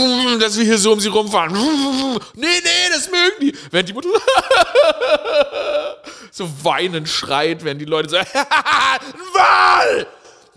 dass 0.41 0.57
wir 0.57 0.65
hier 0.65 0.77
so 0.77 0.93
um 0.93 0.99
sie 0.99 1.09
rumfahren. 1.09 1.53
Nee, 1.53 2.47
nee, 2.63 2.89
das 2.91 3.09
mögen 3.09 3.39
die. 3.41 3.57
Während 3.71 3.89
die 3.89 3.93
Mutter 3.93 4.09
so 6.31 6.49
weinend 6.63 7.07
schreit, 7.07 7.63
wenn 7.63 7.79
die 7.79 7.85
Leute 7.85 8.09
sagen, 8.09 8.29
ein 8.33 9.19
Wal! 9.33 10.07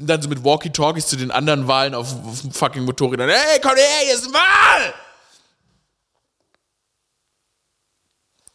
und 0.03 0.09
dann 0.09 0.20
so 0.20 0.29
mit 0.29 0.42
Walkie-Talkies 0.42 1.07
zu 1.07 1.16
den 1.16 1.31
anderen 1.31 1.68
Wahlen 1.68 1.94
auf, 1.94 2.12
auf 2.27 2.40
dem 2.40 2.51
fucking 2.51 2.85
Motorrädern. 2.85 3.29
Hey, 3.29 3.61
komm 3.62 3.77
her, 3.77 3.87
hier 4.05 4.14
ist 4.14 4.27
ein 4.27 4.33
Wal! 4.33 4.94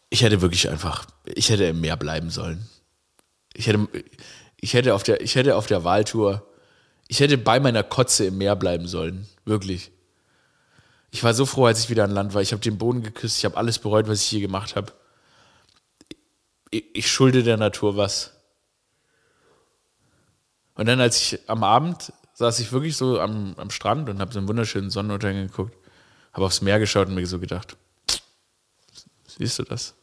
Ich 0.10 0.22
hätte 0.24 0.42
wirklich 0.42 0.70
einfach, 0.70 1.06
ich 1.26 1.50
hätte 1.50 1.66
im 1.66 1.80
Meer 1.80 1.96
bleiben 1.96 2.30
sollen. 2.30 2.68
Ich 3.54 3.68
hätte, 3.68 3.88
ich 4.60 4.74
hätte 4.74 4.94
auf 4.94 5.04
der, 5.04 5.22
ich 5.22 5.36
hätte 5.36 5.56
auf 5.56 5.68
der 5.68 5.84
Wahltour, 5.84 6.46
ich 7.08 7.20
hätte 7.22 7.38
bei 7.38 7.60
meiner 7.60 7.84
Kotze 7.84 8.26
im 8.26 8.38
Meer 8.38 8.56
bleiben 8.56 8.88
sollen. 8.88 9.28
Wirklich. 9.48 9.94
Ich 11.10 11.24
war 11.24 11.34
so 11.34 11.46
froh, 11.46 11.66
als 11.68 11.80
ich 11.80 11.90
wieder 11.90 12.04
an 12.04 12.12
Land 12.12 12.34
war. 12.34 12.42
Ich 12.42 12.52
habe 12.52 12.62
den 12.62 12.78
Boden 12.78 13.02
geküsst, 13.02 13.38
ich 13.38 13.46
habe 13.46 13.56
alles 13.56 13.80
bereut, 13.80 14.10
was 14.10 14.22
ich 14.22 14.28
hier 14.28 14.42
gemacht 14.42 14.76
habe. 14.76 14.92
Ich, 16.70 16.84
ich 16.94 17.10
schulde 17.10 17.44
der 17.44 17.56
Natur 17.56 17.96
was. 17.96 18.34
Und 20.76 20.88
dann, 20.88 21.00
als 21.00 21.22
ich 21.22 21.50
am 21.50 21.64
Abend 21.64 22.12
saß 22.34 22.60
ich 22.60 22.74
wirklich 22.74 22.98
so 22.98 23.22
am, 23.22 23.56
am 23.56 23.70
Strand 23.70 24.10
und 24.10 24.20
habe 24.20 24.34
so 24.34 24.40
einen 24.40 24.50
wunderschönen 24.50 24.90
Sonnenuntergang 24.90 25.48
geguckt, 25.48 25.78
habe 26.34 26.46
aufs 26.46 26.62
Meer 26.62 26.80
geschaut 26.80 27.08
und 27.08 27.16
mir 27.16 27.26
so 27.26 27.40
gedacht, 27.40 27.78
siehst 29.28 29.60
du 29.60 29.64
das? 29.64 29.96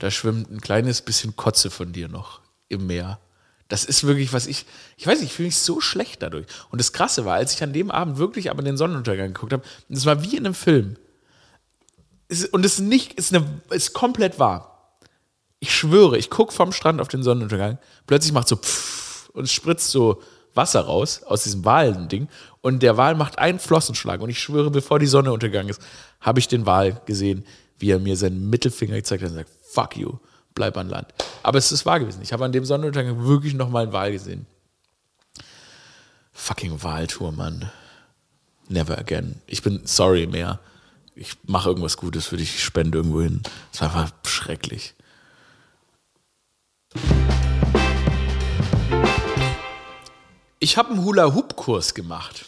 Da 0.00 0.10
schwimmt 0.10 0.50
ein 0.50 0.60
kleines 0.60 1.02
bisschen 1.02 1.36
Kotze 1.36 1.70
von 1.70 1.92
dir 1.92 2.08
noch 2.08 2.40
im 2.68 2.88
Meer. 2.88 3.20
Das 3.72 3.86
ist 3.86 4.04
wirklich, 4.04 4.34
was 4.34 4.46
ich, 4.46 4.66
ich 4.98 5.06
weiß 5.06 5.20
nicht, 5.20 5.30
ich 5.30 5.32
fühle 5.32 5.46
mich 5.46 5.56
so 5.56 5.80
schlecht 5.80 6.20
dadurch. 6.20 6.44
Und 6.68 6.78
das 6.78 6.92
Krasse 6.92 7.24
war, 7.24 7.36
als 7.36 7.54
ich 7.54 7.62
an 7.62 7.72
dem 7.72 7.90
Abend 7.90 8.18
wirklich 8.18 8.50
aber 8.50 8.62
den 8.62 8.76
Sonnenuntergang 8.76 9.32
geguckt 9.32 9.54
habe, 9.54 9.62
das 9.88 10.04
war 10.04 10.22
wie 10.22 10.36
in 10.36 10.44
einem 10.44 10.54
Film. 10.54 10.98
und 12.50 12.66
es 12.66 12.74
ist 12.74 12.80
nicht, 12.80 13.14
ist, 13.14 13.34
eine, 13.34 13.46
ist 13.70 13.94
komplett 13.94 14.38
wahr. 14.38 14.98
Ich 15.58 15.74
schwöre, 15.74 16.18
ich 16.18 16.28
gucke 16.28 16.52
vom 16.52 16.70
Strand 16.70 17.00
auf 17.00 17.08
den 17.08 17.22
Sonnenuntergang, 17.22 17.78
plötzlich 18.06 18.34
macht 18.34 18.48
so 18.48 18.56
pfff 18.56 19.30
und 19.30 19.44
es 19.44 19.52
spritzt 19.52 19.90
so 19.90 20.20
Wasser 20.52 20.82
raus 20.82 21.22
aus 21.22 21.44
diesem 21.44 21.64
Wal-Ding 21.64 22.28
und 22.60 22.82
der 22.82 22.98
Wal 22.98 23.14
macht 23.14 23.38
einen 23.38 23.58
Flossenschlag 23.58 24.20
und 24.20 24.28
ich 24.28 24.38
schwöre, 24.38 24.70
bevor 24.70 24.98
die 24.98 25.06
Sonne 25.06 25.32
untergegangen 25.32 25.70
ist, 25.70 25.80
habe 26.20 26.40
ich 26.40 26.46
den 26.46 26.66
Wal 26.66 27.00
gesehen, 27.06 27.46
wie 27.78 27.90
er 27.90 28.00
mir 28.00 28.18
seinen 28.18 28.50
Mittelfinger 28.50 28.96
gezeigt 28.96 29.22
hat 29.22 29.30
und 29.30 29.36
sagt, 29.36 29.50
fuck 29.62 29.96
you 29.96 30.18
bleib 30.54 30.76
an 30.76 30.88
Land. 30.88 31.08
Aber 31.42 31.58
es 31.58 31.72
ist 31.72 31.86
wahr 31.86 32.00
gewesen. 32.00 32.22
Ich 32.22 32.32
habe 32.32 32.44
an 32.44 32.52
dem 32.52 32.64
Sonnenuntergang 32.64 33.24
wirklich 33.24 33.54
nochmal 33.54 33.84
einen 33.84 33.92
Wal 33.92 34.12
gesehen. 34.12 34.46
Fucking 36.32 36.82
Wahltour, 36.82 37.32
Mann. 37.32 37.70
Never 38.68 38.98
again. 38.98 39.40
Ich 39.46 39.62
bin 39.62 39.80
sorry 39.84 40.26
mehr. 40.26 40.60
Ich 41.14 41.36
mache 41.44 41.68
irgendwas 41.68 41.98
Gutes 41.98 42.26
für 42.26 42.38
dich, 42.38 42.54
ich 42.54 42.64
spende 42.64 42.98
irgendwo 42.98 43.20
hin. 43.20 43.42
Es 43.72 43.80
war 43.80 43.94
einfach 43.94 44.12
schrecklich. 44.24 44.94
Ich 50.58 50.76
habe 50.78 50.90
einen 50.90 51.04
Hula-Hoop-Kurs 51.04 51.92
gemacht. 51.94 52.46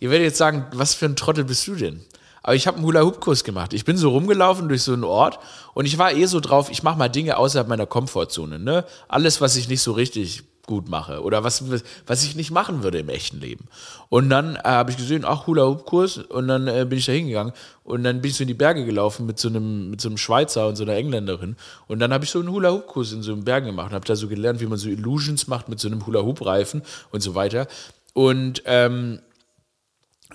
Ihr 0.00 0.10
werdet 0.10 0.26
jetzt 0.26 0.38
sagen, 0.38 0.66
was 0.72 0.94
für 0.94 1.06
ein 1.06 1.16
Trottel 1.16 1.44
bist 1.44 1.66
du 1.66 1.74
denn? 1.74 2.04
Aber 2.42 2.54
ich 2.54 2.66
habe 2.66 2.76
einen 2.76 2.86
Hula-Hoop-Kurs 2.86 3.44
gemacht. 3.44 3.72
Ich 3.72 3.84
bin 3.84 3.96
so 3.96 4.10
rumgelaufen 4.10 4.68
durch 4.68 4.82
so 4.82 4.92
einen 4.92 5.04
Ort 5.04 5.38
und 5.74 5.86
ich 5.86 5.98
war 5.98 6.12
eh 6.12 6.26
so 6.26 6.40
drauf, 6.40 6.70
ich 6.70 6.82
mache 6.82 6.98
mal 6.98 7.08
Dinge 7.08 7.36
außerhalb 7.36 7.68
meiner 7.68 7.86
Komfortzone. 7.86 8.58
Ne? 8.58 8.84
Alles, 9.08 9.40
was 9.40 9.56
ich 9.56 9.68
nicht 9.68 9.82
so 9.82 9.92
richtig 9.92 10.44
gut 10.66 10.88
mache 10.88 11.22
oder 11.22 11.42
was, 11.42 11.64
was 12.06 12.24
ich 12.24 12.36
nicht 12.36 12.50
machen 12.50 12.82
würde 12.82 12.98
im 12.98 13.08
echten 13.08 13.40
Leben. 13.40 13.66
Und 14.08 14.30
dann 14.30 14.56
äh, 14.56 14.60
habe 14.64 14.90
ich 14.90 14.96
gesehen, 14.96 15.24
ach, 15.24 15.46
Hula-Hoop-Kurs 15.46 16.18
und 16.18 16.48
dann 16.48 16.68
äh, 16.68 16.86
bin 16.88 16.98
ich 16.98 17.06
da 17.06 17.12
hingegangen 17.12 17.52
und 17.84 18.04
dann 18.04 18.20
bin 18.20 18.30
ich 18.30 18.36
so 18.36 18.44
in 18.44 18.48
die 18.48 18.54
Berge 18.54 18.84
gelaufen 18.84 19.26
mit 19.26 19.38
so 19.38 19.48
einem, 19.48 19.90
mit 19.90 20.00
so 20.00 20.08
einem 20.08 20.18
Schweizer 20.18 20.68
und 20.68 20.76
so 20.76 20.84
einer 20.84 20.94
Engländerin 20.94 21.56
und 21.88 21.98
dann 21.98 22.12
habe 22.12 22.24
ich 22.24 22.30
so 22.30 22.38
einen 22.38 22.50
Hula-Hoop-Kurs 22.50 23.12
in 23.12 23.22
so 23.22 23.32
einem 23.32 23.44
Bergen 23.44 23.66
gemacht 23.66 23.88
und 23.88 23.94
habe 23.94 24.06
da 24.06 24.14
so 24.14 24.28
gelernt, 24.28 24.60
wie 24.60 24.66
man 24.66 24.78
so 24.78 24.88
Illusions 24.88 25.48
macht 25.48 25.68
mit 25.68 25.80
so 25.80 25.88
einem 25.88 26.06
Hula-Hoop-Reifen 26.06 26.82
und 27.10 27.20
so 27.20 27.34
weiter. 27.34 27.66
Und 28.14 28.62
ähm, 28.66 29.20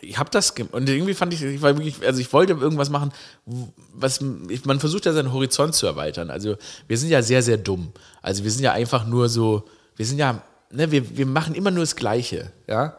ich 0.01 0.17
habe 0.17 0.29
das 0.29 0.51
und 0.71 0.89
irgendwie 0.89 1.13
fand 1.13 1.33
ich, 1.33 1.41
ich 1.43 1.61
wirklich, 1.61 2.05
also 2.05 2.19
ich 2.19 2.31
wollte 2.33 2.53
irgendwas 2.53 2.89
machen, 2.89 3.11
was 3.93 4.21
man 4.21 4.79
versucht 4.79 5.05
ja 5.05 5.13
seinen 5.13 5.33
Horizont 5.33 5.75
zu 5.75 5.85
erweitern. 5.85 6.29
Also 6.29 6.55
wir 6.87 6.97
sind 6.97 7.09
ja 7.09 7.21
sehr 7.21 7.41
sehr 7.41 7.57
dumm. 7.57 7.91
Also 8.21 8.43
wir 8.43 8.51
sind 8.51 8.63
ja 8.63 8.73
einfach 8.73 9.05
nur 9.05 9.29
so, 9.29 9.67
wir 9.95 10.05
sind 10.05 10.17
ja, 10.17 10.41
ne, 10.71 10.91
wir, 10.91 11.17
wir 11.17 11.25
machen 11.25 11.55
immer 11.55 11.71
nur 11.71 11.83
das 11.83 11.95
Gleiche, 11.95 12.51
ja. 12.67 12.97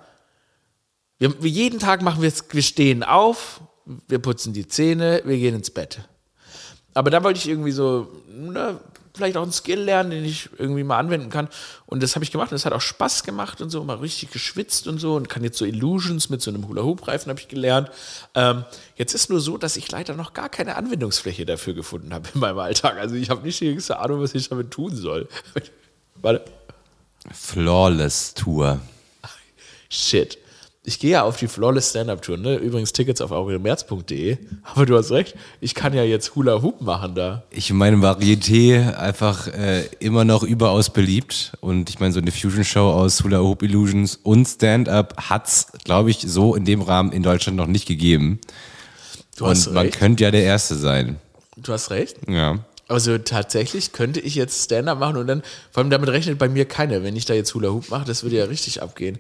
Wir, 1.19 1.43
wir 1.43 1.51
jeden 1.51 1.81
Tag 1.81 2.03
machen 2.03 2.23
wir 2.23 2.29
es, 2.29 2.45
wir 2.51 2.63
stehen 2.63 3.03
auf, 3.03 3.61
wir 4.07 4.21
putzen 4.21 4.53
die 4.53 4.69
Zähne, 4.69 5.23
wir 5.25 5.37
gehen 5.37 5.55
ins 5.55 5.71
Bett. 5.71 6.01
Aber 6.95 7.11
da 7.11 7.23
wollte 7.23 7.39
ich 7.39 7.49
irgendwie 7.49 7.73
so, 7.73 8.09
ne, 8.29 8.79
vielleicht 9.19 9.37
auch 9.37 9.43
einen 9.43 9.53
Skill 9.53 9.81
lernen, 9.81 10.11
den 10.11 10.25
ich 10.25 10.49
irgendwie 10.59 10.83
mal 10.83 10.99
anwenden 10.99 11.29
kann. 11.29 11.49
Und 11.85 12.03
das 12.03 12.15
habe 12.15 12.25
ich 12.25 12.33
gemacht 12.33 12.51
und 12.51 12.57
es 12.57 12.65
hat 12.65 12.73
auch 12.73 12.81
Spaß 12.81 13.25
gemacht 13.25 13.61
und 13.61 13.69
so, 13.69 13.85
mal 13.85 13.97
richtig 13.97 14.31
geschwitzt 14.31 14.87
und 14.87 14.99
so 14.99 15.17
und 15.17 15.29
kann 15.29 15.45
jetzt 15.45 15.59
so 15.59 15.67
Illusions 15.67 16.31
mit 16.31 16.41
so 16.41 16.51
einem 16.51 16.67
Hula-Hoop-Reifen 16.67 17.29
habe 17.29 17.41
ich 17.41 17.49
gelernt. 17.49 17.91
Ähm, 18.35 18.65
jetzt 18.97 19.15
ist 19.15 19.29
nur 19.29 19.41
so, 19.41 19.59
dass 19.59 19.77
ich 19.77 19.91
leider 19.91 20.15
noch 20.15 20.33
gar 20.33 20.49
keine 20.49 20.77
Anwendungsfläche 20.77 21.45
dafür 21.45 21.75
gefunden 21.75 22.15
habe 22.15 22.29
in 22.33 22.41
meinem 22.41 22.59
Alltag. 22.59 22.97
Also 22.97 23.15
ich 23.17 23.29
habe 23.29 23.43
nicht 23.43 23.61
die 23.61 23.67
geringste 23.67 23.99
Ahnung, 23.99 24.23
was 24.23 24.35
ich 24.35 24.49
damit 24.49 24.71
tun 24.71 24.97
soll. 24.97 25.29
Warte. 26.23 26.45
Flawless 27.31 28.33
Tour. 28.33 28.81
Shit 29.91 30.39
ich 30.89 30.99
gehe 30.99 31.11
ja 31.11 31.23
auf 31.23 31.37
die 31.37 31.49
Flawless 31.49 31.91
Stand-Up-Tour, 31.91 32.39
ne? 32.39 32.57
Übrigens 32.57 32.95
Tickets 32.95 33.21
auf 33.21 33.31
aurelmerz.de. 33.31 34.39
Aber 34.65 34.87
du 34.87 34.97
hast 34.97 35.11
recht, 35.11 35.35
ich 35.61 35.75
kann 35.75 35.93
ja 35.93 36.03
jetzt 36.03 36.35
Hula 36.35 36.63
Hoop 36.63 36.81
machen 36.81 37.15
da. 37.15 37.45
Ich 37.51 37.71
meine, 37.75 37.99
Varieté 37.99 38.97
einfach 38.97 39.49
äh, 39.49 39.85
immer 40.01 40.25
noch 40.25 40.43
überaus 40.43 40.91
beliebt. 40.91 41.53
Und 41.61 41.91
ich 41.91 42.01
meine, 42.01 42.15
so 42.15 42.21
eine 42.21 42.33
Fusion-Show 42.33 42.91
aus 42.91 43.23
Hula 43.23 43.41
Hoop 43.41 43.63
Illusions 43.63 44.19
und 44.23 44.47
Stand-Up 44.47 45.29
hat's, 45.29 45.67
glaube 45.85 46.11
ich, 46.11 46.21
so 46.21 46.55
in 46.55 46.65
dem 46.65 46.81
Rahmen 46.81 47.13
in 47.13 47.23
Deutschland 47.23 47.59
noch 47.59 47.67
nicht 47.67 47.87
gegeben. 47.87 48.41
Du 49.37 49.47
hast 49.47 49.67
und 49.67 49.75
man 49.75 49.87
recht. 49.87 49.99
könnte 49.99 50.25
ja 50.25 50.31
der 50.31 50.43
Erste 50.43 50.75
sein. 50.75 51.19
Du 51.59 51.71
hast 51.71 51.91
recht. 51.91 52.17
Ja. 52.27 52.61
Also 52.89 53.19
tatsächlich 53.19 53.93
könnte 53.93 54.21
ich 54.21 54.35
jetzt 54.35 54.65
Stand-Up 54.65 54.99
machen 54.99 55.19
und 55.19 55.27
dann, 55.27 55.43
vor 55.71 55.83
allem 55.83 55.91
damit 55.91 56.09
rechnet 56.09 56.39
bei 56.39 56.49
mir 56.49 56.65
keiner, 56.65 57.03
wenn 57.03 57.15
ich 57.15 57.27
da 57.27 57.35
jetzt 57.35 57.55
Hula 57.55 57.69
Hoop 57.69 57.91
mache, 57.91 58.07
das 58.07 58.23
würde 58.23 58.37
ja 58.37 58.47
richtig 58.47 58.81
abgehen. 58.81 59.19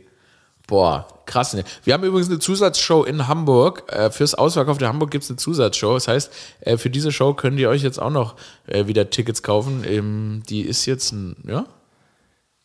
Boah, 0.68 1.08
krass. 1.24 1.54
Ne? 1.54 1.64
Wir 1.82 1.94
haben 1.94 2.04
übrigens 2.04 2.28
eine 2.28 2.38
Zusatzshow 2.38 3.02
in 3.02 3.26
Hamburg. 3.26 3.90
Äh, 3.90 4.10
fürs 4.10 4.34
Ausverkauf 4.34 4.76
der 4.76 4.88
Hamburg 4.88 5.10
gibt 5.10 5.24
es 5.24 5.30
eine 5.30 5.38
Zusatzshow. 5.38 5.94
Das 5.94 6.08
heißt, 6.08 6.30
äh, 6.60 6.76
für 6.76 6.90
diese 6.90 7.10
Show 7.10 7.32
könnt 7.32 7.58
ihr 7.58 7.70
euch 7.70 7.82
jetzt 7.82 8.00
auch 8.00 8.10
noch 8.10 8.36
äh, 8.66 8.86
wieder 8.86 9.08
Tickets 9.08 9.42
kaufen. 9.42 9.82
Ähm, 9.86 10.42
die 10.48 10.60
ist 10.60 10.84
jetzt 10.84 11.12
ein, 11.12 11.36
ja? 11.48 11.64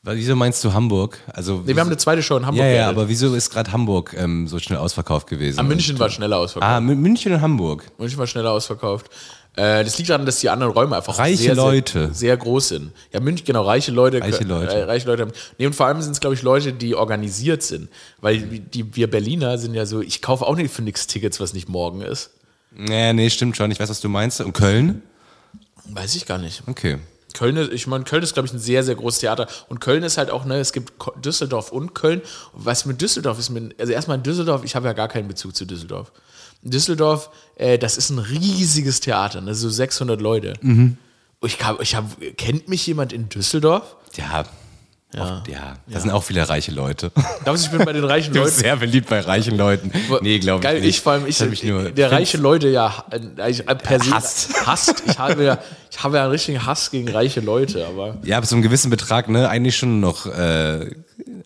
Wieso 0.05 0.35
meinst 0.35 0.61
du 0.65 0.73
Hamburg? 0.73 1.17
Also, 1.31 1.63
nee, 1.65 1.73
wir 1.73 1.79
haben 1.79 1.87
eine 1.87 1.95
zweite 1.95 2.21
Show 2.21 2.35
in 2.35 2.45
Hamburg. 2.45 2.65
Ja, 2.65 2.71
ja, 2.71 2.89
aber 2.89 3.07
wieso 3.07 3.33
ist 3.35 3.49
gerade 3.51 3.71
Hamburg 3.71 4.13
ähm, 4.17 4.49
so 4.49 4.59
schnell 4.59 4.79
ausverkauft 4.79 5.27
gewesen? 5.27 5.61
Ah, 5.61 5.63
München 5.63 5.97
war 5.97 6.09
schneller 6.09 6.39
ausverkauft. 6.39 6.73
Ah, 6.73 6.81
München 6.81 7.31
und 7.31 7.39
Hamburg. 7.39 7.89
München 7.97 8.19
war 8.19 8.27
schneller 8.27 8.51
ausverkauft. 8.51 9.09
Äh, 9.55 9.83
das 9.83 9.97
liegt 9.97 10.09
daran, 10.09 10.25
dass 10.25 10.39
die 10.39 10.49
anderen 10.49 10.73
Räume 10.73 10.95
einfach 10.95 11.19
reiche 11.19 11.43
sehr, 11.43 11.55
Leute. 11.55 12.05
Sehr, 12.07 12.13
sehr, 12.13 12.37
groß 12.37 12.69
sind. 12.69 12.91
Ja, 13.11 13.19
München, 13.19 13.45
genau, 13.45 13.63
reiche 13.63 13.91
Leute. 13.91 14.19
Reiche 14.19 14.43
Leute. 14.43 14.73
Äh, 14.73 14.83
reiche 14.83 15.07
Leute. 15.07 15.27
Nee, 15.59 15.67
und 15.67 15.73
vor 15.73 15.85
allem 15.85 16.01
sind 16.01 16.13
es, 16.13 16.19
glaube 16.19 16.33
ich, 16.33 16.41
Leute, 16.41 16.73
die 16.73 16.95
organisiert 16.95 17.61
sind. 17.61 17.89
Weil 18.19 18.39
die, 18.39 18.95
wir 18.95 19.09
Berliner 19.09 19.59
sind 19.59 19.75
ja 19.75 19.85
so, 19.85 20.01
ich 20.01 20.23
kaufe 20.23 20.45
auch 20.45 20.55
nicht 20.55 20.73
für 20.73 20.81
nichts 20.81 21.05
Tickets, 21.05 21.39
was 21.39 21.53
nicht 21.53 21.69
morgen 21.69 22.01
ist. 22.01 22.31
Nee, 22.71 23.13
nee, 23.13 23.29
stimmt 23.29 23.55
schon. 23.55 23.69
Ich 23.69 23.79
weiß, 23.79 23.89
was 23.89 24.01
du 24.01 24.09
meinst. 24.09 24.41
Und 24.41 24.53
Köln? 24.53 25.03
Weiß 25.85 26.15
ich 26.15 26.25
gar 26.25 26.39
nicht. 26.39 26.63
Okay. 26.65 26.97
Köln, 27.33 27.57
ist, 27.57 27.71
ich 27.71 27.85
meine, 27.87 28.03
Köln 28.05 28.23
ist, 28.23 28.33
glaube 28.33 28.47
ich, 28.47 28.53
ein 28.53 28.59
sehr, 28.59 28.83
sehr 28.83 28.95
großes 28.95 29.19
Theater. 29.19 29.47
Und 29.69 29.79
Köln 29.81 30.03
ist 30.03 30.17
halt 30.17 30.31
auch, 30.31 30.45
ne, 30.45 30.59
es 30.59 30.71
gibt 30.71 30.93
Düsseldorf 31.23 31.71
und 31.71 31.93
Köln. 31.93 32.21
Was 32.53 32.85
mit 32.85 33.01
Düsseldorf 33.01 33.37
ist, 33.37 33.49
mit, 33.49 33.79
also 33.79 33.91
erstmal 33.91 34.17
in 34.17 34.23
Düsseldorf, 34.23 34.63
ich 34.63 34.75
habe 34.75 34.87
ja 34.87 34.93
gar 34.93 35.07
keinen 35.07 35.27
Bezug 35.27 35.55
zu 35.55 35.65
Düsseldorf. 35.65 36.11
Düsseldorf, 36.69 37.29
äh, 37.55 37.77
das 37.77 37.97
ist 37.97 38.09
ein 38.09 38.19
riesiges 38.19 38.99
Theater, 38.99 39.41
ne? 39.41 39.55
so 39.55 39.69
600 39.69 40.21
Leute. 40.21 40.53
Mhm. 40.61 40.97
Ich, 41.43 41.63
hab, 41.63 41.81
ich 41.81 41.95
hab, 41.95 42.05
kennt 42.37 42.69
mich 42.69 42.87
jemand 42.87 43.11
in 43.13 43.29
Düsseldorf? 43.29 43.95
Ja. 44.15 44.45
Ja, 45.15 45.37
Oft, 45.37 45.47
ja. 45.47 45.77
da 45.85 45.93
ja. 45.93 45.99
sind 45.99 46.09
auch 46.09 46.23
viele 46.23 46.47
reiche 46.49 46.71
Leute. 46.71 47.11
Glaubst 47.43 47.65
du, 47.65 47.71
ich 47.71 47.77
bin 47.77 47.85
bei 47.85 47.93
den 47.93 48.03
reichen 48.03 48.33
Leuten? 48.33 48.49
sehr 48.49 48.75
beliebt 48.77 49.09
bei 49.09 49.19
reichen 49.19 49.57
Leuten. 49.57 49.91
Nee, 50.21 50.39
glaube 50.39 50.65
ich 50.65 50.73
nicht. 50.73 50.85
ich 50.85 51.01
vor 51.01 51.13
allem, 51.13 51.27
ich, 51.27 51.39
ich 51.39 51.63
nur 51.63 51.91
der 51.91 52.11
reiche 52.11 52.37
Leute 52.37 52.69
ja 52.69 53.05
äh, 53.11 53.75
per 53.75 53.99
se 53.99 54.11
hasst. 54.11 54.65
hasst. 54.65 55.03
Ich 55.05 55.19
habe 55.19 55.43
ja, 55.43 55.59
ich 55.91 56.03
habe 56.03 56.17
ja 56.17 56.23
einen 56.23 56.31
richtigen 56.31 56.65
Hass 56.65 56.89
gegen 56.89 57.07
reiche 57.09 57.41
Leute, 57.41 57.85
aber. 57.85 58.17
Ja, 58.23 58.39
bis 58.39 58.49
zu 58.49 58.55
einem 58.55 58.63
gewissen 58.63 58.89
Betrag, 58.89 59.29
ne, 59.29 59.49
eigentlich 59.49 59.77
schon 59.77 59.99
noch, 59.99 60.25
äh, 60.25 60.89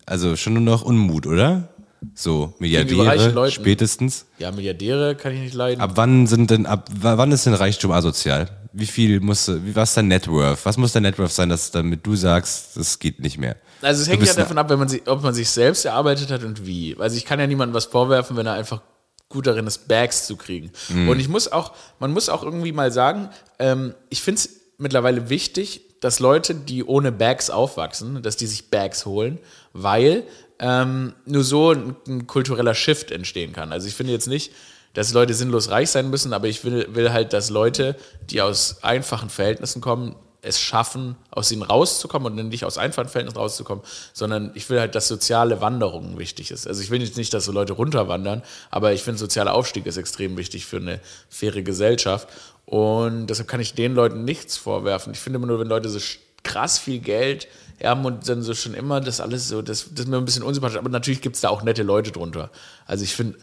also 0.06 0.36
schon 0.36 0.54
nur 0.54 0.62
noch 0.62 0.82
Unmut, 0.82 1.26
oder? 1.26 1.68
So, 2.14 2.54
Milliardäre 2.58 3.50
spätestens. 3.50 4.26
Ja, 4.38 4.52
Milliardäre 4.52 5.16
kann 5.16 5.32
ich 5.32 5.40
nicht 5.40 5.54
leiden. 5.54 5.80
Ab 5.80 5.92
wann 5.94 6.26
sind 6.26 6.50
denn, 6.50 6.66
ab 6.66 6.88
wann 7.00 7.32
ist 7.32 7.46
denn 7.46 7.54
Reichtum 7.54 7.90
asozial? 7.92 8.48
Wie 8.72 8.86
viel 8.86 9.20
muss, 9.20 9.48
wie, 9.48 9.74
was 9.74 9.90
ist 9.90 9.96
dein 9.96 10.08
Networth? 10.08 10.64
Was 10.64 10.76
muss 10.76 10.92
dein 10.92 11.02
Networth 11.02 11.32
sein, 11.32 11.48
dass 11.48 11.70
damit 11.70 12.06
du 12.06 12.14
sagst, 12.14 12.76
das 12.76 12.98
geht 12.98 13.20
nicht 13.20 13.38
mehr? 13.38 13.56
Also 13.82 14.02
es 14.02 14.08
hängt 14.08 14.24
ja 14.24 14.34
davon 14.34 14.58
ab, 14.58 14.70
wenn 14.70 14.78
man 14.78 14.88
sich, 14.88 15.06
ob 15.08 15.22
man 15.22 15.34
sich 15.34 15.50
selbst 15.50 15.84
erarbeitet 15.84 16.30
hat 16.30 16.44
und 16.44 16.66
wie. 16.66 16.96
Also 16.98 17.16
ich 17.16 17.24
kann 17.24 17.40
ja 17.40 17.46
niemandem 17.46 17.74
was 17.74 17.86
vorwerfen, 17.86 18.36
wenn 18.36 18.46
er 18.46 18.54
einfach 18.54 18.82
gut 19.28 19.46
darin 19.46 19.66
ist, 19.66 19.88
Bags 19.88 20.26
zu 20.26 20.36
kriegen. 20.36 20.70
Mhm. 20.88 21.08
Und 21.08 21.20
ich 21.20 21.28
muss 21.28 21.50
auch, 21.50 21.72
man 21.98 22.12
muss 22.12 22.28
auch 22.28 22.42
irgendwie 22.42 22.72
mal 22.72 22.92
sagen, 22.92 23.28
ähm, 23.58 23.94
ich 24.08 24.22
finde 24.22 24.40
es 24.40 24.50
mittlerweile 24.78 25.28
wichtig, 25.28 25.82
dass 26.00 26.20
Leute, 26.20 26.54
die 26.54 26.84
ohne 26.84 27.12
Bags 27.12 27.50
aufwachsen, 27.50 28.22
dass 28.22 28.36
die 28.36 28.46
sich 28.46 28.70
Bags 28.70 29.04
holen, 29.04 29.38
weil 29.72 30.24
ähm, 30.58 31.14
nur 31.24 31.44
so 31.44 31.72
ein, 31.72 31.96
ein 32.06 32.26
kultureller 32.26 32.74
Shift 32.74 33.10
entstehen 33.10 33.52
kann. 33.52 33.72
Also 33.72 33.86
ich 33.86 33.94
finde 33.94 34.12
jetzt 34.12 34.26
nicht, 34.26 34.52
dass 34.94 35.12
Leute 35.12 35.34
sinnlos 35.34 35.70
reich 35.70 35.90
sein 35.90 36.10
müssen, 36.10 36.32
aber 36.32 36.48
ich 36.48 36.64
will, 36.64 36.88
will 36.94 37.12
halt, 37.12 37.32
dass 37.32 37.50
Leute, 37.50 37.96
die 38.30 38.40
aus 38.42 38.82
einfachen 38.82 39.30
Verhältnissen 39.30 39.80
kommen, 39.80 40.16
es 40.40 40.60
schaffen, 40.60 41.16
aus 41.30 41.50
ihnen 41.50 41.62
rauszukommen 41.62 42.38
und 42.38 42.48
nicht 42.48 42.64
aus 42.64 42.78
einfachen 42.78 43.08
Verhältnissen 43.08 43.38
rauszukommen, 43.38 43.84
sondern 44.12 44.52
ich 44.54 44.70
will 44.70 44.78
halt, 44.78 44.94
dass 44.94 45.08
soziale 45.08 45.60
Wanderung 45.60 46.18
wichtig 46.18 46.50
ist. 46.50 46.66
Also 46.66 46.80
ich 46.80 46.90
will 46.90 47.02
jetzt 47.02 47.16
nicht, 47.16 47.34
dass 47.34 47.44
so 47.44 47.52
Leute 47.52 47.72
runterwandern, 47.72 48.42
aber 48.70 48.92
ich 48.92 49.02
finde, 49.02 49.18
sozialer 49.18 49.54
Aufstieg 49.54 49.86
ist 49.86 49.96
extrem 49.96 50.36
wichtig 50.36 50.64
für 50.64 50.76
eine 50.76 51.00
faire 51.28 51.62
Gesellschaft 51.62 52.28
und 52.66 53.26
deshalb 53.26 53.48
kann 53.48 53.60
ich 53.60 53.74
den 53.74 53.94
Leuten 53.94 54.24
nichts 54.24 54.56
vorwerfen. 54.56 55.12
Ich 55.12 55.18
finde 55.18 55.38
immer 55.38 55.46
nur, 55.46 55.58
wenn 55.58 55.68
Leute 55.68 55.88
so 55.88 55.98
krass 56.44 56.78
viel 56.78 57.00
Geld 57.00 57.48
haben 57.82 58.04
und 58.04 58.28
dann 58.28 58.42
so 58.42 58.54
schon 58.54 58.74
immer 58.74 59.00
das 59.00 59.20
alles 59.20 59.48
so, 59.48 59.62
das, 59.62 59.86
das 59.90 60.00
ist 60.06 60.08
mir 60.08 60.16
ein 60.16 60.24
bisschen 60.24 60.42
unsympathisch, 60.42 60.78
aber 60.78 60.88
natürlich 60.90 61.20
gibt 61.20 61.36
es 61.36 61.42
da 61.42 61.48
auch 61.48 61.62
nette 61.62 61.82
Leute 61.82 62.10
drunter. 62.12 62.50
Also 62.86 63.04
ich 63.04 63.14
finde, 63.14 63.38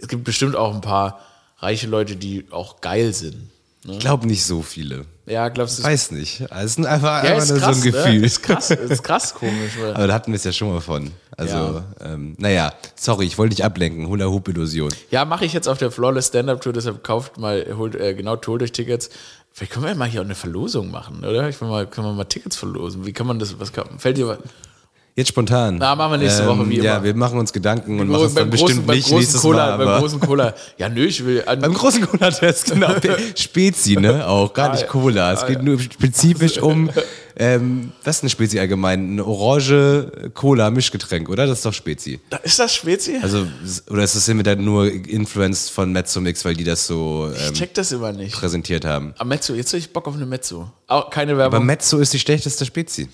es 0.00 0.08
gibt 0.08 0.24
bestimmt 0.24 0.56
auch 0.56 0.74
ein 0.74 0.80
paar 0.80 1.20
reiche 1.58 1.86
Leute, 1.86 2.16
die 2.16 2.46
auch 2.50 2.80
geil 2.80 3.12
sind. 3.12 3.50
Ich 3.84 4.00
glaube 4.00 4.26
nicht 4.26 4.44
so 4.44 4.60
viele. 4.60 5.04
Ja, 5.24 5.48
glaubst 5.48 5.78
du? 5.78 5.82
Weiß 5.84 6.10
nicht. 6.10 6.42
Also 6.50 6.64
es 6.64 6.78
ist 6.78 6.84
einfach, 6.84 7.22
Ja, 7.24 7.30
einfach 7.30 7.42
ist 7.44 7.50
nur 7.50 7.58
krass, 7.58 7.76
so 7.76 7.88
ein 7.88 7.92
Gefühl. 7.92 8.18
Ne? 8.20 8.26
Ist 8.26 8.42
krass, 8.42 8.70
ist 8.70 9.02
krass 9.04 9.34
komisch. 9.34 9.72
Aber 9.94 10.06
da 10.08 10.14
hatten 10.14 10.32
wir 10.32 10.36
es 10.36 10.44
ja 10.44 10.52
schon 10.52 10.70
mal 10.72 10.80
von. 10.80 11.10
Also, 11.36 11.54
Ja. 11.56 11.84
ähm, 12.04 12.34
naja, 12.38 12.72
sorry, 12.96 13.26
ich 13.26 13.38
wollte 13.38 13.54
dich 13.54 13.64
ablenken. 13.64 14.08
Hula 14.08 14.26
Hoop 14.26 14.48
Illusion. 14.48 14.92
ja, 15.10 15.24
mache 15.24 15.44
ich 15.44 15.52
jetzt 15.52 15.68
auf 15.68 15.78
der 15.78 15.90
Flawless 15.92 16.26
Stand-Up 16.26 16.60
Tour, 16.60 16.72
deshalb 16.72 17.04
kauft 17.04 17.38
mal, 17.38 17.64
holt 17.76 17.94
äh, 17.94 18.14
genau 18.14 18.36
Tour 18.36 18.58
durch 18.58 18.72
Tickets. 18.72 19.10
Vielleicht 19.58 19.72
können 19.72 19.86
wir 19.86 19.90
ja 19.90 19.96
mal 19.96 20.06
hier 20.08 20.20
auch 20.20 20.24
eine 20.24 20.36
Verlosung 20.36 20.92
machen, 20.92 21.24
oder? 21.24 21.48
Ich 21.48 21.60
will 21.60 21.66
mal, 21.66 21.84
können 21.84 22.06
wir 22.06 22.12
mal 22.12 22.22
Tickets 22.22 22.54
verlosen. 22.54 23.04
Wie 23.06 23.12
kann 23.12 23.26
man 23.26 23.40
das, 23.40 23.58
was 23.58 23.72
kann, 23.72 23.98
fällt 23.98 24.16
dir 24.16 24.28
was? 24.28 24.38
Jetzt 25.18 25.30
spontan. 25.30 25.74
Ähm, 25.74 25.78
Na, 25.80 25.96
machen 25.96 26.12
wir 26.12 26.18
nächste 26.18 26.46
Woche, 26.46 26.68
wie 26.70 26.76
Ja, 26.80 26.94
immer. 26.98 27.04
wir 27.04 27.14
machen 27.16 27.40
uns 27.40 27.52
Gedanken 27.52 27.98
und 27.98 28.06
machen 28.08 28.26
es 28.26 28.34
dann 28.34 28.50
großen, 28.50 28.66
bestimmt 28.66 28.86
nicht 28.86 29.02
großen 29.02 29.18
nächstes 29.18 29.40
Cola, 29.40 29.66
Mal. 29.70 29.78
beim 29.78 29.88
Aber 29.88 29.98
großen 29.98 30.20
Cola. 30.20 30.54
Ja, 30.78 30.88
nö, 30.88 31.06
ich 31.06 31.24
will. 31.26 31.42
beim 31.44 31.74
großen 31.74 32.06
Cola-Test, 32.06 32.66
genau. 32.72 32.94
Spezi, 33.34 33.96
ne? 33.96 34.24
Auch, 34.28 34.52
gar 34.54 34.70
nicht 34.70 34.84
Ah, 34.84 34.86
Cola. 34.86 35.32
Es 35.32 35.44
geht 35.44 35.60
nur 35.64 35.80
spezifisch 35.80 36.58
um, 36.58 36.88
ähm, 37.36 37.90
was 38.04 38.18
ist 38.18 38.22
eine 38.22 38.30
Spezi 38.30 38.60
allgemein? 38.60 39.10
Eine 39.12 39.24
orange 39.26 40.30
Cola-Mischgetränk, 40.34 41.28
oder? 41.28 41.48
Das 41.48 41.58
ist 41.58 41.66
doch 41.66 41.72
Spezi. 41.74 42.20
Ist 42.44 42.60
das 42.60 42.72
Spezi? 42.72 43.16
Also, 43.20 43.44
oder 43.90 44.04
ist 44.04 44.14
das 44.14 44.24
hier 44.24 44.36
mit 44.36 44.46
der 44.46 44.54
nur 44.54 44.86
influenced 44.88 45.70
von 45.72 45.90
Mezzomix, 45.90 46.44
weil 46.44 46.54
die 46.54 46.62
das 46.62 46.86
so 46.86 47.28
ich 47.34 47.48
ähm, 47.48 47.54
check 47.54 47.74
das 47.74 47.90
immer 47.90 48.12
nicht. 48.12 48.36
präsentiert 48.36 48.84
haben? 48.84 49.14
Ah, 49.18 49.24
Mezzo, 49.24 49.54
jetzt 49.54 49.72
hab 49.72 49.78
ich 49.80 49.92
Bock 49.92 50.06
auf 50.06 50.14
eine 50.14 50.26
Mezzo. 50.26 50.70
Auch 50.86 51.10
keine 51.10 51.36
Werbung. 51.36 51.56
Aber 51.56 51.64
Mezzo 51.64 51.98
ist 51.98 52.12
die 52.12 52.20
schlechteste 52.20 52.64
Spezi. 52.64 53.08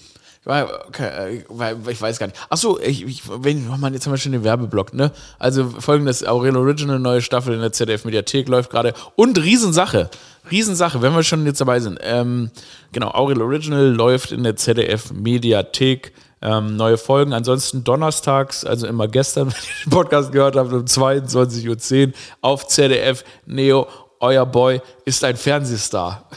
Okay, 0.47 1.43
äh, 1.49 1.91
ich 1.91 2.01
weiß 2.03 2.19
gar 2.19 2.27
nicht. 2.27 2.39
Achso, 2.51 2.79
ich, 2.79 3.03
ich, 3.05 3.23
wenn, 3.27 3.71
oh 3.73 3.79
Mann, 3.79 3.95
jetzt 3.95 4.05
haben 4.05 4.13
wir 4.13 4.19
schon 4.19 4.33
den 4.33 4.45
Werbeblock, 4.45 4.93
ne? 4.93 5.11
Also 5.39 5.71
folgendes, 5.71 6.27
Aurel 6.27 6.57
Original, 6.57 6.99
neue 6.99 7.23
Staffel 7.23 7.55
in 7.55 7.61
der 7.61 7.73
ZDF-Mediathek 7.73 8.49
läuft 8.49 8.71
gerade. 8.71 8.93
Und 9.17 9.39
Riesensache, 9.39 10.11
Riesensache, 10.51 11.01
wenn 11.01 11.15
wir 11.15 11.23
schon 11.23 11.47
jetzt 11.47 11.63
dabei 11.63 11.81
sind. 11.81 11.99
Ähm, 12.03 12.51
genau, 12.93 13.13
Aurel 13.13 13.41
Original 13.41 13.87
läuft 13.87 14.33
in 14.33 14.43
der 14.43 14.57
ZDF-Mediathek. 14.57 16.13
Ähm, 16.43 16.77
neue 16.77 16.99
Folgen. 16.99 17.33
Ansonsten 17.33 17.85
donnerstags, 17.85 18.67
also 18.67 18.87
immer 18.87 19.09
gestern, 19.09 19.49
wenn 19.49 19.55
ihr 19.55 19.85
den 19.87 19.91
Podcast 19.91 20.31
gehört 20.31 20.57
habt, 20.57 20.71
um 20.75 20.85
22.10 20.85 22.09
Uhr 22.09 22.13
auf 22.43 22.69
ZDF 22.69 23.25
Neo. 23.47 23.89
Euer 24.21 24.45
Boy 24.45 24.83
ist 25.07 25.25
ein 25.25 25.37
Fernsehstar. 25.37 26.29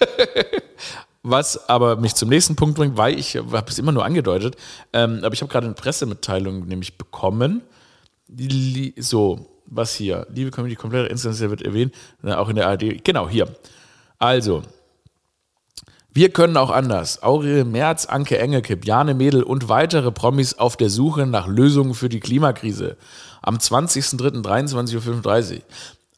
Was 1.26 1.70
aber 1.70 1.96
mich 1.96 2.14
zum 2.14 2.28
nächsten 2.28 2.54
Punkt 2.54 2.76
bringt, 2.76 2.98
weil 2.98 3.18
ich 3.18 3.34
habe 3.36 3.64
es 3.70 3.78
immer 3.78 3.92
nur 3.92 4.04
angedeutet, 4.04 4.56
ähm, 4.92 5.20
aber 5.22 5.32
ich 5.32 5.40
habe 5.40 5.50
gerade 5.50 5.66
eine 5.66 5.74
Pressemitteilung 5.74 6.68
nämlich 6.68 6.98
bekommen. 6.98 7.62
So, 8.98 9.46
was 9.64 9.94
hier? 9.94 10.26
Liebe 10.34 10.50
Community, 10.50 10.78
komplette 10.78 11.08
Instanz 11.08 11.40
wird 11.40 11.62
erwähnt, 11.62 11.94
äh, 12.22 12.34
auch 12.34 12.50
in 12.50 12.56
der 12.56 12.68
ARD. 12.68 13.02
Genau, 13.02 13.26
hier. 13.26 13.48
Also, 14.18 14.64
wir 16.12 16.28
können 16.28 16.58
auch 16.58 16.68
anders. 16.68 17.22
Aurel 17.22 17.64
Merz, 17.64 18.04
Anke 18.04 18.38
Engelke, 18.38 18.76
Bjane 18.76 19.14
Mädel 19.14 19.42
und 19.42 19.70
weitere 19.70 20.12
Promis 20.12 20.52
auf 20.52 20.76
der 20.76 20.90
Suche 20.90 21.26
nach 21.26 21.46
Lösungen 21.46 21.94
für 21.94 22.10
die 22.10 22.20
Klimakrise. 22.20 22.98
Am 23.40 23.56
20.03.23.35 23.56 25.54
Uhr 25.54 25.62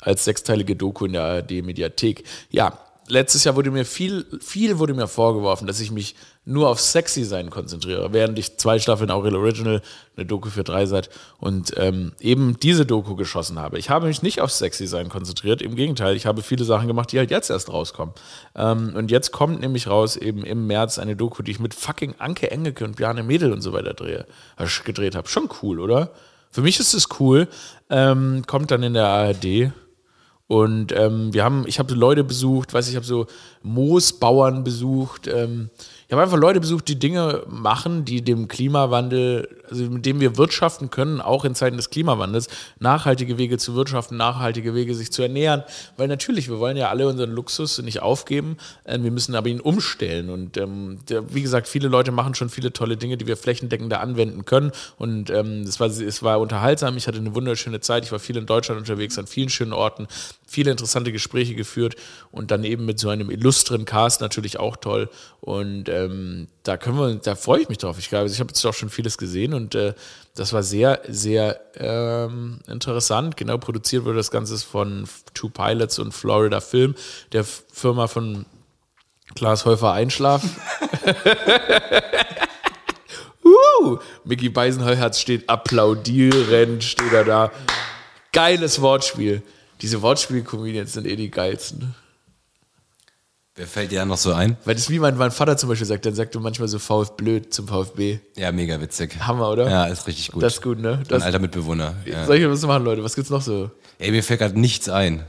als 0.01 0.25
sechsteilige 0.25 0.75
Doku 0.75 1.07
in 1.07 1.13
der 1.13 1.23
ARD-Mediathek. 1.23 2.25
Ja, 2.51 2.77
letztes 3.09 3.45
Jahr 3.45 3.57
wurde 3.57 3.71
mir 3.71 3.85
viel, 3.85 4.27
viel 4.41 4.79
wurde 4.79 4.95
mir 4.95 5.09
vorgeworfen, 5.09 5.67
dass 5.67 5.81
ich 5.81 5.91
mich 5.91 6.17
nur 6.45 6.69
auf 6.69 6.81
sexy 6.81 7.25
sein 7.25 7.51
konzentriere, 7.51 8.13
während 8.13 8.39
ich 8.39 8.57
zwei 8.57 8.79
Staffeln 8.79 9.11
Aurel 9.11 9.35
Original, 9.35 9.83
eine 10.17 10.27
Doku 10.27 10.49
für 10.49 10.65
Dreisat 10.65 11.11
und 11.39 11.73
ähm, 11.77 12.13
eben 12.21 12.59
diese 12.61 12.87
Doku 12.87 13.17
geschossen 13.17 13.59
habe. 13.59 13.79
Ich 13.79 13.91
habe 13.91 14.07
mich 14.07 14.23
nicht 14.23 14.41
auf 14.41 14.51
sexy 14.53 14.87
sein 14.87 15.09
konzentriert, 15.09 15.63
im 15.63 15.75
Gegenteil, 15.75 16.17
ich 16.17 16.27
habe 16.27 16.43
viele 16.43 16.65
Sachen 16.65 16.87
gemacht, 16.87 17.13
die 17.13 17.19
halt 17.19 17.31
jetzt 17.31 17.51
erst 17.51 17.73
rauskommen. 17.73 18.15
Ähm, 18.55 18.95
und 18.95 19.11
jetzt 19.11 19.33
kommt 19.33 19.61
nämlich 19.61 19.89
raus, 19.89 20.17
eben 20.17 20.45
im 20.45 20.67
März, 20.67 20.99
eine 20.99 21.17
Doku, 21.17 21.43
die 21.43 21.51
ich 21.51 21.61
mit 21.61 21.75
fucking 21.75 22.15
Anke 22.19 22.51
Engelke 22.51 22.85
und 22.85 22.97
Bjarne 22.97 23.23
Mädel 23.23 23.53
und 23.53 23.61
so 23.61 23.73
weiter 23.73 23.95
drehe, 23.95 24.27
äh, 24.57 24.67
gedreht 24.85 25.17
habe. 25.17 25.29
Schon 25.29 25.49
cool, 25.63 25.81
oder? 25.81 26.13
Für 26.51 26.63
mich 26.63 26.81
ist 26.81 26.95
es 26.95 27.09
cool. 27.21 27.49
Ähm, 27.91 28.45
kommt 28.47 28.71
dann 28.71 28.83
in 28.83 28.95
der 28.95 29.09
ARD. 29.09 29.73
Und 30.49 30.93
ähm, 30.93 31.35
wir 31.35 31.43
haben, 31.43 31.65
ich 31.67 31.79
habe 31.79 31.95
Leute 31.95 32.23
besucht, 32.23 32.73
weiß 32.73 32.89
ich, 32.89 32.95
habe 32.97 33.05
so 33.05 33.27
Moosbauern 33.63 34.63
besucht. 34.63 35.27
Ähm, 35.27 35.71
ich 36.07 36.13
habe 36.13 36.23
einfach 36.23 36.39
Leute 36.39 36.61
besucht, 36.61 36.87
die 36.87 37.01
Dinge 37.01 37.43
machen, 37.49 38.05
die 38.05 38.23
dem 38.23 38.47
Klimawandel, 38.47 39.49
also 39.69 39.85
mit 39.91 40.07
dem 40.07 40.21
wir 40.21 40.37
wirtschaften 40.37 40.89
können, 40.89 41.21
auch 41.21 41.45
in 41.45 41.57
Zeiten 41.57 41.77
des 41.77 41.91
Klimawandels, 41.91 42.47
nachhaltige 42.79 43.39
Wege 43.39 43.59
zu 43.59 43.75
wirtschaften, 43.75 44.17
nachhaltige 44.17 44.73
Wege 44.73 44.95
sich 44.95 45.11
zu 45.11 45.23
ernähren. 45.23 45.65
Weil 45.97 46.07
natürlich, 46.07 46.49
wir 46.49 46.61
wollen 46.61 46.77
ja 46.77 46.91
alle 46.91 47.09
unseren 47.09 47.33
Luxus 47.33 47.83
nicht 47.83 48.03
aufgeben, 48.03 48.57
äh, 48.85 49.01
wir 49.01 49.11
müssen 49.11 49.35
aber 49.35 49.49
ihn 49.49 49.59
umstellen. 49.59 50.31
Und 50.31 50.57
ähm, 50.59 50.99
wie 51.29 51.43
gesagt, 51.43 51.67
viele 51.67 51.89
Leute 51.89 52.13
machen 52.13 52.37
schon 52.37 52.51
viele 52.51 52.73
tolle 52.73 52.97
Dinge, 52.97 53.17
die 53.17 53.27
wir 53.27 53.37
flächendeckender 53.37 54.01
anwenden 54.01 54.45
können. 54.45 54.71
Und 54.99 55.31
ähm, 55.31 55.63
es, 55.63 55.81
war, 55.81 55.89
es 55.89 56.23
war 56.23 56.39
unterhaltsam, 56.39 56.97
ich 56.97 57.09
hatte 57.09 57.19
eine 57.19 57.35
wunderschöne 57.35 57.81
Zeit, 57.81 58.05
ich 58.05 58.13
war 58.13 58.21
viel 58.21 58.37
in 58.37 58.47
Deutschland 58.47 58.79
unterwegs, 58.79 59.19
an 59.19 59.27
vielen 59.27 59.49
schönen 59.49 59.73
Orten, 59.73 60.07
viele 60.47 60.71
interessante 60.71 61.13
Gespräche 61.13 61.55
geführt 61.55 61.97
und 62.31 62.51
dann 62.53 62.63
eben 62.65 62.87
mit 62.87 63.01
so 63.01 63.09
einem 63.09 63.31
illustren 63.31 63.85
Cast 63.85 64.21
natürlich 64.21 64.59
auch 64.59 64.77
toll. 64.77 65.11
Und 65.41 65.89
ähm, 65.89 66.47
da 66.63 66.77
können 66.77 66.99
wir, 66.99 67.15
da 67.17 67.35
freue 67.35 67.61
ich 67.61 67.69
mich 67.69 67.79
drauf. 67.79 67.99
Ich 67.99 68.09
glaube, 68.09 68.29
ich 68.29 68.39
habe 68.39 68.49
jetzt 68.49 68.65
auch 68.65 68.73
schon 68.73 68.89
vieles 68.89 69.19
gesehen 69.19 69.53
und 69.55 69.75
äh, 69.75 69.95
das 70.37 70.53
war 70.53 70.63
sehr, 70.63 71.01
sehr 71.09 71.61
ähm, 71.77 72.61
interessant. 72.69 73.37
Genau 73.37 73.59
produziert 73.59 74.05
wurde 74.05 74.19
das 74.19 74.31
Ganze 74.31 74.57
von 74.59 75.09
Two 75.35 75.49
Pilots 75.49 75.99
und 75.99 76.13
Florida 76.13 76.61
Film, 76.61 76.95
der 77.33 77.45
Firma 77.45 78.07
von 78.07 78.47
Klaas 79.35 79.65
Häufer 79.65 79.93
Einschlaf. 79.93 80.43
uh, 83.45 83.99
Mickey 84.25 84.49
Beisenherz 84.49 85.19
steht 85.19 85.49
applaudierend, 85.49 86.85
steht 86.85 87.13
er 87.13 87.25
da. 87.25 87.53
Geiles 88.33 88.81
Wortspiel. 88.81 89.43
Diese 89.83 90.01
Wortspiel-Comedians 90.03 90.93
sind 90.93 91.07
eh 91.07 91.17
die 91.17 91.31
geilsten. 91.31 91.95
Wer 93.55 93.67
fällt 93.67 93.91
dir 93.91 94.01
da 94.01 94.05
noch 94.05 94.19
so 94.19 94.33
ein? 94.35 94.57
Weil 94.67 94.75
das 94.75 94.85
ist 94.85 94.91
wie 94.91 94.99
mein, 94.99 95.17
mein 95.17 95.31
Vater 95.31 95.57
zum 95.57 95.71
Beispiel 95.71 95.87
sagt, 95.87 96.05
dann 96.05 96.15
sagt 96.15 96.35
er 96.35 96.41
manchmal 96.43 96.69
so 96.69 96.79
VfB 96.79 97.15
blöd 97.17 97.55
zum 97.55 97.67
VfB. 97.67 98.19
Ja, 98.37 98.53
mega 98.53 98.79
witzig. 98.81 99.17
Hammer, 99.19 99.49
oder? 99.51 99.69
Ja, 99.71 99.87
ist 99.87 100.07
richtig 100.07 100.31
gut. 100.33 100.43
Das 100.43 100.55
ist 100.55 100.63
gut, 100.63 100.79
ne? 100.79 100.99
Ein 100.99 101.05
Das, 101.09 101.23
alter 101.23 101.39
Mitbewohner. 101.39 101.95
Ja. 102.05 102.27
Soll 102.27 102.37
ich 102.37 102.47
was 102.47 102.63
machen, 102.63 102.85
Leute? 102.85 103.03
Was 103.03 103.15
gibt's 103.15 103.31
noch 103.31 103.41
so? 103.41 103.71
Ey, 103.99 104.11
mir 104.11 104.23
fällt 104.23 104.41
gerade 104.41 104.61
nichts 104.61 104.91
ein. 104.91 105.25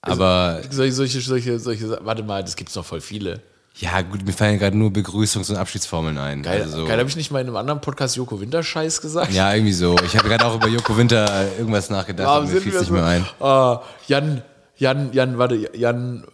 Aber 0.00 0.62
Solche, 0.70 0.92
solche, 0.92 1.20
solche, 1.20 1.58
solche, 1.58 1.98
warte 2.02 2.22
mal, 2.22 2.42
das 2.42 2.56
gibt's 2.56 2.74
noch 2.74 2.84
voll 2.86 3.02
viele. 3.02 3.42
Ja, 3.78 4.00
gut, 4.02 4.24
mir 4.24 4.32
fallen 4.32 4.58
gerade 4.58 4.76
nur 4.76 4.90
Begrüßungs- 4.90 5.50
und 5.50 5.56
Abschiedsformeln 5.56 6.16
ein. 6.18 6.42
Geil, 6.42 6.62
Also, 6.62 6.86
geil 6.86 6.98
habe 6.98 7.08
ich 7.08 7.16
nicht 7.16 7.30
mal 7.30 7.40
in 7.40 7.46
einem 7.48 7.56
anderen 7.56 7.80
Podcast 7.80 8.16
Joko 8.16 8.40
Winter 8.40 8.62
Scheiß 8.62 9.00
gesagt? 9.02 9.32
ja, 9.32 9.52
irgendwie 9.52 9.72
so. 9.72 9.96
Ich 10.04 10.16
habe 10.16 10.28
gerade 10.28 10.46
auch 10.46 10.54
über 10.54 10.68
Joko 10.68 10.96
Winter 10.96 11.46
irgendwas 11.58 11.90
nachgedacht, 11.90 12.26
aber 12.28 12.46
mir 12.46 12.60
fiel 12.60 12.74
es 12.74 12.80
nicht 12.82 12.90
mehr 12.92 13.04
ein. 13.04 13.26
Ah, 13.40 13.82
Jan, 14.08 14.42
Jan, 14.78 15.12
Jan, 15.12 15.36
warte, 15.38 15.70
Jan, 15.76 16.24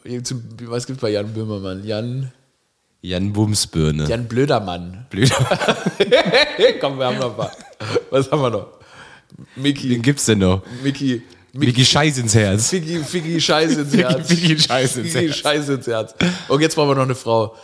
was 0.67 0.87
gibt's 0.87 1.01
bei 1.03 1.11
Jan 1.11 1.33
Böhmermann? 1.33 1.85
Jan, 1.85 2.33
Jan 3.01 3.33
Bumsbirne. 3.33 4.05
Jan 4.07 4.29
Blödermann. 4.29 5.07
Blöd. 5.11 5.33
Komm, 6.81 6.99
wir 6.99 7.07
haben 7.07 7.19
noch 7.19 7.31
ein 7.31 7.37
paar. 7.37 7.51
Was 8.11 8.31
haben 8.31 8.43
wir 8.43 8.51
noch? 8.51 8.67
Mickey, 9.57 9.91
Wen 9.91 10.03
gibt's 10.03 10.27
denn 10.27 10.39
noch? 10.39 10.63
Mickey, 10.85 11.23
Micky 11.53 11.85
Scheiß 11.85 12.19
ins 12.19 12.35
Herz. 12.35 12.69
Figgy 12.71 13.41
Scheiß 13.41 13.77
ins 13.77 13.95
Herz. 13.97 14.29
Figgy 14.29 14.59
Scheiß 14.59 14.97
ins 14.97 15.15
Herz. 15.15 15.37
Scheiß 15.37 15.69
ins 15.69 15.87
Herz. 15.87 16.15
Und 16.49 16.61
jetzt 16.61 16.75
brauchen 16.75 16.91
wir 16.91 16.95
noch 16.95 17.03
eine 17.03 17.15
Frau. 17.15 17.57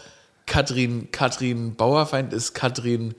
Katrin, 0.47 1.09
Katrin 1.11 1.75
Bauerfeind 1.75 2.33
ist 2.33 2.55
Katrin, 2.55 3.15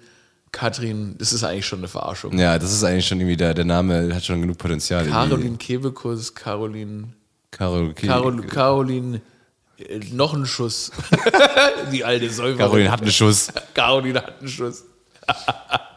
Katrin, 0.51 1.15
das 1.19 1.31
ist 1.33 1.43
eigentlich 1.43 1.65
schon 1.65 1.79
eine 1.79 1.87
Verarschung. 1.87 2.37
Ja, 2.37 2.57
das 2.57 2.71
ist 2.73 2.83
eigentlich 2.83 3.07
schon 3.07 3.19
irgendwie 3.19 3.37
der, 3.37 3.53
der 3.53 3.65
Name 3.65 4.13
hat 4.13 4.25
schon 4.25 4.41
genug 4.41 4.57
Potenzial. 4.57 5.05
Caroline 5.07 5.57
Kebekus, 5.57 6.33
Caroline, 6.33 7.09
Carol, 7.51 7.93
Carol, 7.93 8.41
Caroline 8.47 9.21
Äh, 9.77 9.99
noch 10.11 10.33
ein 10.33 10.45
Schuss. 10.45 10.91
Die 11.91 12.03
alte 12.03 12.29
Säuferin. 12.29 12.57
Caroline 12.57 12.91
hat 12.91 13.01
einen 13.01 13.11
Schuss. 13.11 13.47
Caroline 13.73 14.19
hat 14.21 14.39
einen 14.39 14.49
Schuss. 14.49 14.83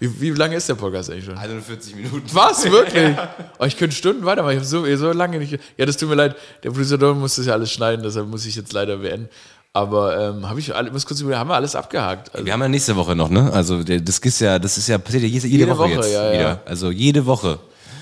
wie, 0.00 0.20
wie 0.20 0.30
lange 0.30 0.56
ist 0.56 0.68
der 0.68 0.74
Podcast 0.74 1.10
eigentlich 1.10 1.24
schon? 1.24 1.36
41 1.38 1.96
Minuten. 1.96 2.22
Was? 2.32 2.64
Wirklich? 2.70 3.16
Oh, 3.58 3.64
ich 3.64 3.76
könnte 3.76 3.94
Stunden 3.94 4.24
weitermachen. 4.24 4.52
Ich 4.52 4.58
habe 4.58 4.66
so, 4.66 4.96
so 4.96 5.12
lange 5.12 5.38
nicht. 5.38 5.58
Ja, 5.76 5.86
das 5.86 5.96
tut 5.96 6.08
mir 6.08 6.16
leid. 6.16 6.34
Der 6.64 6.70
Producer 6.70 6.98
Don 6.98 7.20
muss 7.20 7.36
das 7.36 7.46
ja 7.46 7.52
alles 7.52 7.70
schneiden, 7.70 8.02
deshalb 8.02 8.26
muss 8.26 8.44
ich 8.46 8.56
jetzt 8.56 8.72
leider 8.72 8.96
beenden. 8.96 9.28
Aber 9.72 10.18
ähm, 10.20 10.48
habe 10.48 10.60
ich 10.60 10.74
alle, 10.74 10.90
muss 10.90 11.04
kurz 11.04 11.20
überlegen, 11.20 11.40
haben 11.40 11.50
wir 11.50 11.54
alles 11.54 11.74
abgehakt. 11.74 12.32
Also, 12.32 12.46
Wir 12.46 12.52
haben 12.52 12.62
ja 12.62 12.68
nächste 12.68 12.94
Woche 12.94 13.16
noch, 13.16 13.28
ne? 13.28 13.52
Also 13.52 13.82
das 13.82 14.18
ist 14.18 14.40
ja, 14.40 14.58
das 14.58 14.78
ist 14.78 14.88
ja 14.88 14.98
passiert 14.98 15.24
ja 15.24 15.28
jede, 15.28 15.46
jede, 15.48 15.64
Jede 15.64 15.70
Woche, 15.72 15.90
Woche, 15.90 15.90
jetzt 15.94 16.12
ja, 16.12 16.24
ja. 16.26 16.32
wieder. 16.32 16.62
Also 16.64 16.90
jede 16.90 17.26
Woche. 17.26 17.58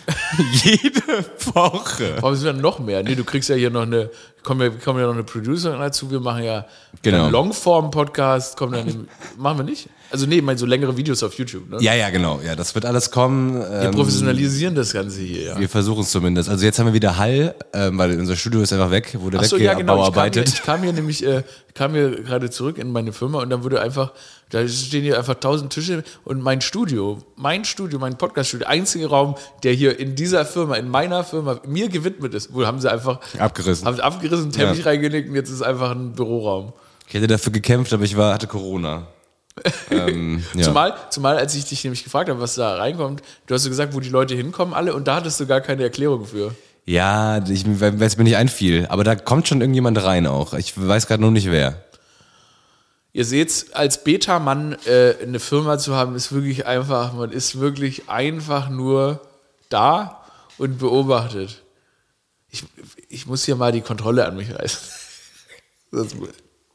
jede 0.65 1.25
Woche. 1.55 2.17
warum 2.21 2.37
sind 2.37 2.57
wir 2.57 2.63
noch 2.63 2.79
mehr? 2.79 3.03
Nee, 3.03 3.15
du 3.15 3.25
kriegst 3.25 3.49
ja 3.49 3.55
hier 3.55 3.71
noch 3.71 3.83
eine, 3.83 4.11
kommen 4.43 4.61
ja, 4.61 4.69
kommen 4.83 4.99
ja 4.99 5.07
noch 5.07 5.15
eine 5.15 5.23
Producerin 5.25 5.79
dazu. 5.81 6.11
Wir 6.11 6.21
machen 6.21 6.45
ja 6.45 6.67
Genau. 7.03 7.25
einen 7.25 7.33
Longform-Podcast. 7.33 8.61
Machen 8.61 9.59
wir 9.59 9.65
nicht? 9.65 9.89
Also 10.11 10.27
nee, 10.27 10.37
ich 10.37 10.43
meine 10.43 10.59
so 10.59 10.67
längere 10.67 10.97
Videos 10.97 11.23
auf 11.23 11.33
YouTube. 11.35 11.71
Ne? 11.71 11.79
Ja, 11.81 11.95
ja, 11.95 12.11
genau. 12.11 12.41
Ja, 12.45 12.55
das 12.55 12.75
wird 12.75 12.85
alles 12.85 13.11
kommen. 13.11 13.55
Wir 13.59 13.83
Ähm, 13.85 13.91
professionalisieren 13.93 14.75
das 14.75 14.93
Ganze 14.93 15.21
hier. 15.21 15.43
Ja. 15.43 15.59
wir 15.61 15.69
versuchen 15.69 16.03
es 16.03 16.11
zumindest. 16.11 16.51
Also 16.51 16.65
jetzt 16.67 16.79
haben 16.79 16.87
wir 16.87 16.93
wieder 16.93 17.17
Hall, 17.17 17.55
ähm, 17.73 17.97
weil 17.99 18.19
unser 18.19 18.37
Studio 18.37 18.61
ist 18.61 18.73
einfach 18.75 18.91
weg, 18.91 19.17
wurde 19.19 19.39
Achso, 19.39 19.57
ja, 19.57 19.73
genau. 19.75 20.07
Ich 20.07 20.13
kam, 20.13 20.25
hier, 20.25 20.25
weggearbeitet. 20.25 20.49
ich 20.55 20.63
kam 20.63 20.83
hier 20.83 20.93
nämlich, 20.93 21.25
äh, 21.27 21.43
kam 21.75 21.93
hier 21.93 22.11
gerade 22.23 22.51
zurück 22.51 22.77
in 22.77 22.93
meine 22.93 23.13
Firma 23.15 23.41
und 23.41 23.49
dann 23.49 23.63
wurde 23.65 23.81
einfach, 23.81 24.13
da 24.53 24.69
stehen 24.69 25.03
hier 25.03 25.19
einfach 25.19 25.35
tausend 25.37 25.73
Tische 25.73 26.05
und 26.25 26.43
mein 26.43 26.61
Studio, 26.61 27.19
mein 27.37 27.65
Studio, 27.65 27.99
mein 27.99 28.19
Podcast-Studio, 28.19 28.67
der 28.67 28.69
einzige 28.75 29.07
Raum, 29.07 29.35
der 29.63 29.73
hier 29.73 29.99
in 29.99 30.15
dieser 30.15 30.45
Firma, 30.45 30.77
in 30.77 30.89
meiner 30.89 31.25
Firma, 31.25 31.59
mir 31.67 31.89
gewidmet 31.89 32.35
ist. 32.35 32.53
Wohl 32.53 32.67
haben 32.67 32.79
sie 32.79 32.91
einfach 32.93 33.19
Abgerissen. 33.39 33.87
haben 33.87 33.99
abgerissen, 33.99 34.53
Teppich 34.53 34.81
Ja. 34.81 34.85
reingelegt 34.85 35.31
und 35.31 35.35
jetzt 35.35 35.49
ist 35.51 35.63
einfach 35.63 35.93
ein 35.93 36.13
Büroraum. 36.13 36.75
Ich 37.09 37.15
hätte 37.15 37.27
dafür 37.27 37.51
gekämpft, 37.53 37.95
aber 37.95 38.05
ich 38.05 38.17
war, 38.17 38.35
hatte 38.35 38.47
Corona. 38.47 39.07
ähm, 39.91 40.45
ja. 40.55 40.63
Zumal, 40.63 40.95
zumal, 41.11 41.39
als 41.39 41.55
ich 41.55 41.65
dich 41.65 41.83
nämlich 41.85 42.05
gefragt 42.05 42.29
habe, 42.29 42.41
was 42.41 42.55
da 42.55 42.77
reinkommt, 42.77 43.23
du 43.47 43.55
hast 43.55 43.63
so 43.63 43.71
gesagt, 43.71 43.95
wo 43.95 44.01
die 44.01 44.09
Leute 44.11 44.35
hinkommen 44.35 44.75
alle 44.75 44.95
und 44.95 45.09
da 45.09 45.17
hattest 45.17 45.41
du 45.41 45.47
gar 45.47 45.63
keine 45.63 45.83
Erklärung 45.83 46.27
für. 46.27 46.55
Ja, 46.85 47.43
ich, 47.47 47.65
weil 47.81 48.03
es 48.03 48.17
mir 48.19 48.25
nicht 48.25 48.37
einfiel. 48.37 48.87
Aber 48.89 49.05
da 49.05 49.15
kommt 49.15 49.49
schon 49.49 49.61
irgendjemand 49.61 50.03
rein 50.03 50.27
auch. 50.27 50.53
Ich 50.55 50.75
weiß 50.77 51.07
gerade 51.07 51.23
noch 51.23 51.31
nicht 51.31 51.51
wer. 51.51 51.83
Ihr 53.15 53.27
seht, 53.27 53.67
als 53.75 54.05
Beta-Mann 54.05 54.77
äh, 54.87 55.15
eine 55.23 55.39
Firma 55.39 55.79
zu 55.79 55.95
haben, 55.95 56.15
ist 56.17 56.33
wirklich 56.33 56.67
einfach, 56.67 57.13
man 57.13 57.31
ist 57.31 57.61
wirklich 57.61 58.09
einfach 58.09 58.71
nur 58.71 59.21
da 59.69 60.25
und 60.57 60.79
beobachtet. 60.79 61.63
Ich, 62.49 62.65
ich 63.09 63.27
muss 63.27 63.45
hier 63.45 63.57
mal 63.57 63.73
die 63.73 63.83
Kontrolle 63.83 64.27
an 64.27 64.37
mich 64.37 64.55
reißen. 64.55 64.81
Das, 65.95 66.07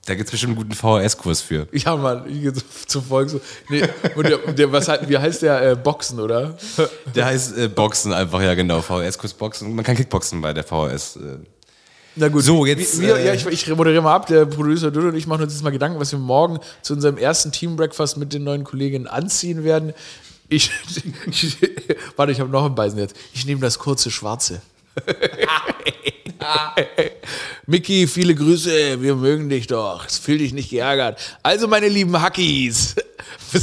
Da 0.05 0.13
gibt 0.13 0.27
es 0.27 0.31
bestimmt 0.31 0.59
einen 0.59 0.69
guten 0.69 0.75
VHS-Kurs 0.75 1.41
für. 1.41 1.67
ja, 1.71 1.95
Mann, 1.95 2.29
ich 2.29 2.39
gehe 2.43 2.53
zu, 2.53 2.63
zu 2.85 3.01
Volk 3.01 3.31
so. 3.31 3.41
Nee, 3.67 3.81
und 4.15 4.29
der, 4.29 4.38
der, 4.53 4.71
was 4.71 4.88
hat, 4.88 5.09
wie 5.09 5.17
heißt 5.17 5.41
der? 5.41 5.71
Äh, 5.71 5.75
Boxen, 5.75 6.19
oder? 6.19 6.55
Der 7.15 7.25
heißt 7.25 7.57
äh, 7.57 7.67
Boxen 7.67 8.13
einfach, 8.13 8.39
ja 8.43 8.53
genau. 8.53 8.79
VHS-Kurs 8.83 9.33
Boxen. 9.33 9.73
Man 9.73 9.83
kann 9.83 9.95
Kickboxen 9.95 10.39
bei 10.39 10.53
der 10.53 10.63
VHS. 10.63 11.15
Äh. 11.15 11.39
Na 12.20 12.30
gut. 12.30 12.43
So, 12.43 12.65
jetzt, 12.65 12.99
Wir, 12.99 13.15
äh, 13.15 13.28
ja, 13.28 13.34
ich, 13.34 13.45
ich 13.45 13.68
moderiere 13.68 14.01
mal 14.01 14.15
ab. 14.15 14.26
Der 14.26 14.45
Producer 14.45 14.89
Dudu 14.89 15.09
und 15.09 15.15
ich 15.15 15.28
machen 15.28 15.43
uns 15.43 15.53
jetzt 15.53 15.63
mal 15.63 15.70
Gedanken, 15.70 15.99
was 15.99 16.11
wir 16.11 16.20
morgen 16.20 16.59
zu 16.82 16.93
unserem 16.93 17.18
ersten 17.18 17.51
Team-Breakfast 17.51 18.18
mit 18.18 18.34
den 18.34 18.43
neuen 18.43 18.63
Kolleginnen 18.63 19.05
anziehen 19.05 19.63
werden. 19.63 19.93
Ich, 20.49 20.72
ich 21.28 21.57
warte, 22.15 22.32
ich 22.32 22.39
habe 22.39 22.49
noch 22.49 22.65
ein 22.65 22.74
Beißen 22.74 22.97
jetzt. 22.97 23.15
Ich 23.34 23.45
nehme 23.45 23.61
das 23.61 23.78
kurze 23.78 24.09
Schwarze. 24.09 24.61
Mickey, 27.68 28.07
viele 28.07 28.34
Grüße, 28.34 28.99
wir 29.01 29.15
mögen 29.15 29.49
dich 29.49 29.68
doch. 29.68 30.05
Es 30.07 30.18
fühl 30.18 30.39
dich 30.39 30.53
nicht 30.53 30.72
geärgert. 30.72 31.20
Also, 31.43 31.68
meine 31.68 31.88
lieben 31.88 32.20
Hackies. 32.20 32.95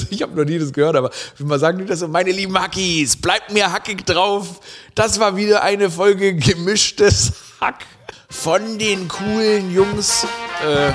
Ich 0.09 0.23
habe 0.23 0.35
noch 0.35 0.47
nie 0.47 0.59
das 0.59 0.73
gehört, 0.73 0.97
aber 0.97 1.11
man 1.39 1.61
sagen 1.61 1.79
die 1.79 1.85
das 1.85 1.99
so, 1.99 2.09
meine 2.09 2.33
lieben 2.33 2.59
Hackies, 2.59 3.17
bleibt 3.17 3.53
mir 3.53 3.71
hackig 3.71 4.07
drauf. 4.07 4.61
Das 4.95 5.21
war 5.21 5.37
wieder 5.37 5.63
eine 5.63 5.91
Folge 5.91 6.35
gemischtes 6.35 7.33
Hack 7.61 7.87
von 8.31 8.79
den 8.79 9.09
coolen 9.09 9.73
Jungs. 9.73 10.27
Äh, 10.63 10.93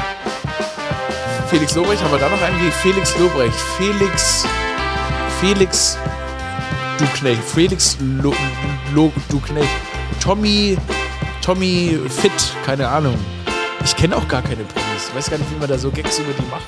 Felix 1.49 1.73
Lobrecht, 1.75 2.03
haben 2.03 2.11
wir 2.11 2.19
da 2.19 2.29
noch 2.29 2.41
einen? 2.41 2.59
Wie 2.61 2.71
Felix 2.71 3.17
Lobrecht. 3.17 3.55
Felix. 3.77 4.45
Felix. 5.39 5.97
Du 6.97 7.05
Knecht. 7.17 7.43
Felix 7.43 7.97
Lo, 7.99 8.33
Lo, 8.93 9.11
Du 9.29 9.39
Knecht. 9.39 9.69
Tommy. 10.21 10.77
Tommy 11.41 11.99
Fit. 12.09 12.31
Keine 12.65 12.87
Ahnung. 12.87 13.17
Ich 13.83 13.95
kenne 13.95 14.15
auch 14.15 14.27
gar 14.27 14.41
keine 14.41 14.63
Promis. 14.65 15.07
Ich 15.09 15.15
weiß 15.15 15.29
gar 15.29 15.37
nicht, 15.37 15.49
wie 15.51 15.59
man 15.59 15.69
da 15.69 15.77
so 15.77 15.89
Gags 15.89 16.19
über 16.19 16.33
die 16.33 16.45
macht. 16.51 16.67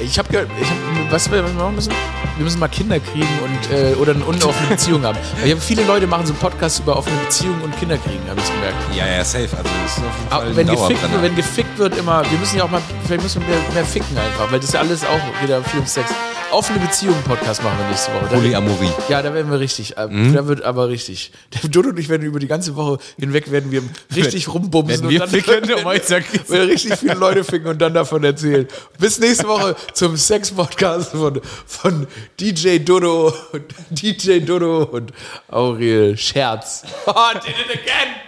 Ich 0.00 0.18
habe 0.18 0.28
gehört, 0.28 0.48
ich 0.60 0.68
hab, 0.68 1.12
was 1.12 1.30
wir 1.30 1.42
machen 1.42 1.74
müssen? 1.74 1.92
Wir 2.36 2.44
müssen 2.44 2.60
mal 2.60 2.68
Kinder 2.68 3.00
kriegen 3.00 3.26
und 3.42 3.76
äh, 3.76 3.94
oder 3.94 4.12
eine 4.14 4.24
unoffene 4.24 4.68
Beziehung 4.68 5.02
haben. 5.02 5.18
Ich 5.44 5.52
hab, 5.52 5.60
viele 5.60 5.82
Leute 5.84 6.06
machen 6.06 6.24
so 6.26 6.32
einen 6.32 6.40
Podcast 6.40 6.78
über 6.78 6.96
offene 6.96 7.16
Beziehungen 7.18 7.60
und 7.62 7.76
Kinder 7.78 7.98
kriegen, 7.98 8.20
habe 8.28 8.40
ich 8.40 8.52
gemerkt. 8.52 8.76
Ja, 8.94 9.06
ja, 9.06 9.24
safe. 9.24 9.48
Also 9.56 9.70
das 9.82 9.92
ist 9.92 9.98
auf 9.98 10.04
jeden 10.04 10.32
Aber 10.32 10.42
Fall 10.44 10.56
wenn 10.56 10.68
ein 10.68 10.76
gefickt, 10.76 11.02
Dauerbrenner. 11.02 11.22
wenn 11.22 11.36
gefickt 11.36 11.78
wird 11.78 11.96
immer, 11.96 12.22
wir 12.30 12.38
müssen 12.38 12.58
ja 12.58 12.64
auch 12.64 12.70
mal, 12.70 12.82
vielleicht 13.06 13.22
müssen 13.24 13.42
wir 13.42 13.48
mehr, 13.56 13.58
mehr 13.74 13.84
ficken 13.84 14.16
einfach, 14.16 14.52
weil 14.52 14.60
das 14.60 14.68
ist 14.68 14.74
ja 14.74 14.80
alles 14.80 15.04
auch 15.04 15.42
wieder 15.42 15.62
viel 15.64 15.80
um 15.80 15.86
Sex. 15.86 16.10
Offene 16.50 16.78
Beziehungen 16.80 17.22
Podcast 17.24 17.62
machen 17.62 17.78
wir 17.78 17.88
nächste 17.88 18.10
Woche. 18.14 18.24
Da- 18.30 18.36
Polyamorie. 18.36 18.90
ja, 19.10 19.20
da 19.22 19.34
werden 19.34 19.50
wir 19.50 19.60
richtig, 19.60 19.98
äh, 19.98 20.06
Mhm. 20.06 20.32
da 20.32 20.46
wird 20.48 20.62
aber 20.62 20.88
richtig. 20.88 21.30
Der 21.52 21.68
Dodo 21.68 21.90
und 21.90 21.98
ich 21.98 22.08
werden 22.08 22.22
über 22.26 22.38
die 22.38 22.46
ganze 22.46 22.74
Woche 22.74 22.98
hinweg 23.18 23.50
werden 23.52 23.70
wir 23.70 23.82
richtig 24.16 24.48
rumbumsen. 24.48 25.08
wir 25.08 25.08
und 25.08 25.18
dann 25.20 25.28
ficken, 25.28 25.68
werden 25.68 25.84
wir 26.48 26.66
richtig 26.68 26.96
viele 26.96 27.14
Leute 27.14 27.44
ficken 27.44 27.68
und 27.68 27.78
dann 27.82 27.92
davon 27.92 28.24
erzählen. 28.24 28.66
Bis 28.98 29.18
nächste 29.18 29.46
Woche 29.46 29.76
zum 29.92 30.16
Sex-Podcast 30.16 31.10
von, 31.12 31.40
von 31.66 32.06
DJ 32.40 32.78
Dodo, 32.78 33.32
DJ 33.90 34.40
Dodo 34.44 34.84
und 34.84 35.12
Aurel 35.48 36.16
Scherz. 36.16 36.82
Oh, 37.06 37.12
did 37.34 37.50
it 37.58 37.70
again! 37.70 38.27